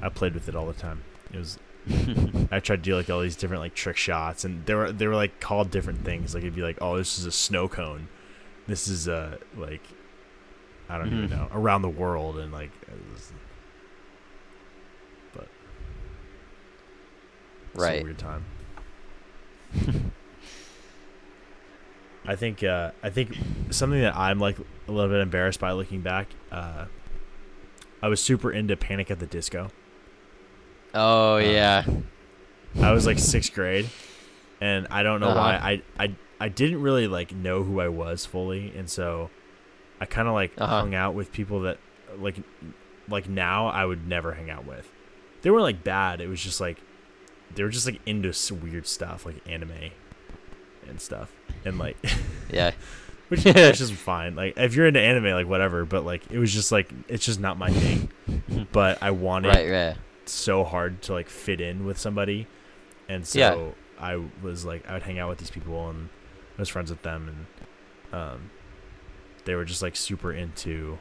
I 0.00 0.08
played 0.08 0.34
with 0.34 0.48
it 0.48 0.54
all 0.56 0.66
the 0.66 0.72
time. 0.74 1.02
It 1.32 1.38
was 1.38 1.58
I 2.50 2.60
tried 2.60 2.76
to 2.76 2.82
do 2.82 2.96
like 2.96 3.10
all 3.10 3.20
these 3.20 3.36
different 3.36 3.62
like 3.62 3.74
trick 3.74 3.96
shots, 3.96 4.44
and 4.44 4.64
they 4.66 4.74
were 4.74 4.90
they 4.92 5.06
were 5.06 5.14
like 5.14 5.40
called 5.40 5.70
different 5.70 6.04
things. 6.04 6.34
Like 6.34 6.42
it'd 6.42 6.54
be 6.54 6.62
like, 6.62 6.78
oh, 6.80 6.96
this 6.96 7.18
is 7.18 7.26
a 7.26 7.32
snow 7.32 7.68
cone, 7.68 8.08
this 8.66 8.88
is 8.88 9.06
a 9.08 9.38
like, 9.56 9.82
I 10.88 10.96
don't 10.98 11.08
even 11.08 11.28
Mhm. 11.28 11.30
know, 11.30 11.48
around 11.52 11.82
the 11.82 11.88
world, 11.90 12.38
and 12.38 12.52
like, 12.52 12.70
was, 13.12 13.32
but 15.34 15.46
Right. 17.74 18.02
weird 18.02 18.18
time. 18.18 18.44
I 22.26 22.36
think 22.36 22.62
uh, 22.64 22.92
I 23.02 23.10
think 23.10 23.36
something 23.70 24.00
that 24.00 24.16
I'm 24.16 24.38
like 24.38 24.56
a 24.88 24.92
little 24.92 25.10
bit 25.10 25.20
embarrassed 25.20 25.60
by 25.60 25.72
looking 25.72 26.00
back. 26.00 26.28
Uh, 26.50 26.86
I 28.02 28.08
was 28.08 28.22
super 28.22 28.50
into 28.50 28.76
Panic 28.76 29.10
at 29.10 29.18
the 29.18 29.26
Disco. 29.26 29.70
Oh 30.94 31.34
Uh, 31.36 31.38
yeah. 31.38 31.84
I 32.80 32.92
was 32.92 33.06
like 33.06 33.18
sixth 33.18 33.52
grade, 33.54 33.88
and 34.60 34.86
I 34.90 35.02
don't 35.02 35.20
know 35.20 35.28
Uh-huh. 35.28 35.38
why 35.38 35.54
I 35.98 36.04
I 36.04 36.14
I 36.40 36.48
didn't 36.48 36.82
really 36.82 37.06
like 37.06 37.32
know 37.34 37.62
who 37.62 37.80
I 37.80 37.88
was 37.88 38.26
fully, 38.26 38.72
and 38.76 38.88
so 38.90 39.30
I 40.00 40.06
kind 40.06 40.28
of 40.28 40.34
like 40.34 40.52
Uh-huh. 40.58 40.80
hung 40.80 40.94
out 40.94 41.14
with 41.14 41.32
people 41.32 41.60
that 41.62 41.78
like 42.18 42.36
like 43.08 43.28
now 43.28 43.66
I 43.68 43.84
would 43.84 44.06
never 44.08 44.32
hang 44.34 44.50
out 44.50 44.66
with. 44.66 44.90
They 45.42 45.50
weren't 45.50 45.62
like 45.64 45.84
bad. 45.84 46.20
It 46.20 46.28
was 46.28 46.42
just 46.42 46.60
like 46.60 46.78
they 47.54 47.62
were 47.62 47.68
just 47.68 47.86
like 47.86 48.00
into 48.06 48.32
weird 48.62 48.86
stuff 48.86 49.24
like 49.26 49.36
anime 49.48 49.90
and 50.88 51.00
stuff, 51.00 51.32
and 51.64 51.78
like 51.78 51.96
Yeah. 52.50 52.72
which, 53.28 53.44
which 53.44 53.80
is 53.80 53.90
fine. 53.92 54.34
Like 54.34 54.54
if 54.56 54.74
you're 54.74 54.86
into 54.86 55.00
anime, 55.00 55.26
like 55.32 55.46
whatever. 55.46 55.84
But 55.84 56.04
like 56.04 56.28
it 56.30 56.38
was 56.38 56.52
just 56.52 56.72
like 56.72 56.90
it's 57.08 57.24
just 57.24 57.38
not 57.40 57.56
my 57.58 57.70
thing. 57.70 58.08
But 58.72 59.02
I 59.02 59.12
wanted 59.12 59.48
Right. 59.54 59.70
Right. 59.70 59.96
So 60.32 60.64
hard 60.64 61.02
to 61.02 61.12
like 61.12 61.28
fit 61.28 61.60
in 61.60 61.84
with 61.86 61.98
somebody, 61.98 62.46
and 63.08 63.26
so 63.26 63.38
Yeah. 63.38 63.70
I 64.04 64.22
was 64.42 64.64
like 64.64 64.88
I 64.88 64.94
would 64.94 65.02
hang 65.02 65.18
out 65.18 65.28
with 65.28 65.38
these 65.38 65.50
people 65.50 65.88
and 65.88 66.08
I 66.58 66.62
was 66.62 66.68
friends 66.68 66.90
with 66.90 67.02
them, 67.02 67.46
and 68.12 68.20
um, 68.20 68.50
they 69.44 69.54
were 69.54 69.64
just 69.64 69.82
like 69.82 69.96
super 69.96 70.32
into 70.32 70.98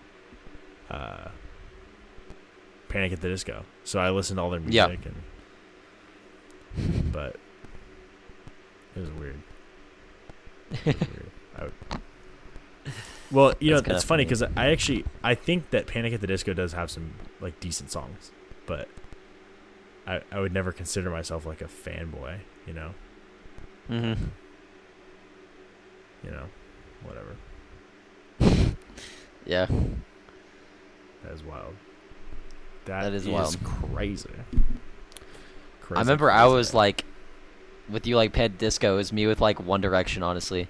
uh, 0.90 1.30
Panic 2.90 3.12
at 3.14 3.22
the 3.22 3.28
Disco. 3.30 3.64
So 3.84 4.00
I 4.00 4.10
listened 4.10 4.38
to 4.38 4.42
all 4.44 4.50
their 4.50 4.62
Yeah. 4.62 4.88
music, 4.88 5.06
and 6.76 7.12
but 7.12 7.36
it 8.96 9.00
was 9.00 9.10
weird. 9.12 9.40
It 10.72 10.86
was 10.86 10.96
weird. 10.96 11.32
I 11.58 11.64
would, 11.66 11.74
well, 13.32 13.54
you 13.60 13.74
That's 13.76 13.88
know, 13.88 13.96
it's 13.96 14.04
funny 14.04 14.24
funny. 14.24 14.26
because 14.26 14.44
I 14.58 14.72
actually 14.72 15.06
I 15.24 15.36
think 15.36 15.70
that 15.72 15.88
Panic 15.88 16.14
at 16.14 16.22
the 16.22 16.28
Disco 16.28 16.54
does 16.54 16.74
have 16.74 16.90
some 16.92 17.14
like 17.42 17.60
decent 17.60 17.92
songs, 17.92 18.32
but 18.66 18.88
I 20.08 20.22
I 20.32 20.40
would 20.40 20.54
never 20.54 20.72
consider 20.72 21.10
myself 21.10 21.46
like 21.46 21.62
a 21.62 21.66
fanboy. 21.66 22.40
You 22.68 22.74
know, 22.74 22.92
Mm-hmm. 23.90 24.24
you 26.24 26.32
know, 26.32 26.46
whatever. 27.04 27.36
Yeah. 29.46 29.66
That 31.24 31.34
is 31.34 31.44
wild. 31.44 31.74
That 32.86 33.12
is 33.14 33.24
is 33.24 33.30
wild. 33.30 33.58
crazy. 33.64 34.30
Crazy, 35.82 35.98
I 35.98 36.00
remember 36.00 36.32
I 36.32 36.46
was 36.46 36.74
like, 36.74 37.04
with 37.90 38.08
you 38.08 38.16
like 38.16 38.32
Pet 38.32 38.58
Disco, 38.58 38.94
it 38.94 38.98
was 38.98 39.12
me 39.12 39.28
with 39.28 39.42
like 39.42 39.60
One 39.60 39.82
Direction, 39.82 40.24
honestly. 40.24 40.70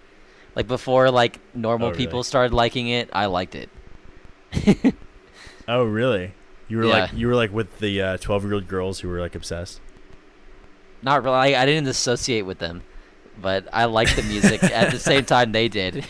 Like 0.55 0.67
before, 0.67 1.11
like 1.11 1.39
normal 1.53 1.89
Oh, 1.89 1.91
really? 1.91 2.03
people 2.05 2.23
started 2.23 2.51
liking 2.51 2.87
it, 2.87 3.09
I 3.13 3.27
liked 3.27 3.53
it. 3.55 3.69
Oh, 5.67 5.83
really? 5.85 6.33
You 6.73 6.79
were 6.79 6.85
Yeah. 6.85 7.01
like 7.01 7.13
you 7.13 7.27
were 7.27 7.35
like 7.35 7.53
with 7.53 7.77
the 7.77 8.01
uh, 8.01 8.17
twelve 8.17 8.43
year 8.43 8.55
old 8.55 8.67
girls 8.67 9.01
who 9.01 9.07
were 9.07 9.19
like 9.19 9.35
obsessed. 9.35 9.79
Not 11.03 11.23
really. 11.23 11.53
I, 11.53 11.61
I 11.61 11.65
didn't 11.67 11.87
associate 11.87 12.47
with 12.47 12.57
them, 12.57 12.81
but 13.39 13.67
I 13.71 13.85
liked 13.85 14.15
the 14.15 14.23
music 14.23 14.63
at 14.81 14.89
the 14.91 14.97
same 14.97 15.23
time 15.23 15.51
they 15.51 15.67
did. 15.67 16.03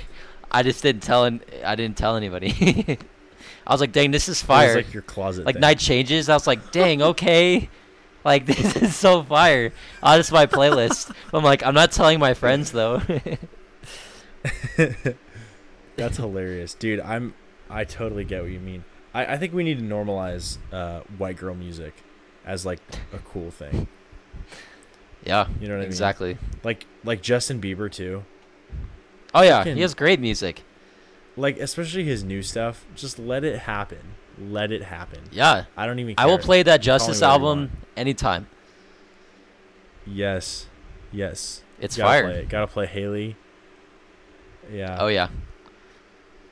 I 0.49 0.63
just 0.63 0.81
didn't 0.81 1.03
tell. 1.03 1.25
An, 1.25 1.41
I 1.65 1.75
didn't 1.75 1.97
tell 1.97 2.15
anybody. 2.15 2.97
I 3.67 3.73
was 3.73 3.81
like, 3.81 3.91
"Dang, 3.91 4.11
this 4.11 4.29
is 4.29 4.37
It 4.41 4.43
was 4.43 4.47
fire!" 4.47 4.75
like 4.77 4.93
your 4.93 5.03
closet. 5.03 5.45
like 5.45 5.55
thing. 5.55 5.59
night 5.61 5.79
changes. 5.79 6.29
I 6.29 6.33
was 6.33 6.47
like, 6.47 6.71
"Dang, 6.71 7.01
okay." 7.01 7.69
Like 8.25 8.45
this 8.45 8.77
is 8.77 8.95
so 8.95 9.21
fire. 9.21 9.73
Oh, 10.01 10.15
this 10.15 10.27
is 10.27 10.31
my 10.31 10.45
playlist. 10.45 11.13
I'm 11.33 11.43
like, 11.43 11.61
I'm 11.61 11.73
not 11.73 11.91
telling 11.91 12.19
my 12.21 12.33
friends 12.33 12.71
though. 12.71 13.01
That's 15.97 16.15
hilarious, 16.17 16.73
dude. 16.73 17.01
I'm 17.01 17.33
I 17.69 17.83
totally 17.83 18.23
get 18.23 18.41
what 18.41 18.51
you 18.51 18.61
mean. 18.61 18.85
I, 19.13 19.33
I 19.33 19.37
think 19.37 19.53
we 19.53 19.63
need 19.63 19.77
to 19.79 19.83
normalize 19.85 20.57
uh, 20.71 21.01
white 21.17 21.37
girl 21.37 21.55
music 21.55 21.93
as 22.45 22.65
like 22.65 22.79
a 23.13 23.19
cool 23.19 23.51
thing. 23.51 23.87
yeah, 25.23 25.47
You 25.59 25.67
know 25.67 25.73
what 25.75 25.77
I 25.77 25.81
mean? 25.81 25.87
exactly. 25.87 26.37
Like 26.63 26.85
like 27.03 27.21
Justin 27.21 27.61
Bieber 27.61 27.91
too. 27.91 28.23
Oh 29.35 29.41
yeah, 29.41 29.59
Fucking- 29.59 29.75
he 29.75 29.81
has 29.81 29.93
great 29.93 30.19
music. 30.19 30.63
Like 31.35 31.57
especially 31.57 32.03
his 32.03 32.23
new 32.23 32.43
stuff. 32.43 32.85
Just 32.95 33.17
let 33.17 33.43
it 33.43 33.59
happen. 33.59 34.15
Let 34.39 34.71
it 34.71 34.83
happen. 34.83 35.19
Yeah, 35.31 35.65
I 35.77 35.85
don't 35.85 35.99
even. 35.99 36.15
I 36.17 36.25
will 36.25 36.37
play 36.39 36.63
that 36.63 36.83
You 36.85 36.91
call 36.91 36.97
me 36.97 36.99
Justice 36.99 37.21
album 37.21 37.71
anytime. 37.97 38.47
Yes, 40.05 40.67
yes. 41.11 41.61
It's 41.79 41.97
Gotta 41.97 42.09
fire. 42.09 42.23
Play 42.23 42.39
it. 42.41 42.49
Gotta 42.49 42.67
play 42.67 42.85
Haley. 42.85 43.35
Yeah. 44.71 44.97
Oh 44.99 45.07
yeah, 45.07 45.27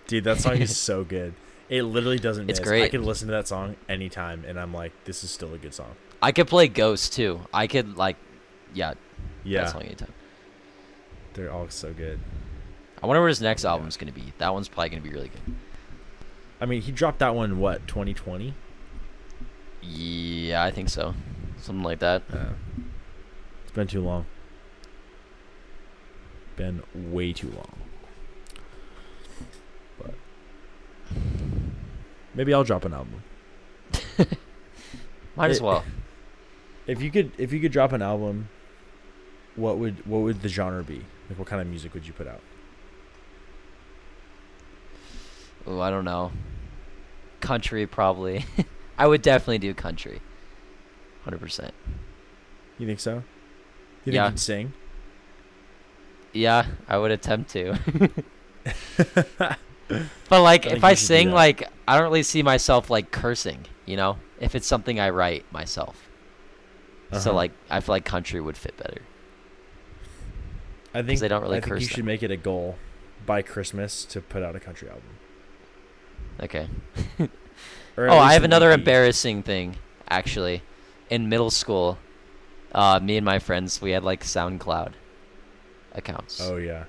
Dude, 0.08 0.24
that 0.26 0.40
song 0.40 0.58
is 0.58 0.76
so 0.90 1.04
good. 1.04 1.34
It 1.72 1.84
literally 1.84 2.20
doesn't 2.20 2.50
It's 2.50 2.60
miss. 2.60 2.68
I 2.68 2.70
great. 2.70 2.92
could 2.92 3.02
listen 3.02 3.28
to 3.30 3.32
that 3.32 3.48
song 3.48 3.78
anytime, 3.88 4.44
and 4.46 4.60
I'm 4.60 4.74
like, 4.74 4.92
this 5.06 5.24
is 5.24 5.32
still 5.32 5.54
a 5.54 5.58
good 5.58 5.74
song. 5.74 5.96
I 6.22 6.34
could 6.34 6.48
play 6.48 6.68
Ghost 6.68 7.14
too. 7.14 7.40
I 7.54 7.66
could 7.66 7.96
like, 7.98 8.18
yeah, 8.74 8.94
Yeah, 9.46 9.64
that 9.64 9.72
song 9.72 9.84
anytime. 9.84 10.12
they're 11.34 11.50
all 11.52 11.70
so 11.70 11.94
good. 11.94 12.20
I 13.02 13.08
wonder 13.08 13.22
what 13.22 13.30
his 13.30 13.42
next 13.42 13.64
Yeah. 13.64 13.72
album's 13.72 13.96
gonna 13.96 14.12
be. 14.12 14.34
That 14.38 14.54
one's 14.54 14.68
probably 14.68 14.90
gonna 14.90 15.02
be 15.02 15.10
really 15.12 15.30
good. 15.30 15.56
I 16.60 16.66
mean, 16.66 16.82
he 16.82 16.92
dropped 16.92 17.20
that 17.20 17.34
one 17.36 17.58
what 17.58 17.88
2020. 17.88 18.54
Yeah, 19.82 20.62
I 20.64 20.72
think 20.72 20.90
so. 20.90 21.14
Something 21.58 21.84
like 21.84 22.00
that. 22.00 22.24
Uh, 22.32 22.50
it's 23.64 23.72
been 23.72 23.88
too 23.88 24.02
long. 24.02 24.26
Been 26.58 26.84
way 26.94 27.32
too 27.34 27.50
long. 27.50 27.72
Maybe 32.34 32.54
I'll 32.54 32.64
drop 32.64 32.86
an 32.86 32.94
album. 32.94 33.24
Might 35.36 35.52
as 35.52 35.62
well. 35.62 35.84
If 36.88 37.02
you 37.02 37.12
could, 37.12 37.32
if 37.38 37.52
you 37.54 37.60
could 37.60 37.72
drop 37.72 37.92
an 37.94 38.02
album, 38.02 38.50
what 39.56 39.78
would 39.78 40.06
what 40.06 40.20
would 40.20 40.42
the 40.42 40.50
genre 40.50 40.84
be? 40.84 41.02
Like, 41.30 41.40
what 41.40 41.48
kind 41.48 41.62
of 41.62 41.68
music 41.68 41.94
would 41.94 42.06
you 42.08 42.14
put 42.14 42.28
out? 42.28 42.42
Oh, 45.66 45.80
I 45.80 45.90
don't 45.90 46.06
know. 46.06 46.32
Country 47.40 47.86
probably. 47.88 48.46
I 48.98 49.08
would 49.08 49.22
definitely 49.22 49.60
do 49.60 49.74
country. 49.74 50.22
Hundred 51.24 51.40
percent. 51.40 51.74
You 52.78 52.88
think 52.88 53.00
so? 53.00 53.24
You 54.06 54.14
Yeah. 54.14 54.24
think 54.26 54.34
you'd 54.34 54.40
sing? 54.40 54.74
Yeah, 56.34 56.66
I 56.88 56.98
would 56.98 57.12
attempt 57.12 57.52
to. 57.52 57.78
but 60.30 60.42
like, 60.42 60.68
I 60.68 60.72
if 60.72 60.84
I 60.84 60.92
you 60.92 60.96
should 60.96 61.02
do 61.02 61.06
sing, 61.08 61.32
like, 61.32 61.70
I 61.88 61.96
don't 61.96 62.04
really 62.04 62.24
see 62.24 62.44
myself 62.44 62.90
like 62.90 63.12
cursing. 63.12 63.66
You 63.86 63.98
know, 63.98 64.18
if 64.40 64.56
it's 64.56 64.68
something 64.68 65.00
I 65.00 65.10
write 65.10 65.46
myself. 65.52 66.08
So 67.12 67.18
Uh-huh. 67.18 67.34
like, 67.34 67.52
I 67.70 67.80
feel 67.82 67.94
like 67.96 68.06
country 68.06 68.40
would 68.40 68.56
fit 68.58 68.78
better. 68.78 69.02
I 70.94 71.02
think 71.02 71.20
they 71.20 71.28
don't 71.28 71.42
really 71.42 71.58
I 71.58 71.62
think 71.62 71.74
curse 71.74 71.82
you 71.84 71.88
should 71.88 71.98
them. 72.00 72.06
make 72.06 72.24
it 72.24 72.32
a 72.32 72.38
goal 72.38 72.78
by 73.26 73.42
Christmas 73.42 74.04
to 74.06 74.22
put 74.22 74.44
out 74.44 74.56
a 74.56 74.60
country 74.60 74.90
album. 74.90 75.04
Okay. 76.42 76.68
Oh, 77.98 78.18
I 78.18 78.34
have 78.34 78.46
another 78.46 78.72
embarrassing 78.72 79.44
thing, 79.44 79.76
actually. 80.10 80.64
In 81.10 81.28
middle 81.28 81.52
school, 81.52 81.98
uh, 82.74 83.00
me 83.04 83.18
and 83.18 83.26
my 83.26 83.38
friends, 83.38 83.82
we 83.82 83.92
had 83.92 84.04
like 84.04 84.24
SoundCloud 84.24 84.94
accounts, 85.92 86.40
Oh 86.42 86.56
yeah. 86.56 86.86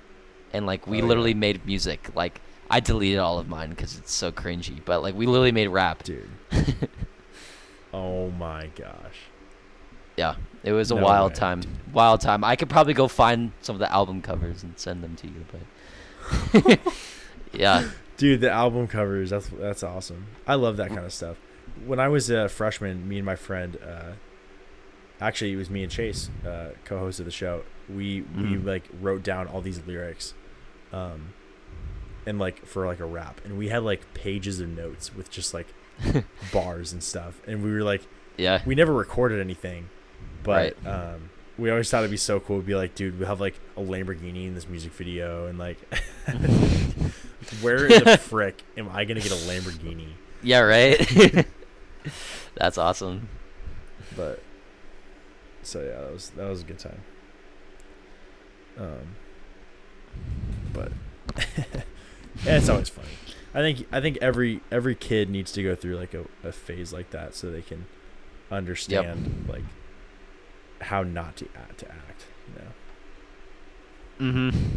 and 0.53 0.65
like 0.65 0.87
we 0.87 0.99
oh, 0.99 1.01
yeah. 1.01 1.07
literally 1.09 1.35
made 1.35 1.67
music. 1.67 2.09
Like 2.15 2.41
I 2.73 2.81
deleted 2.81 3.19
all 3.19 3.39
of 3.39 3.49
mine 3.49 3.71
because 3.71 3.97
it's 3.99 4.13
so 4.13 4.33
cringy, 4.33 4.81
but 4.85 5.03
like 5.03 5.15
we 5.15 5.27
literally 5.27 5.53
made 5.53 5.69
rap. 5.69 6.03
Dude. 6.03 6.29
oh 7.93 8.31
my 8.31 8.69
gosh. 8.75 9.19
Yeah, 10.17 10.35
it 10.65 10.73
was 10.73 10.91
a 10.91 10.95
No 10.95 11.03
wild 11.05 11.33
way. 11.33 11.37
time. 11.39 11.61
Wild 11.93 12.21
time. 12.21 12.45
I 12.45 12.57
could 12.57 12.69
probably 12.71 12.95
go 12.95 13.09
find 13.09 13.53
some 13.61 13.77
of 13.77 13.81
the 13.81 13.91
album 13.93 14.23
covers 14.23 14.63
and 14.63 14.79
send 14.79 15.03
them 15.05 15.17
to 15.17 15.27
you, 15.27 15.45
but 15.53 16.81
yeah, 17.53 17.89
Dude, 18.17 18.41
the 18.41 18.51
album 18.51 18.87
covers, 18.89 19.31
that's 19.31 19.49
that's 19.49 19.83
awesome. 19.83 20.27
I 20.47 20.55
love 20.55 20.77
that 20.79 20.89
kind 20.89 21.05
of 21.05 21.13
stuff. 21.13 21.37
When 21.87 21.99
I 21.99 22.09
was 22.09 22.31
a 22.31 22.49
freshman, 22.49 23.09
me 23.09 23.17
and 23.19 23.27
my 23.27 23.37
friend 23.37 23.77
uh 23.85 24.13
actually 25.21 25.53
it 25.53 25.57
was 25.57 25.71
me 25.71 25.83
and 25.83 25.91
Chase, 25.93 26.31
uh 26.47 26.71
co-host 26.85 27.19
of 27.21 27.27
the 27.27 27.33
show. 27.33 27.63
We 27.89 28.23
we 28.37 28.43
Mhm. 28.57 28.65
like 28.67 28.85
wrote 29.01 29.23
down 29.23 29.47
all 29.49 29.61
these 29.61 29.81
lyrics 29.87 30.35
um 30.93 31.33
and 32.27 32.39
like 32.39 32.65
for 32.67 32.87
like 32.87 33.01
a 33.01 33.05
rap 33.05 33.41
and 33.45 33.59
we 33.59 33.69
had 33.69 33.83
like 33.83 34.15
pages 34.15 34.61
of 34.61 34.69
notes 34.69 35.15
with 35.15 35.31
just 35.31 35.53
like 35.53 35.67
bars 36.53 36.93
and 36.93 37.03
stuff 37.03 37.41
and 37.47 37.63
we 37.63 37.73
were 37.73 37.83
like 37.83 38.03
yeah, 38.37 38.63
we 38.65 38.75
never 38.75 38.93
recorded 38.93 39.41
anything, 39.41 39.89
but 40.43 40.75
um, 40.87 41.31
we 41.59 41.71
always 41.71 41.91
thought 41.91 41.99
it'd 41.99 42.11
be 42.11 42.17
so 42.17 42.41
cool. 42.41 42.57
We'd 42.57 42.67
be 42.67 42.75
like, 42.75 42.95
dude, 42.95 43.19
we 43.19 43.27
have 43.27 43.41
like 43.41 43.59
a 43.77 43.81
Lamborghini 43.81 44.47
in 44.47 44.55
this 44.55 44.69
music 44.69 44.93
video, 44.93 45.47
and 45.47 45.59
like, 45.59 45.79
where 47.61 47.87
in 47.87 48.05
the 48.05 48.19
frick 48.21 48.63
am 48.77 48.89
I 48.89 49.05
gonna 49.05 49.21
get 49.21 49.33
a 49.33 49.37
Lamborghini? 49.37 50.09
yeah, 50.43 50.61
right. 50.61 51.47
That's 52.57 52.79
awesome. 52.79 53.29
But 54.17 54.43
so 55.63 55.81
yeah, 55.83 56.01
that 56.01 56.13
was 56.13 56.31
that 56.31 56.49
was 56.49 56.63
a 56.63 56.65
good 56.65 56.79
time. 56.79 57.01
Um, 58.79 59.17
but 60.73 60.93
yeah, 62.45 62.57
it's 62.57 62.69
always 62.69 62.89
funny. 62.89 63.09
I 63.55 63.61
think 63.61 63.87
I 63.93 64.01
think 64.01 64.19
every 64.21 64.61
every 64.71 64.95
kid 64.95 65.29
needs 65.29 65.53
to 65.53 65.63
go 65.63 65.75
through 65.75 65.97
like 65.97 66.15
a, 66.15 66.25
a 66.43 66.53
phase 66.53 66.93
like 66.93 67.11
that 67.11 67.35
so 67.35 67.51
they 67.51 67.63
can 67.63 67.87
understand 68.51 69.47
like 69.49 69.65
how 70.81 71.03
not 71.03 71.37
to 71.37 71.49
act 71.55 71.79
to 71.79 71.91
act. 71.91 72.27
You 72.49 72.55
know. 74.25 74.33
Mm-hmm. 74.33 74.77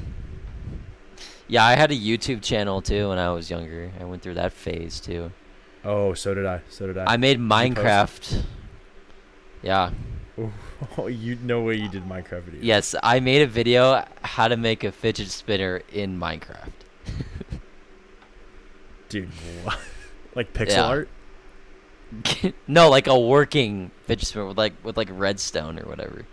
Yeah, 1.48 1.64
I 1.64 1.76
had 1.76 1.92
a 1.92 1.96
YouTube 1.96 2.42
channel 2.42 2.82
too 2.82 3.10
when 3.10 3.20
I 3.20 3.30
was 3.30 3.50
younger. 3.50 3.92
I 4.00 4.04
went 4.06 4.22
through 4.22 4.34
that 4.36 4.52
phase 4.52 5.00
too. 5.00 5.32
Oh, 5.84 6.14
so 6.14 6.34
did 6.34 6.46
I. 6.46 6.62
So 6.70 6.88
did 6.88 6.98
I. 6.98 7.14
I 7.14 7.18
made? 7.18 7.40
Minecraft. 7.40 8.44
Yeah. 9.62 9.92
oh, 10.98 11.08
you 11.08 11.38
no 11.44 11.62
way 11.62 11.76
you 11.76 11.88
did 11.88 12.04
Minecraft 12.04 12.50
videos. 12.50 12.60
Yes, 12.62 12.96
I 13.02 13.20
made 13.20 13.42
a 13.42 13.48
video 13.48 14.04
how 14.24 14.48
to 14.48 14.58
make 14.58 14.84
a 14.84 14.92
fidget 14.92 15.30
spinner 15.30 15.82
in 15.94 16.20
Minecraft. 16.20 16.85
Dude. 19.16 19.30
what? 19.64 19.80
like 20.36 20.54
pixel 20.54 20.70
Yeah. 20.72 20.86
art. 20.86 21.10
no, 22.68 22.90
like 22.90 23.08
a 23.08 23.18
working 23.18 23.92
fidget 24.06 24.28
spinner 24.28 24.46
with 24.46 24.58
like 24.58 24.74
with 24.84 24.98
like 24.98 25.10
redstone 25.12 25.80
or 25.80 25.84
whatever. 25.84 26.26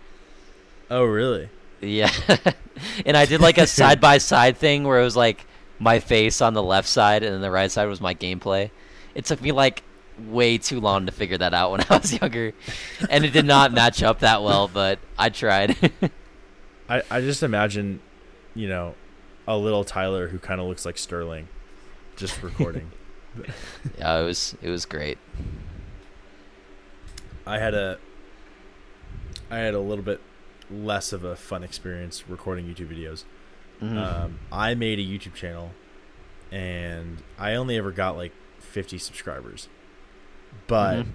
Oh, 0.89 1.03
really? 1.03 1.49
Yeah. 1.81 2.11
and 3.05 3.17
I 3.17 3.25
did 3.25 3.41
like 3.41 3.57
a 3.57 3.67
side 3.67 3.99
by 3.99 4.17
side 4.17 4.57
thing 4.57 4.83
where 4.83 4.99
it 4.99 5.03
was 5.03 5.15
like 5.15 5.45
my 5.79 5.99
face 5.99 6.41
on 6.41 6.53
the 6.53 6.63
left 6.63 6.87
side 6.87 7.23
and 7.23 7.33
then 7.33 7.41
the 7.41 7.51
right 7.51 7.71
side 7.71 7.87
was 7.87 7.99
my 8.01 8.13
gameplay. 8.13 8.69
It 9.15 9.25
took 9.25 9.41
me 9.41 9.51
like 9.51 9.83
way 10.27 10.57
too 10.57 10.79
long 10.79 11.05
to 11.07 11.11
figure 11.11 11.37
that 11.37 11.53
out 11.53 11.71
when 11.71 11.81
I 11.89 11.97
was 11.97 12.19
younger. 12.19 12.53
And 13.09 13.25
it 13.25 13.31
did 13.31 13.45
not 13.45 13.71
match 13.73 14.03
up 14.03 14.19
that 14.19 14.43
well, 14.43 14.67
but 14.67 14.99
I 15.17 15.29
tried. 15.29 15.75
I 16.89 17.01
I 17.09 17.21
just 17.21 17.43
imagine, 17.43 18.01
you 18.53 18.67
know, 18.67 18.95
a 19.47 19.57
little 19.57 19.83
Tyler 19.83 20.27
who 20.27 20.39
kind 20.39 20.61
of 20.61 20.67
looks 20.67 20.85
like 20.85 20.97
Sterling, 20.97 21.47
just 22.15 22.41
recording. 22.43 22.91
yeah, 23.97 24.19
it 24.19 24.23
was 24.23 24.55
it 24.61 24.69
was 24.69 24.85
great. 24.85 25.17
I 27.45 27.59
had 27.59 27.73
a 27.73 27.97
I 29.49 29.57
had 29.57 29.73
a 29.73 29.79
little 29.79 30.03
bit 30.03 30.21
less 30.71 31.13
of 31.13 31.23
a 31.23 31.35
fun 31.35 31.63
experience 31.63 32.23
recording 32.27 32.65
YouTube 32.65 32.87
videos. 32.95 33.23
Mhm. 33.81 33.97
Um, 33.97 34.39
I 34.51 34.75
made 34.75 34.99
a 34.99 35.03
YouTube 35.03 35.33
channel, 35.33 35.71
and 36.51 37.21
I 37.37 37.55
only 37.55 37.77
ever 37.77 37.91
got 37.91 38.15
like 38.15 38.31
50 38.59 38.97
subscribers, 38.97 39.67
but 40.67 40.99
Mhm. 41.05 41.11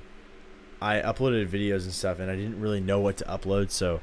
I 0.81 1.01
uploaded 1.01 1.49
videos 1.49 1.85
and 1.85 1.93
stuff, 1.93 2.19
and 2.21 2.31
I 2.31 2.37
didn't 2.37 2.61
really 2.61 2.81
know 2.81 3.01
what 3.01 3.17
to 3.19 3.25
upload, 3.25 3.71
so 3.71 4.01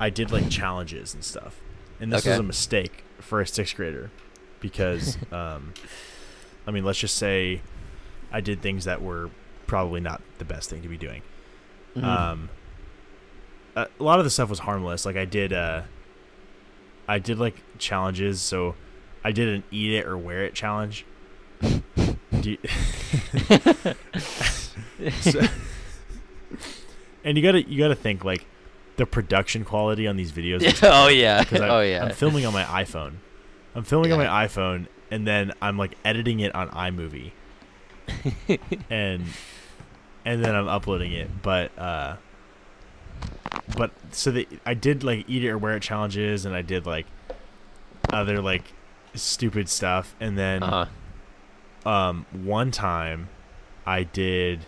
I 0.00 0.10
did 0.10 0.32
like 0.32 0.50
challenges 0.50 1.14
and 1.14 1.22
stuff. 1.22 1.60
And 2.00 2.12
this 2.12 2.24
was 2.24 2.38
a 2.38 2.42
mistake 2.42 3.04
for 3.20 3.40
a 3.40 3.46
sixth 3.46 3.76
grader 3.76 4.10
because, 4.60 5.18
um, 5.32 5.74
I 6.66 6.70
mean, 6.70 6.84
let's 6.84 6.98
just 6.98 7.16
say 7.16 7.60
I 8.32 8.40
did 8.40 8.60
things 8.62 8.84
that 8.84 9.02
were 9.02 9.30
probably 9.66 10.00
not 10.00 10.20
the 10.38 10.44
best 10.44 10.68
thing 10.70 10.82
to 10.82 10.88
be 10.88 10.96
doing. 10.96 11.22
Mhm. 11.96 12.04
Um, 12.04 12.48
a, 13.76 13.86
a 13.98 14.02
lot 14.02 14.18
of 14.18 14.24
the 14.24 14.30
stuff 14.30 14.48
was 14.50 14.60
harmless. 14.60 15.04
Like 15.06 15.16
I 15.16 15.24
did, 15.24 15.52
uh, 15.52 15.82
I 17.08 17.18
did 17.18 17.38
like 17.38 17.56
challenges. 17.78 18.40
So 18.40 18.74
I 19.24 19.32
did 19.32 19.48
an 19.48 19.64
eat 19.70 19.92
it 19.94 20.06
or 20.06 20.16
wear 20.18 20.44
it 20.44 20.54
challenge. 20.54 21.04
You- 22.42 22.56
so- 25.20 25.40
and 27.24 27.36
you 27.36 27.42
gotta 27.42 27.62
you 27.68 27.78
gotta 27.78 27.94
think 27.94 28.24
like 28.24 28.46
the 28.96 29.04
production 29.06 29.64
quality 29.64 30.06
on 30.06 30.16
these 30.16 30.32
videos. 30.32 30.62
is 30.62 30.80
oh 30.82 31.08
yeah. 31.08 31.44
oh 31.52 31.80
yeah. 31.80 32.04
I'm 32.04 32.12
filming 32.12 32.46
on 32.46 32.52
my 32.54 32.64
iPhone. 32.64 33.14
I'm 33.74 33.84
filming 33.84 34.12
on 34.12 34.18
my 34.18 34.46
iPhone, 34.46 34.86
and 35.10 35.26
then 35.26 35.52
I'm 35.60 35.76
like 35.78 35.96
editing 36.04 36.40
it 36.40 36.54
on 36.54 36.68
iMovie, 36.70 37.32
and 38.90 39.24
and 40.24 40.44
then 40.44 40.54
I'm 40.54 40.68
uploading 40.68 41.12
it. 41.12 41.42
But 41.42 41.76
uh, 41.78 42.16
but 43.76 43.90
so 44.12 44.30
that 44.32 44.46
I 44.66 44.74
did 44.74 45.02
like 45.04 45.24
eat 45.28 45.44
it 45.44 45.50
or 45.50 45.58
wear 45.58 45.76
it 45.76 45.82
challenges, 45.82 46.44
and 46.44 46.54
I 46.54 46.62
did 46.62 46.86
like 46.86 47.06
other 48.12 48.40
like 48.40 48.72
stupid 49.14 49.68
stuff, 49.68 50.14
and 50.20 50.38
then 50.38 50.62
uh-huh. 50.62 51.88
um 51.88 52.26
one 52.32 52.70
time 52.70 53.28
I 53.86 54.02
did 54.04 54.66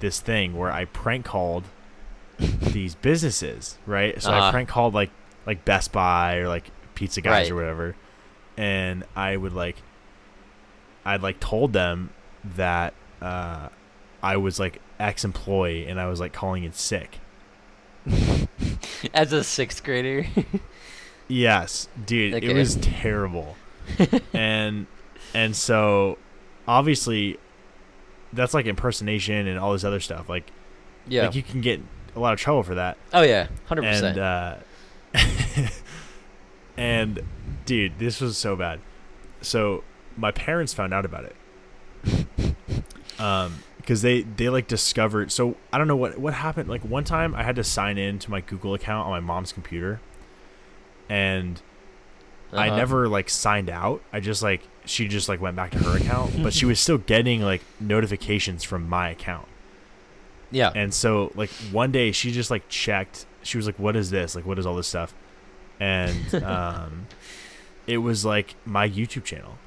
this 0.00 0.20
thing 0.20 0.56
where 0.56 0.70
I 0.72 0.84
prank 0.86 1.24
called 1.24 1.64
these 2.38 2.94
businesses, 2.96 3.78
right? 3.86 4.20
So 4.20 4.32
I 4.32 4.38
Uh-huh. 4.38 4.50
prank 4.50 4.68
called 4.68 4.94
like 4.94 5.10
like 5.46 5.64
Best 5.64 5.92
Buy 5.92 6.36
or 6.36 6.48
like 6.48 6.70
Pizza 6.94 7.20
Guys 7.20 7.44
Right. 7.46 7.52
or 7.52 7.54
whatever. 7.56 7.96
And 8.56 9.04
I 9.16 9.36
would 9.36 9.52
like 9.52 9.76
I'd 11.04 11.22
like 11.22 11.40
told 11.40 11.72
them 11.72 12.10
that 12.56 12.94
uh 13.20 13.68
I 14.22 14.36
was 14.36 14.60
like 14.60 14.80
ex 15.00 15.24
employee 15.24 15.86
and 15.86 16.00
I 16.00 16.06
was 16.06 16.20
like 16.20 16.32
calling 16.32 16.64
it 16.64 16.74
sick. 16.74 17.18
As 19.14 19.32
a 19.32 19.42
sixth 19.44 19.82
grader. 19.84 20.26
Yes, 21.28 21.88
dude, 22.04 22.44
it 22.44 22.52
was 22.54 22.74
terrible. 22.76 23.56
and 24.34 24.86
and 25.32 25.56
so 25.56 26.18
obviously 26.68 27.38
that's 28.34 28.52
like 28.52 28.66
impersonation 28.66 29.46
and 29.46 29.58
all 29.58 29.72
this 29.72 29.84
other 29.84 30.00
stuff. 30.00 30.28
Like 30.28 30.50
yeah. 31.06 31.26
like 31.26 31.34
you 31.34 31.42
can 31.42 31.62
get 31.62 31.80
a 32.14 32.20
lot 32.20 32.34
of 32.34 32.38
trouble 32.40 32.62
for 32.64 32.74
that. 32.74 32.98
oh 33.14 33.22
yeah. 33.22 33.46
Hundred 33.64 33.84
And 33.84 33.94
percent. 33.94 34.18
uh 34.18 34.56
and 36.76 37.20
dude, 37.64 37.98
this 37.98 38.20
was 38.20 38.36
so 38.38 38.56
bad. 38.56 38.80
So 39.40 39.84
my 40.16 40.30
parents 40.30 40.72
found 40.74 40.92
out 40.94 41.04
about 41.04 41.24
it. 41.24 41.36
Um 43.18 43.58
because 43.76 44.00
they 44.02 44.22
they 44.22 44.48
like 44.48 44.66
discovered 44.68 45.30
so 45.30 45.56
I 45.72 45.78
don't 45.78 45.86
know 45.86 45.96
what 45.96 46.18
what 46.18 46.34
happened 46.34 46.68
like 46.68 46.80
one 46.82 47.04
time 47.04 47.34
I 47.34 47.42
had 47.42 47.56
to 47.56 47.64
sign 47.64 47.98
in 47.98 48.18
to 48.20 48.30
my 48.30 48.40
Google 48.40 48.74
account 48.74 49.04
on 49.06 49.10
my 49.10 49.20
mom's 49.20 49.52
computer 49.52 50.00
and 51.08 51.60
I 52.52 52.68
Uh-huh. 52.68 52.76
never 52.76 53.08
like 53.08 53.28
signed 53.28 53.68
out. 53.70 54.02
I 54.12 54.20
just 54.20 54.42
like 54.42 54.62
she 54.86 55.08
just 55.08 55.28
like 55.28 55.40
went 55.40 55.56
back 55.56 55.70
to 55.72 55.78
her 55.78 55.96
account, 55.96 56.42
but 56.42 56.52
she 56.52 56.64
was 56.64 56.80
still 56.80 56.98
getting 56.98 57.42
like 57.42 57.62
notifications 57.80 58.62
from 58.64 58.88
my 58.88 59.10
account. 59.10 59.46
Yeah. 60.50 60.70
And 60.74 60.92
so 60.92 61.32
like 61.34 61.50
one 61.70 61.92
day 61.92 62.12
she 62.12 62.32
just 62.32 62.50
like 62.50 62.68
checked. 62.68 63.26
She 63.42 63.56
was 63.56 63.66
like, 63.66 63.78
"What 63.78 63.94
is 63.96 64.10
this? 64.10 64.34
Like, 64.34 64.46
what 64.46 64.58
is 64.58 64.66
all 64.66 64.74
this 64.76 64.86
stuff?" 64.88 65.14
And 65.80 66.34
um, 66.44 67.06
it 67.86 67.98
was 67.98 68.24
like 68.24 68.54
my 68.64 68.88
YouTube 68.88 69.24
channel, 69.24 69.58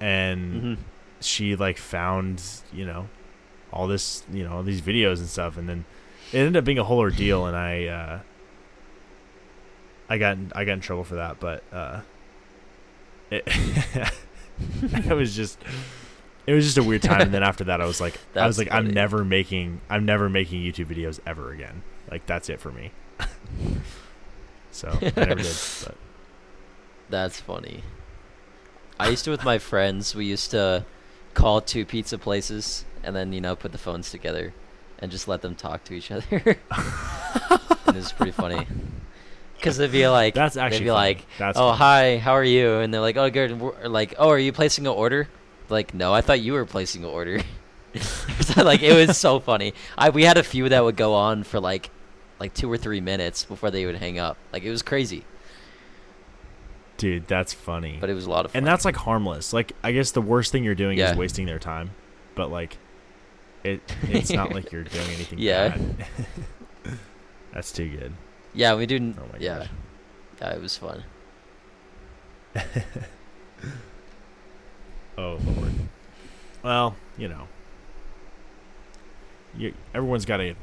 and 0.00 0.62
Mhm. 0.62 0.76
she 1.20 1.56
like 1.56 1.78
found 1.78 2.42
you 2.72 2.84
know 2.86 3.08
all 3.72 3.86
this 3.86 4.22
you 4.32 4.44
know 4.44 4.52
all 4.56 4.62
these 4.62 4.80
videos 4.80 5.18
and 5.18 5.28
stuff, 5.28 5.56
and 5.56 5.68
then 5.68 5.84
it 6.32 6.38
ended 6.38 6.56
up 6.56 6.64
being 6.64 6.78
a 6.78 6.84
whole 6.84 6.98
ordeal, 6.98 7.46
and 7.46 7.56
I 7.56 7.86
uh, 7.86 8.18
I 10.08 10.18
got 10.18 10.38
I 10.54 10.64
got 10.64 10.72
in 10.74 10.80
trouble 10.80 11.04
for 11.04 11.16
that, 11.16 11.38
but 11.40 11.62
uh, 11.72 12.00
it 13.30 13.42
it 14.82 15.14
was 15.14 15.34
just 15.36 15.58
it 16.46 16.54
was 16.54 16.64
just 16.64 16.78
a 16.78 16.82
weird 16.82 17.02
time, 17.02 17.20
and 17.22 17.34
then 17.34 17.42
after 17.42 17.64
that, 17.64 17.80
I 17.80 17.84
was 17.86 18.00
like 18.00 18.18
I 18.34 18.46
was 18.46 18.58
like 18.58 18.68
I'm 18.72 18.88
never 18.90 19.24
making 19.24 19.80
I'm 19.90 20.04
never 20.04 20.28
making 20.28 20.62
YouTube 20.62 20.86
videos 20.86 21.20
ever 21.26 21.52
again. 21.52 21.82
Like 22.10 22.24
that's 22.26 22.48
it 22.48 22.60
for 22.60 22.72
me. 22.72 22.92
so 24.70 24.88
I 25.02 25.24
never 25.24 25.34
did, 25.42 25.56
but 25.84 25.94
That's 27.10 27.40
funny. 27.40 27.82
I 29.00 29.08
used 29.10 29.24
to 29.24 29.30
with 29.30 29.44
my 29.44 29.58
friends. 29.58 30.14
We 30.14 30.26
used 30.26 30.50
to 30.50 30.84
call 31.34 31.60
two 31.60 31.84
pizza 31.84 32.18
places 32.18 32.84
and 33.04 33.14
then 33.14 33.32
you 33.32 33.40
know 33.40 33.54
put 33.54 33.72
the 33.72 33.78
phones 33.78 34.10
together 34.10 34.52
and 34.98 35.10
just 35.10 35.28
let 35.28 35.40
them 35.40 35.54
talk 35.54 35.84
to 35.84 35.94
each 35.94 36.10
other. 36.10 36.26
and 36.70 37.88
it 37.88 37.94
was 37.94 38.12
pretty 38.12 38.32
funny. 38.32 38.66
Cause 39.60 39.76
they'd 39.76 39.90
be 39.90 40.06
like, 40.06 40.34
that's 40.34 40.56
actually 40.56 40.78
they'd 40.80 40.84
be 40.84 40.90
funny. 40.90 41.14
like, 41.14 41.26
that's 41.36 41.58
"Oh 41.58 41.70
funny. 41.70 41.78
hi, 41.78 42.18
how 42.18 42.32
are 42.32 42.44
you?" 42.44 42.74
And 42.74 42.94
they're 42.94 43.00
like, 43.00 43.16
"Oh 43.16 43.28
good." 43.28 43.60
Or 43.60 43.88
like, 43.88 44.14
"Oh, 44.16 44.28
are 44.28 44.38
you 44.38 44.52
placing 44.52 44.86
an 44.86 44.92
order?" 44.92 45.28
Like, 45.68 45.94
no, 45.94 46.14
I 46.14 46.20
thought 46.20 46.40
you 46.40 46.52
were 46.52 46.64
placing 46.64 47.02
an 47.02 47.10
order. 47.10 47.40
so, 48.40 48.62
like 48.62 48.82
it 48.82 48.94
was 48.94 49.18
so 49.18 49.40
funny. 49.40 49.74
I 49.96 50.10
we 50.10 50.22
had 50.22 50.38
a 50.38 50.44
few 50.44 50.68
that 50.68 50.84
would 50.84 50.96
go 50.96 51.14
on 51.14 51.42
for 51.42 51.58
like, 51.58 51.90
like 52.38 52.54
two 52.54 52.70
or 52.70 52.76
three 52.76 53.00
minutes 53.00 53.44
before 53.44 53.72
they 53.72 53.84
would 53.84 53.96
hang 53.96 54.18
up. 54.20 54.36
Like 54.52 54.62
it 54.62 54.70
was 54.70 54.82
crazy, 54.82 55.24
dude. 56.98 57.26
That's 57.26 57.52
funny. 57.54 57.96
but 58.00 58.10
it 58.10 58.14
was 58.14 58.26
a 58.26 58.30
lot 58.30 58.44
of 58.44 58.50
fun. 58.52 58.58
and 58.58 58.66
that's 58.66 58.84
like 58.84 58.96
harmless. 58.96 59.52
Like 59.54 59.72
I 59.82 59.92
guess 59.92 60.10
the 60.10 60.20
worst 60.20 60.52
thing 60.52 60.62
you're 60.64 60.74
doing 60.74 60.98
Yeah. 60.98 61.12
is 61.12 61.16
wasting 61.16 61.46
their 61.46 61.58
time, 61.58 61.90
but 62.34 62.50
like 62.50 62.76
it 63.64 63.80
it's 64.02 64.30
not 64.30 64.52
like 64.52 64.70
you're 64.70 64.84
doing 64.84 65.06
anything 65.08 65.38
Yeah. 65.38 65.68
bad. 65.76 66.06
that's 67.54 67.72
too 67.72 67.88
good. 67.88 68.12
Yeah, 68.54 68.74
we 68.74 68.84
didn't. 68.86 69.16
Oh 69.18 69.26
my 69.32 69.38
yeah, 69.38 69.58
gosh. 69.58 69.68
yeah, 70.42 70.50
it 70.54 70.60
was 70.60 70.76
fun. 70.76 71.04
Oh 75.16 75.36
lord. 75.56 75.72
Well, 76.62 76.96
you 77.16 77.28
know, 77.28 77.48
you, 79.56 79.74
everyone's 79.94 80.24
got 80.24 80.36
to 80.38 80.54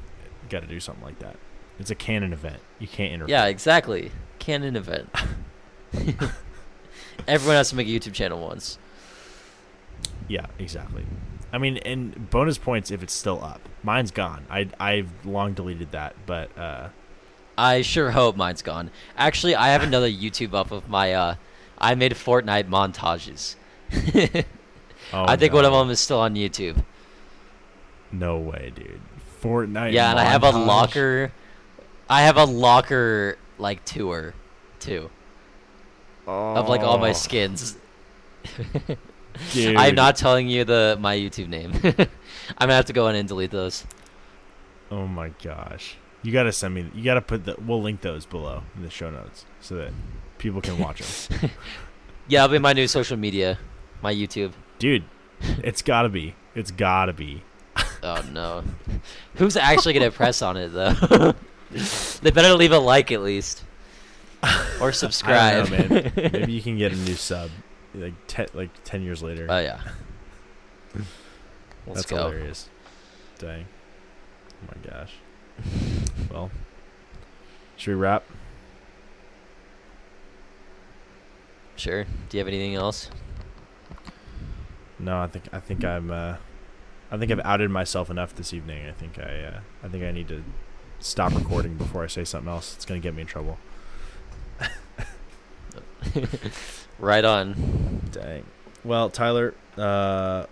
got 0.50 0.62
to 0.62 0.68
do 0.68 0.80
something 0.80 1.04
like 1.04 1.20
that. 1.20 1.36
It's 1.78 1.92
a 1.92 1.96
canon 1.96 2.32
event. 2.32 2.62
You 2.80 2.88
can't 2.88 3.12
interfere. 3.14 3.36
Yeah, 3.36 3.46
exactly. 3.48 4.12
Canon 4.40 4.76
event. 4.78 5.10
Everyone 7.28 7.56
has 7.56 7.70
to 7.70 7.76
make 7.76 7.88
a 7.88 7.92
YouTube 7.92 8.14
channel 8.14 8.40
once. 8.40 8.78
Yeah, 10.28 10.48
exactly. 10.60 11.06
I 11.52 11.58
mean, 11.58 11.78
and 11.78 12.30
bonus 12.30 12.58
points 12.58 12.92
if 12.92 13.02
it's 13.02 13.14
still 13.14 13.44
up. 13.44 13.62
Mine's 13.84 14.12
gone. 14.12 14.46
I 14.50 14.68
I've 14.80 15.10
long 15.26 15.54
deleted 15.54 15.92
that, 15.92 16.16
but 16.26 16.56
uh, 16.58 16.90
I 17.58 17.82
sure 17.82 18.12
hope 18.12 18.36
mine's 18.36 18.62
gone. 18.62 18.92
Actually, 19.18 19.56
I 19.56 19.70
have 19.70 19.84
another 19.84 20.10
YouTube 20.12 20.54
up 20.54 20.72
of 20.72 20.90
my. 20.90 21.14
uh 21.14 21.36
I 21.78 21.96
made 21.96 22.14
Fortnite 22.14 22.70
montages. 22.70 23.56
oh, 25.14 25.26
I 25.26 25.36
think 25.36 25.54
one 25.54 25.66
of 25.66 25.74
them 25.74 25.90
is 25.90 26.00
still 26.00 26.20
on 26.20 26.36
YouTube. 26.36 26.84
No 28.12 28.38
way, 28.38 28.72
dude. 28.74 29.02
Fortnite. 29.42 29.92
yeah, 29.92 30.10
and 30.12 30.20
I 30.20 30.24
have 30.24 30.44
a 30.44 30.52
locker. 30.52 31.32
I 32.10 32.22
have 32.22 32.38
a 32.38 32.46
locker 32.46 33.38
like 33.58 33.84
tour, 33.84 34.34
too, 34.80 35.10
of 36.28 36.70
like 36.70 36.82
all 36.82 36.98
my 36.98 37.10
Oh, 37.10 37.14
skins. 37.14 37.78
I'm 39.56 39.96
not 39.96 40.16
telling 40.16 40.48
you 40.48 40.64
the 40.64 40.98
my 41.00 41.16
YouTube 41.16 41.50
name. 41.50 41.72
I'm 41.84 42.08
gonna 42.60 42.74
have 42.74 42.86
to 42.86 42.94
go 42.94 43.08
in 43.08 43.16
and 43.16 43.28
delete 43.28 43.52
those. 43.52 43.86
Oh 44.92 45.08
my 45.08 45.30
gosh. 45.44 45.98
You 46.24 46.32
gotta 46.32 46.52
send 46.52 46.74
me. 46.74 46.90
You 46.94 47.04
gotta 47.04 47.22
put 47.22 47.46
the. 47.46 47.56
We'll 47.66 47.82
link 47.82 48.02
those 48.02 48.26
below 48.26 48.64
in 48.76 48.82
the 48.84 48.90
show 48.90 49.10
notes 49.12 49.46
so 49.62 49.76
that 49.76 49.92
people 50.38 50.62
can 50.62 50.78
watch 50.80 51.02
them. 51.28 51.50
Yeah, 52.28 52.44
it'll 52.44 52.54
be 52.54 52.58
my 52.60 52.74
new 52.74 52.88
social 52.88 53.18
media, 53.18 53.60
my 54.02 54.12
YouTube. 54.12 54.54
Dude, 54.80 55.04
it's 55.60 55.84
gotta 55.84 56.10
be. 56.10 56.34
It's 56.56 56.72
gotta 56.72 57.14
be. 57.14 57.44
Oh 58.02 58.26
no, 58.34 58.64
who's 59.36 59.56
actually 59.56 59.94
gonna 59.94 60.10
press 60.10 60.42
on 60.42 60.58
it 60.58 60.70
though? 60.70 61.36
they 62.24 62.32
better 62.32 62.56
leave 62.56 62.72
a 62.72 62.80
like 62.80 63.12
at 63.12 63.22
least, 63.22 63.64
or 64.82 64.90
I 64.90 64.92
subscribe. 64.92 65.68
don't 65.70 65.90
know, 65.90 66.02
man. 66.02 66.32
Maybe 66.34 66.54
you 66.54 66.62
can 66.62 66.78
get 66.78 66.92
a 66.92 66.96
new 67.08 67.16
sub, 67.16 67.50
like 67.94 68.14
ten, 68.28 68.48
like 68.54 68.70
ten 68.84 69.02
years 69.02 69.22
later. 69.24 69.48
Oh 69.50 69.60
yeah. 69.60 69.80
Let's 71.88 72.02
That's 72.02 72.06
go. 72.06 72.18
hilarious. 72.18 72.70
Dang. 73.38 73.66
Oh 74.64 74.74
my 74.74 74.90
gosh. 74.90 75.14
Well, 76.32 76.52
should 77.78 77.92
we 77.92 77.96
wrap? 77.96 78.24
Sure. 81.76 82.04
Do 82.04 82.38
you 82.38 82.40
have 82.40 82.48
anything 82.48 82.76
else? 82.76 83.10
No, 84.98 85.20
I 85.20 85.28
think 85.28 85.46
I 85.52 85.60
think 85.60 85.84
I'm. 85.84 86.10
Uh, 86.12 86.38
I 87.12 87.18
think 87.18 87.32
I've 87.32 87.42
outed 87.42 87.70
myself 87.70 88.10
enough 88.10 88.34
this 88.36 88.54
evening. 88.54 88.88
I 88.88 88.92
think 88.92 89.20
I. 89.20 89.44
Uh, 89.44 89.60
I 89.84 89.88
think 89.90 90.04
I 90.04 90.12
need 90.12 90.28
to 90.30 90.44
stop 91.00 91.34
recording 91.36 91.76
before 91.76 92.04
I 92.04 92.08
say 92.08 92.24
something 92.24 92.50
else. 92.50 92.76
It's 92.76 92.86
gonna 92.86 93.00
get 93.02 93.14
me 93.14 93.22
in 93.22 93.28
trouble. 93.28 93.58
right 97.00 97.26
on. 97.26 98.02
Dang. 98.12 98.46
Well, 98.84 99.10
Tyler, 99.10 99.54
uh, 99.78 100.46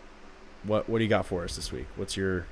what 0.63 0.89
what 0.89 0.97
do 0.97 1.03
you 1.03 1.09
got 1.09 1.25
for 1.25 1.43
us 1.43 1.55
this 1.55 1.71
week? 1.71 1.87
What's 1.95 2.17
your 2.17 2.45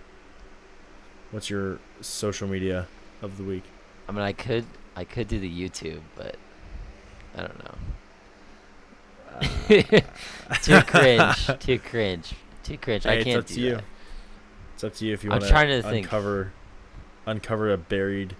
What's 1.31 1.49
your 1.49 1.79
social 2.01 2.47
media 2.47 2.87
of 3.21 3.37
the 3.37 3.43
week? 3.43 3.63
I 4.07 4.11
mean, 4.11 4.21
I 4.21 4.33
could, 4.33 4.65
I 4.97 5.05
could 5.05 5.29
do 5.29 5.39
the 5.39 5.49
YouTube, 5.49 6.01
but 6.15 6.35
I 7.37 7.41
don't 7.41 7.63
know. 7.63 7.75
too 10.61 10.81
cringe. 10.81 11.47
Too 11.59 11.79
cringe. 11.79 12.33
Too 12.63 12.77
cringe. 12.77 13.05
I 13.05 13.11
Hey, 13.11 13.17
it's 13.19 13.23
can't 13.25 13.39
up 13.39 13.47
to 13.47 13.53
do 13.53 13.61
you. 13.61 13.75
that. 13.75 13.83
It's 14.73 14.83
up 14.83 14.93
to 14.95 15.05
you 15.05 15.13
if 15.13 15.23
you 15.23 15.29
want. 15.29 15.43
I'm 15.43 15.49
trying 15.49 15.69
to 15.69 15.81
think. 15.81 16.05
uncover 16.05 16.51
uncover 17.25 17.71
a 17.71 17.77
buried 17.77 18.35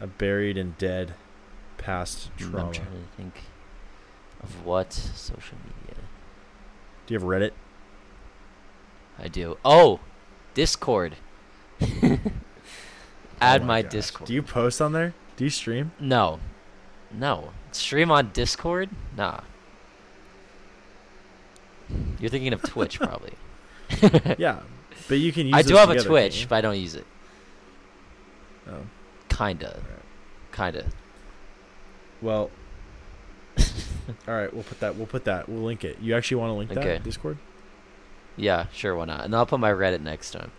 a 0.00 0.06
buried 0.06 0.56
and 0.56 0.78
dead 0.78 1.12
past 1.78 2.30
trauma. 2.36 2.66
I'm 2.66 2.72
trying 2.72 2.86
to 2.86 3.16
think 3.16 3.42
of 4.42 4.64
what 4.64 4.92
social 4.92 5.56
media 5.64 5.96
Do 7.06 7.14
you 7.14 7.20
have 7.20 7.28
Reddit? 7.28 7.52
I 9.18 9.28
do. 9.28 9.56
Oh, 9.64 10.00
Discord. 10.54 11.16
Add 13.40 13.62
Oh 13.62 13.64
my, 13.64 13.82
gosh. 13.82 13.92
Discord. 13.92 14.28
Do 14.28 14.34
you 14.34 14.42
post 14.42 14.80
on 14.80 14.92
there? 14.92 15.14
Do 15.36 15.44
you 15.44 15.50
stream? 15.50 15.92
No, 16.00 16.40
no. 17.12 17.50
Stream 17.72 18.10
on 18.10 18.30
Discord? 18.32 18.88
Nah. 19.16 19.40
You're 22.18 22.30
thinking 22.30 22.52
of 22.52 22.62
Twitch, 22.62 22.98
probably. 23.00 23.32
yeah, 24.38 24.60
but 25.08 25.18
you 25.18 25.32
can 25.32 25.46
use. 25.46 25.54
I 25.54 25.62
do 25.62 25.76
have 25.76 25.90
a 25.90 26.02
Twitch, 26.02 26.46
but 26.48 26.56
I 26.56 26.60
don't 26.60 26.78
use 26.78 26.94
it. 26.94 27.06
Oh, 28.68 28.80
Kinda. 29.28 29.80
Kinda. 30.52 30.86
Well. 32.22 32.50
all 33.58 34.34
right, 34.34 34.52
we'll 34.52 34.62
put 34.64 34.80
that. 34.80 34.96
We'll 34.96 35.06
put 35.06 35.24
that. 35.24 35.48
We'll 35.48 35.62
link 35.62 35.84
it. 35.84 35.98
You 36.00 36.14
actually 36.16 36.36
want 36.38 36.50
to 36.50 36.54
link 36.54 36.70
Okay. 36.72 36.82
that 36.94 37.02
Discord? 37.04 37.38
Yeah, 38.36 38.66
sure, 38.72 38.94
why 38.94 39.06
not? 39.06 39.24
And 39.24 39.34
I'll 39.34 39.46
put 39.46 39.60
my 39.60 39.70
Reddit 39.72 40.00
next 40.02 40.32
time. 40.32 40.52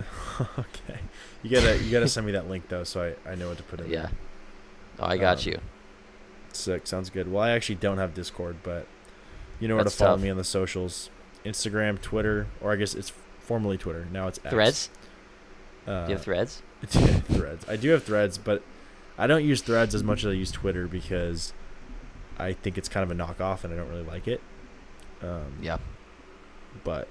okay. 0.58 1.00
You 1.42 1.50
gotta 1.50 1.78
you 1.78 1.90
gotta 1.90 2.08
send 2.08 2.26
me 2.26 2.32
that 2.32 2.48
link 2.48 2.68
though, 2.68 2.84
so 2.84 3.14
I, 3.26 3.30
I 3.30 3.34
know 3.34 3.48
what 3.48 3.56
to 3.58 3.62
put 3.64 3.80
in. 3.80 3.90
Yeah. 3.90 4.02
there. 4.02 4.10
Oh, 5.00 5.06
I 5.06 5.16
got 5.16 5.44
Um, 5.46 5.52
you. 5.52 5.58
Sick. 6.52 6.86
Sounds 6.86 7.10
good. 7.10 7.30
Well, 7.30 7.42
I 7.42 7.50
actually 7.50 7.76
don't 7.76 7.98
have 7.98 8.14
Discord, 8.14 8.56
but 8.62 8.86
you 9.58 9.68
know 9.68 9.74
where 9.74 9.84
That's 9.84 9.96
to 9.96 10.04
follow 10.04 10.16
tough. 10.16 10.22
me 10.22 10.30
on 10.30 10.36
the 10.36 10.44
socials: 10.44 11.10
Instagram, 11.44 12.00
Twitter, 12.00 12.46
or 12.60 12.72
I 12.72 12.76
guess 12.76 12.94
it's 12.94 13.12
formerly 13.40 13.78
Twitter. 13.78 14.06
Now 14.12 14.28
it's 14.28 14.38
X. 14.44 14.50
Threads? 14.50 14.90
Uh, 15.86 16.04
Do 16.04 16.10
you 16.10 16.16
have 16.16 16.24
threads? 16.24 16.62
threads. 16.86 17.64
I 17.68 17.76
do 17.76 17.90
have 17.90 18.04
threads, 18.04 18.38
but 18.38 18.62
I 19.18 19.26
don't 19.26 19.44
use 19.44 19.62
threads 19.62 19.94
as 19.94 20.02
much 20.02 20.24
as 20.24 20.30
I 20.30 20.32
use 20.34 20.50
Twitter 20.50 20.86
because 20.88 21.52
I 22.38 22.52
think 22.52 22.78
it's 22.78 22.88
kind 22.88 23.10
of 23.10 23.10
a 23.10 23.20
knockoff 23.20 23.64
and 23.64 23.72
I 23.72 23.76
don't 23.76 23.88
really 23.88 24.04
like 24.04 24.26
it. 24.26 24.40
Um, 25.22 25.58
Yeah. 25.60 25.78
But 26.84 27.08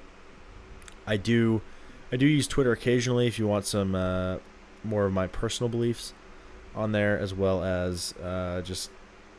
I 1.05 1.17
do, 1.17 1.61
I 2.11 2.17
do 2.17 2.25
use 2.25 2.47
Twitter 2.47 2.71
occasionally 2.71 3.27
if 3.27 3.37
you 3.37 3.47
want 3.47 3.65
some 3.65 3.93
uh, 3.95 4.37
more 4.83 5.05
of 5.05 5.13
my 5.13 5.27
personal 5.27 5.69
beliefs. 5.69 6.13
on 6.75 6.91
there, 6.93 7.19
as 7.19 7.33
well 7.33 7.63
as 7.63 8.13
uh, 8.23 8.61
just 8.61 8.89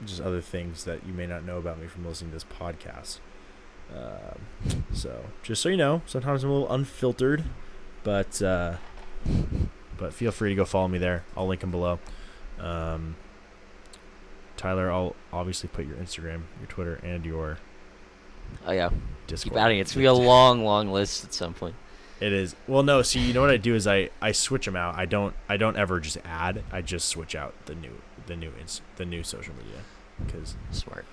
just 0.04 0.20
other 0.20 0.40
things 0.40 0.84
that 0.84 1.06
you 1.06 1.12
may 1.12 1.26
not 1.26 1.44
know 1.44 1.58
about 1.58 1.78
me 1.80 1.86
from 1.86 2.04
listening 2.06 2.30
to 2.30 2.34
this 2.36 2.44
podcast. 2.44 3.18
Um, 3.94 4.84
so 4.92 5.24
just 5.42 5.62
so 5.62 5.68
you 5.68 5.76
know, 5.76 6.02
sometimes 6.06 6.44
I'm 6.44 6.50
a 6.50 6.52
little 6.52 6.72
unfiltered, 6.72 7.44
but 8.04 8.40
uh, 8.42 8.76
but 9.98 10.12
feel 10.12 10.30
free 10.32 10.50
to 10.50 10.54
go 10.54 10.64
follow 10.64 10.88
me 10.88 10.98
there. 10.98 11.24
I'll 11.36 11.46
link 11.46 11.60
them 11.62 11.70
below. 11.70 11.98
Um, 12.62 13.16
Tyler, 14.56 14.90
I'll 14.90 15.16
obviously 15.32 15.68
put 15.68 15.86
your 15.86 15.96
Instagram, 15.96 16.42
your 16.60 16.68
Twitter, 16.68 16.94
and 17.02 17.24
your 17.26 17.58
Oh 18.66 18.72
yeah, 18.72 18.90
Discord. 19.26 19.54
keep 19.54 19.60
adding. 19.60 19.78
It's 19.80 19.92
gonna 19.92 20.02
be 20.02 20.06
a 20.06 20.12
long, 20.12 20.64
long 20.64 20.90
list 20.92 21.24
at 21.24 21.34
some 21.34 21.54
point. 21.54 21.74
It 22.20 22.32
is. 22.32 22.54
Well, 22.68 22.82
no. 22.84 23.02
See, 23.02 23.18
you 23.18 23.32
know 23.34 23.40
what 23.40 23.50
I 23.50 23.56
do 23.56 23.74
is 23.74 23.86
I 23.86 24.10
I 24.20 24.30
switch 24.32 24.66
them 24.66 24.76
out. 24.76 24.94
I 24.96 25.06
don't 25.06 25.34
I 25.48 25.56
don't 25.56 25.76
ever 25.76 25.98
just 26.00 26.18
add. 26.24 26.62
I 26.70 26.80
just 26.82 27.08
switch 27.08 27.34
out 27.34 27.54
the 27.66 27.74
new 27.74 28.00
the 28.26 28.36
new 28.36 28.52
ins, 28.60 28.80
the 28.96 29.04
new 29.04 29.24
social 29.24 29.54
media 29.54 29.80
because 30.24 30.54
Smart. 30.70 31.04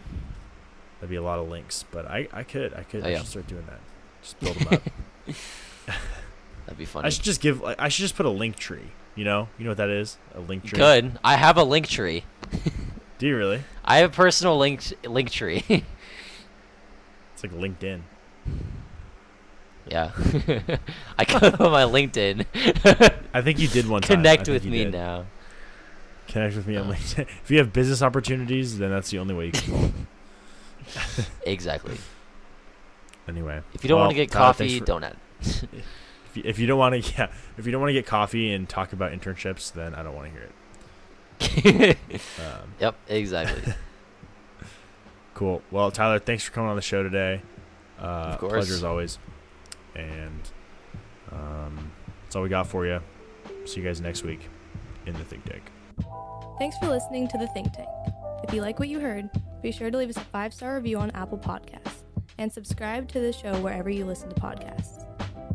that'd 1.00 1.10
be 1.10 1.16
a 1.16 1.22
lot 1.24 1.40
of 1.40 1.50
links. 1.50 1.84
But 1.90 2.06
I 2.06 2.28
I 2.32 2.44
could 2.44 2.74
I 2.76 2.84
could 2.84 3.04
Oh, 3.04 3.08
I 3.08 3.12
yeah. 3.12 3.24
start 3.24 3.48
doing 3.48 3.66
that. 3.68 3.80
Just 4.22 4.40
build 4.40 4.58
them 4.58 4.74
up. 4.74 4.84
That'd 6.66 6.78
be 6.78 6.86
funny. 6.86 7.08
I 7.08 7.10
should 7.10 7.24
just 7.24 7.42
give. 7.42 7.62
Like, 7.62 7.80
I 7.80 7.88
should 7.90 8.04
just 8.04 8.16
put 8.16 8.26
a 8.28 8.30
link 8.30 8.58
tree. 8.58 8.92
You 9.20 9.26
know. 9.26 9.50
You 9.58 9.66
know 9.66 9.72
what 9.72 9.78
that 9.80 9.90
is? 9.90 10.18
A 10.34 10.40
link 10.40 10.64
tree. 10.64 10.78
Good. 10.80 11.20
I 11.26 11.36
have 11.36 11.58
a 11.58 11.64
link 11.66 11.90
tree. 11.90 12.24
Do 13.18 13.28
you 13.28 13.36
really? 13.36 13.62
I 13.84 13.98
have 13.98 14.12
a 14.12 14.16
personal 14.16 14.58
link 14.58 14.82
link 15.06 15.30
tree. 15.30 15.66
It's 17.34 17.44
like 17.44 17.52
LinkedIn. 17.54 18.02
yeah. 19.88 20.12
I 21.18 21.26
could 21.26 21.54
put 21.54 21.72
my 21.72 21.84
LinkedIn. 21.84 22.46
I 23.34 23.42
think 23.42 23.60
you 23.60 23.68
did 23.70 23.88
one 23.90 24.02
time. 24.02 24.18
Connect 24.18 24.48
with 24.48 24.64
me 24.66 24.84
did. 24.86 24.94
now. 24.94 25.26
Connect 26.28 26.56
with 26.58 26.68
me 26.68 26.76
on 26.78 26.88
Oh. 26.88 26.94
LinkedIn. 26.94 27.28
If 27.44 27.52
you 27.52 27.58
have 27.60 27.72
business 27.74 28.02
opportunities, 28.02 28.78
then 28.78 28.90
that's 28.90 29.10
the 29.10 29.20
only 29.20 29.36
way 29.36 29.46
you 29.48 29.52
can. 29.54 30.08
Exactly. 31.44 31.98
Anyway. 33.28 33.62
If 33.74 33.84
you 33.84 33.90
don't 33.90 33.98
well, 34.00 34.06
want 34.08 34.18
to 34.18 34.22
get 34.22 34.32
coffee, 34.32 34.80
for- 34.80 34.86
don't 34.86 35.04
add. 35.04 35.18
If 36.30 36.38
you, 36.38 36.44
if 36.46 36.60
you 36.60 36.68
don't 36.68 36.80
want 36.80 37.04
to, 37.04 37.14
yeah, 37.18 37.32
if 37.58 37.66
you 37.66 37.72
don't 37.72 37.82
want 37.82 37.90
to 37.90 37.94
get 37.94 38.06
coffee 38.06 38.54
and 38.54 38.68
talk 38.68 38.94
about 38.94 39.12
internships, 39.12 39.72
then 39.72 39.96
I 39.96 40.04
don't 40.04 40.16
want 40.16 40.28
to 40.28 40.32
hear 40.32 40.50
it. 41.92 41.98
Um, 42.40 42.74
yep, 42.80 42.96
exactly. 43.08 43.74
cool. 45.34 45.62
Well, 45.72 45.92
Tyler, 45.92 46.20
thanks 46.20 46.44
for 46.44 46.52
coming 46.52 46.70
on 46.70 46.76
the 46.76 46.82
show 46.82 47.04
today. 47.04 47.42
Uh, 48.00 48.04
Of 48.04 48.40
course. 48.40 48.52
Pleasure 48.52 48.74
as 48.74 48.84
always. 48.84 49.20
And 49.96 50.42
um, 51.32 51.92
that's 52.24 52.36
all 52.36 52.44
we 52.44 52.50
got 52.50 52.68
for 52.68 52.86
you. 52.86 53.02
See 53.66 53.82
you 53.82 53.86
guys 53.86 54.02
next 54.02 54.24
week 54.24 54.50
in 55.06 55.14
the 55.14 55.24
Think 55.24 55.46
Tank. 55.46 55.64
Thanks 56.58 56.78
for 56.78 56.88
listening 56.88 57.28
to 57.30 57.38
The 57.38 57.48
Think 57.48 57.72
Tank. 57.74 57.88
If 58.44 58.54
you 58.54 58.62
like 58.62 58.80
what 58.80 58.90
you 58.90 59.00
heard, 59.00 59.30
be 59.62 59.72
sure 59.72 59.92
to 59.92 59.98
leave 59.98 60.10
us 60.10 60.18
a 60.18 60.22
five 60.22 60.54
star 60.54 60.76
review 60.76 60.98
on 61.00 61.12
Apple 61.12 61.38
Podcasts 61.38 62.04
and 62.38 62.52
subscribe 62.52 63.08
to 63.10 63.20
the 63.20 63.34
show 63.34 63.54
wherever 63.62 63.90
you 63.90 64.06
listen 64.06 64.30
to 64.30 64.36
podcasts. 64.36 65.06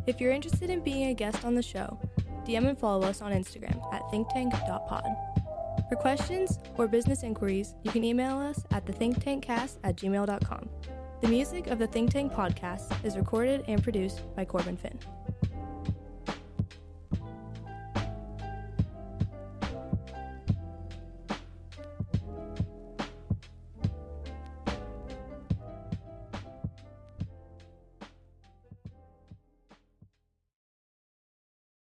If 0.07 0.21
you're 0.21 0.31
interested 0.31 0.69
in 0.69 0.81
being 0.81 1.07
a 1.07 1.13
guest 1.13 1.43
on 1.43 1.55
the 1.55 1.63
show, 1.63 1.99
DM 2.45 2.67
and 2.67 2.77
follow 2.77 3.07
us 3.07 3.21
on 3.21 3.31
Instagram 3.31 3.81
at 3.93 4.03
thinktank.pod. 4.03 5.05
For 5.89 5.95
questions 5.95 6.59
or 6.77 6.87
business 6.87 7.23
inquiries, 7.23 7.75
you 7.83 7.91
can 7.91 8.03
email 8.03 8.37
us 8.37 8.63
at 8.71 8.85
thethinktankcast 8.85 9.77
at 9.83 9.95
gmail.com. 9.95 10.69
The 11.21 11.27
music 11.27 11.67
of 11.67 11.79
the 11.79 11.87
Think 11.87 12.11
Tank 12.11 12.33
podcast 12.33 13.03
is 13.03 13.17
recorded 13.17 13.63
and 13.67 13.81
produced 13.81 14.21
by 14.35 14.45
Corbin 14.45 14.77
Finn. 14.77 14.99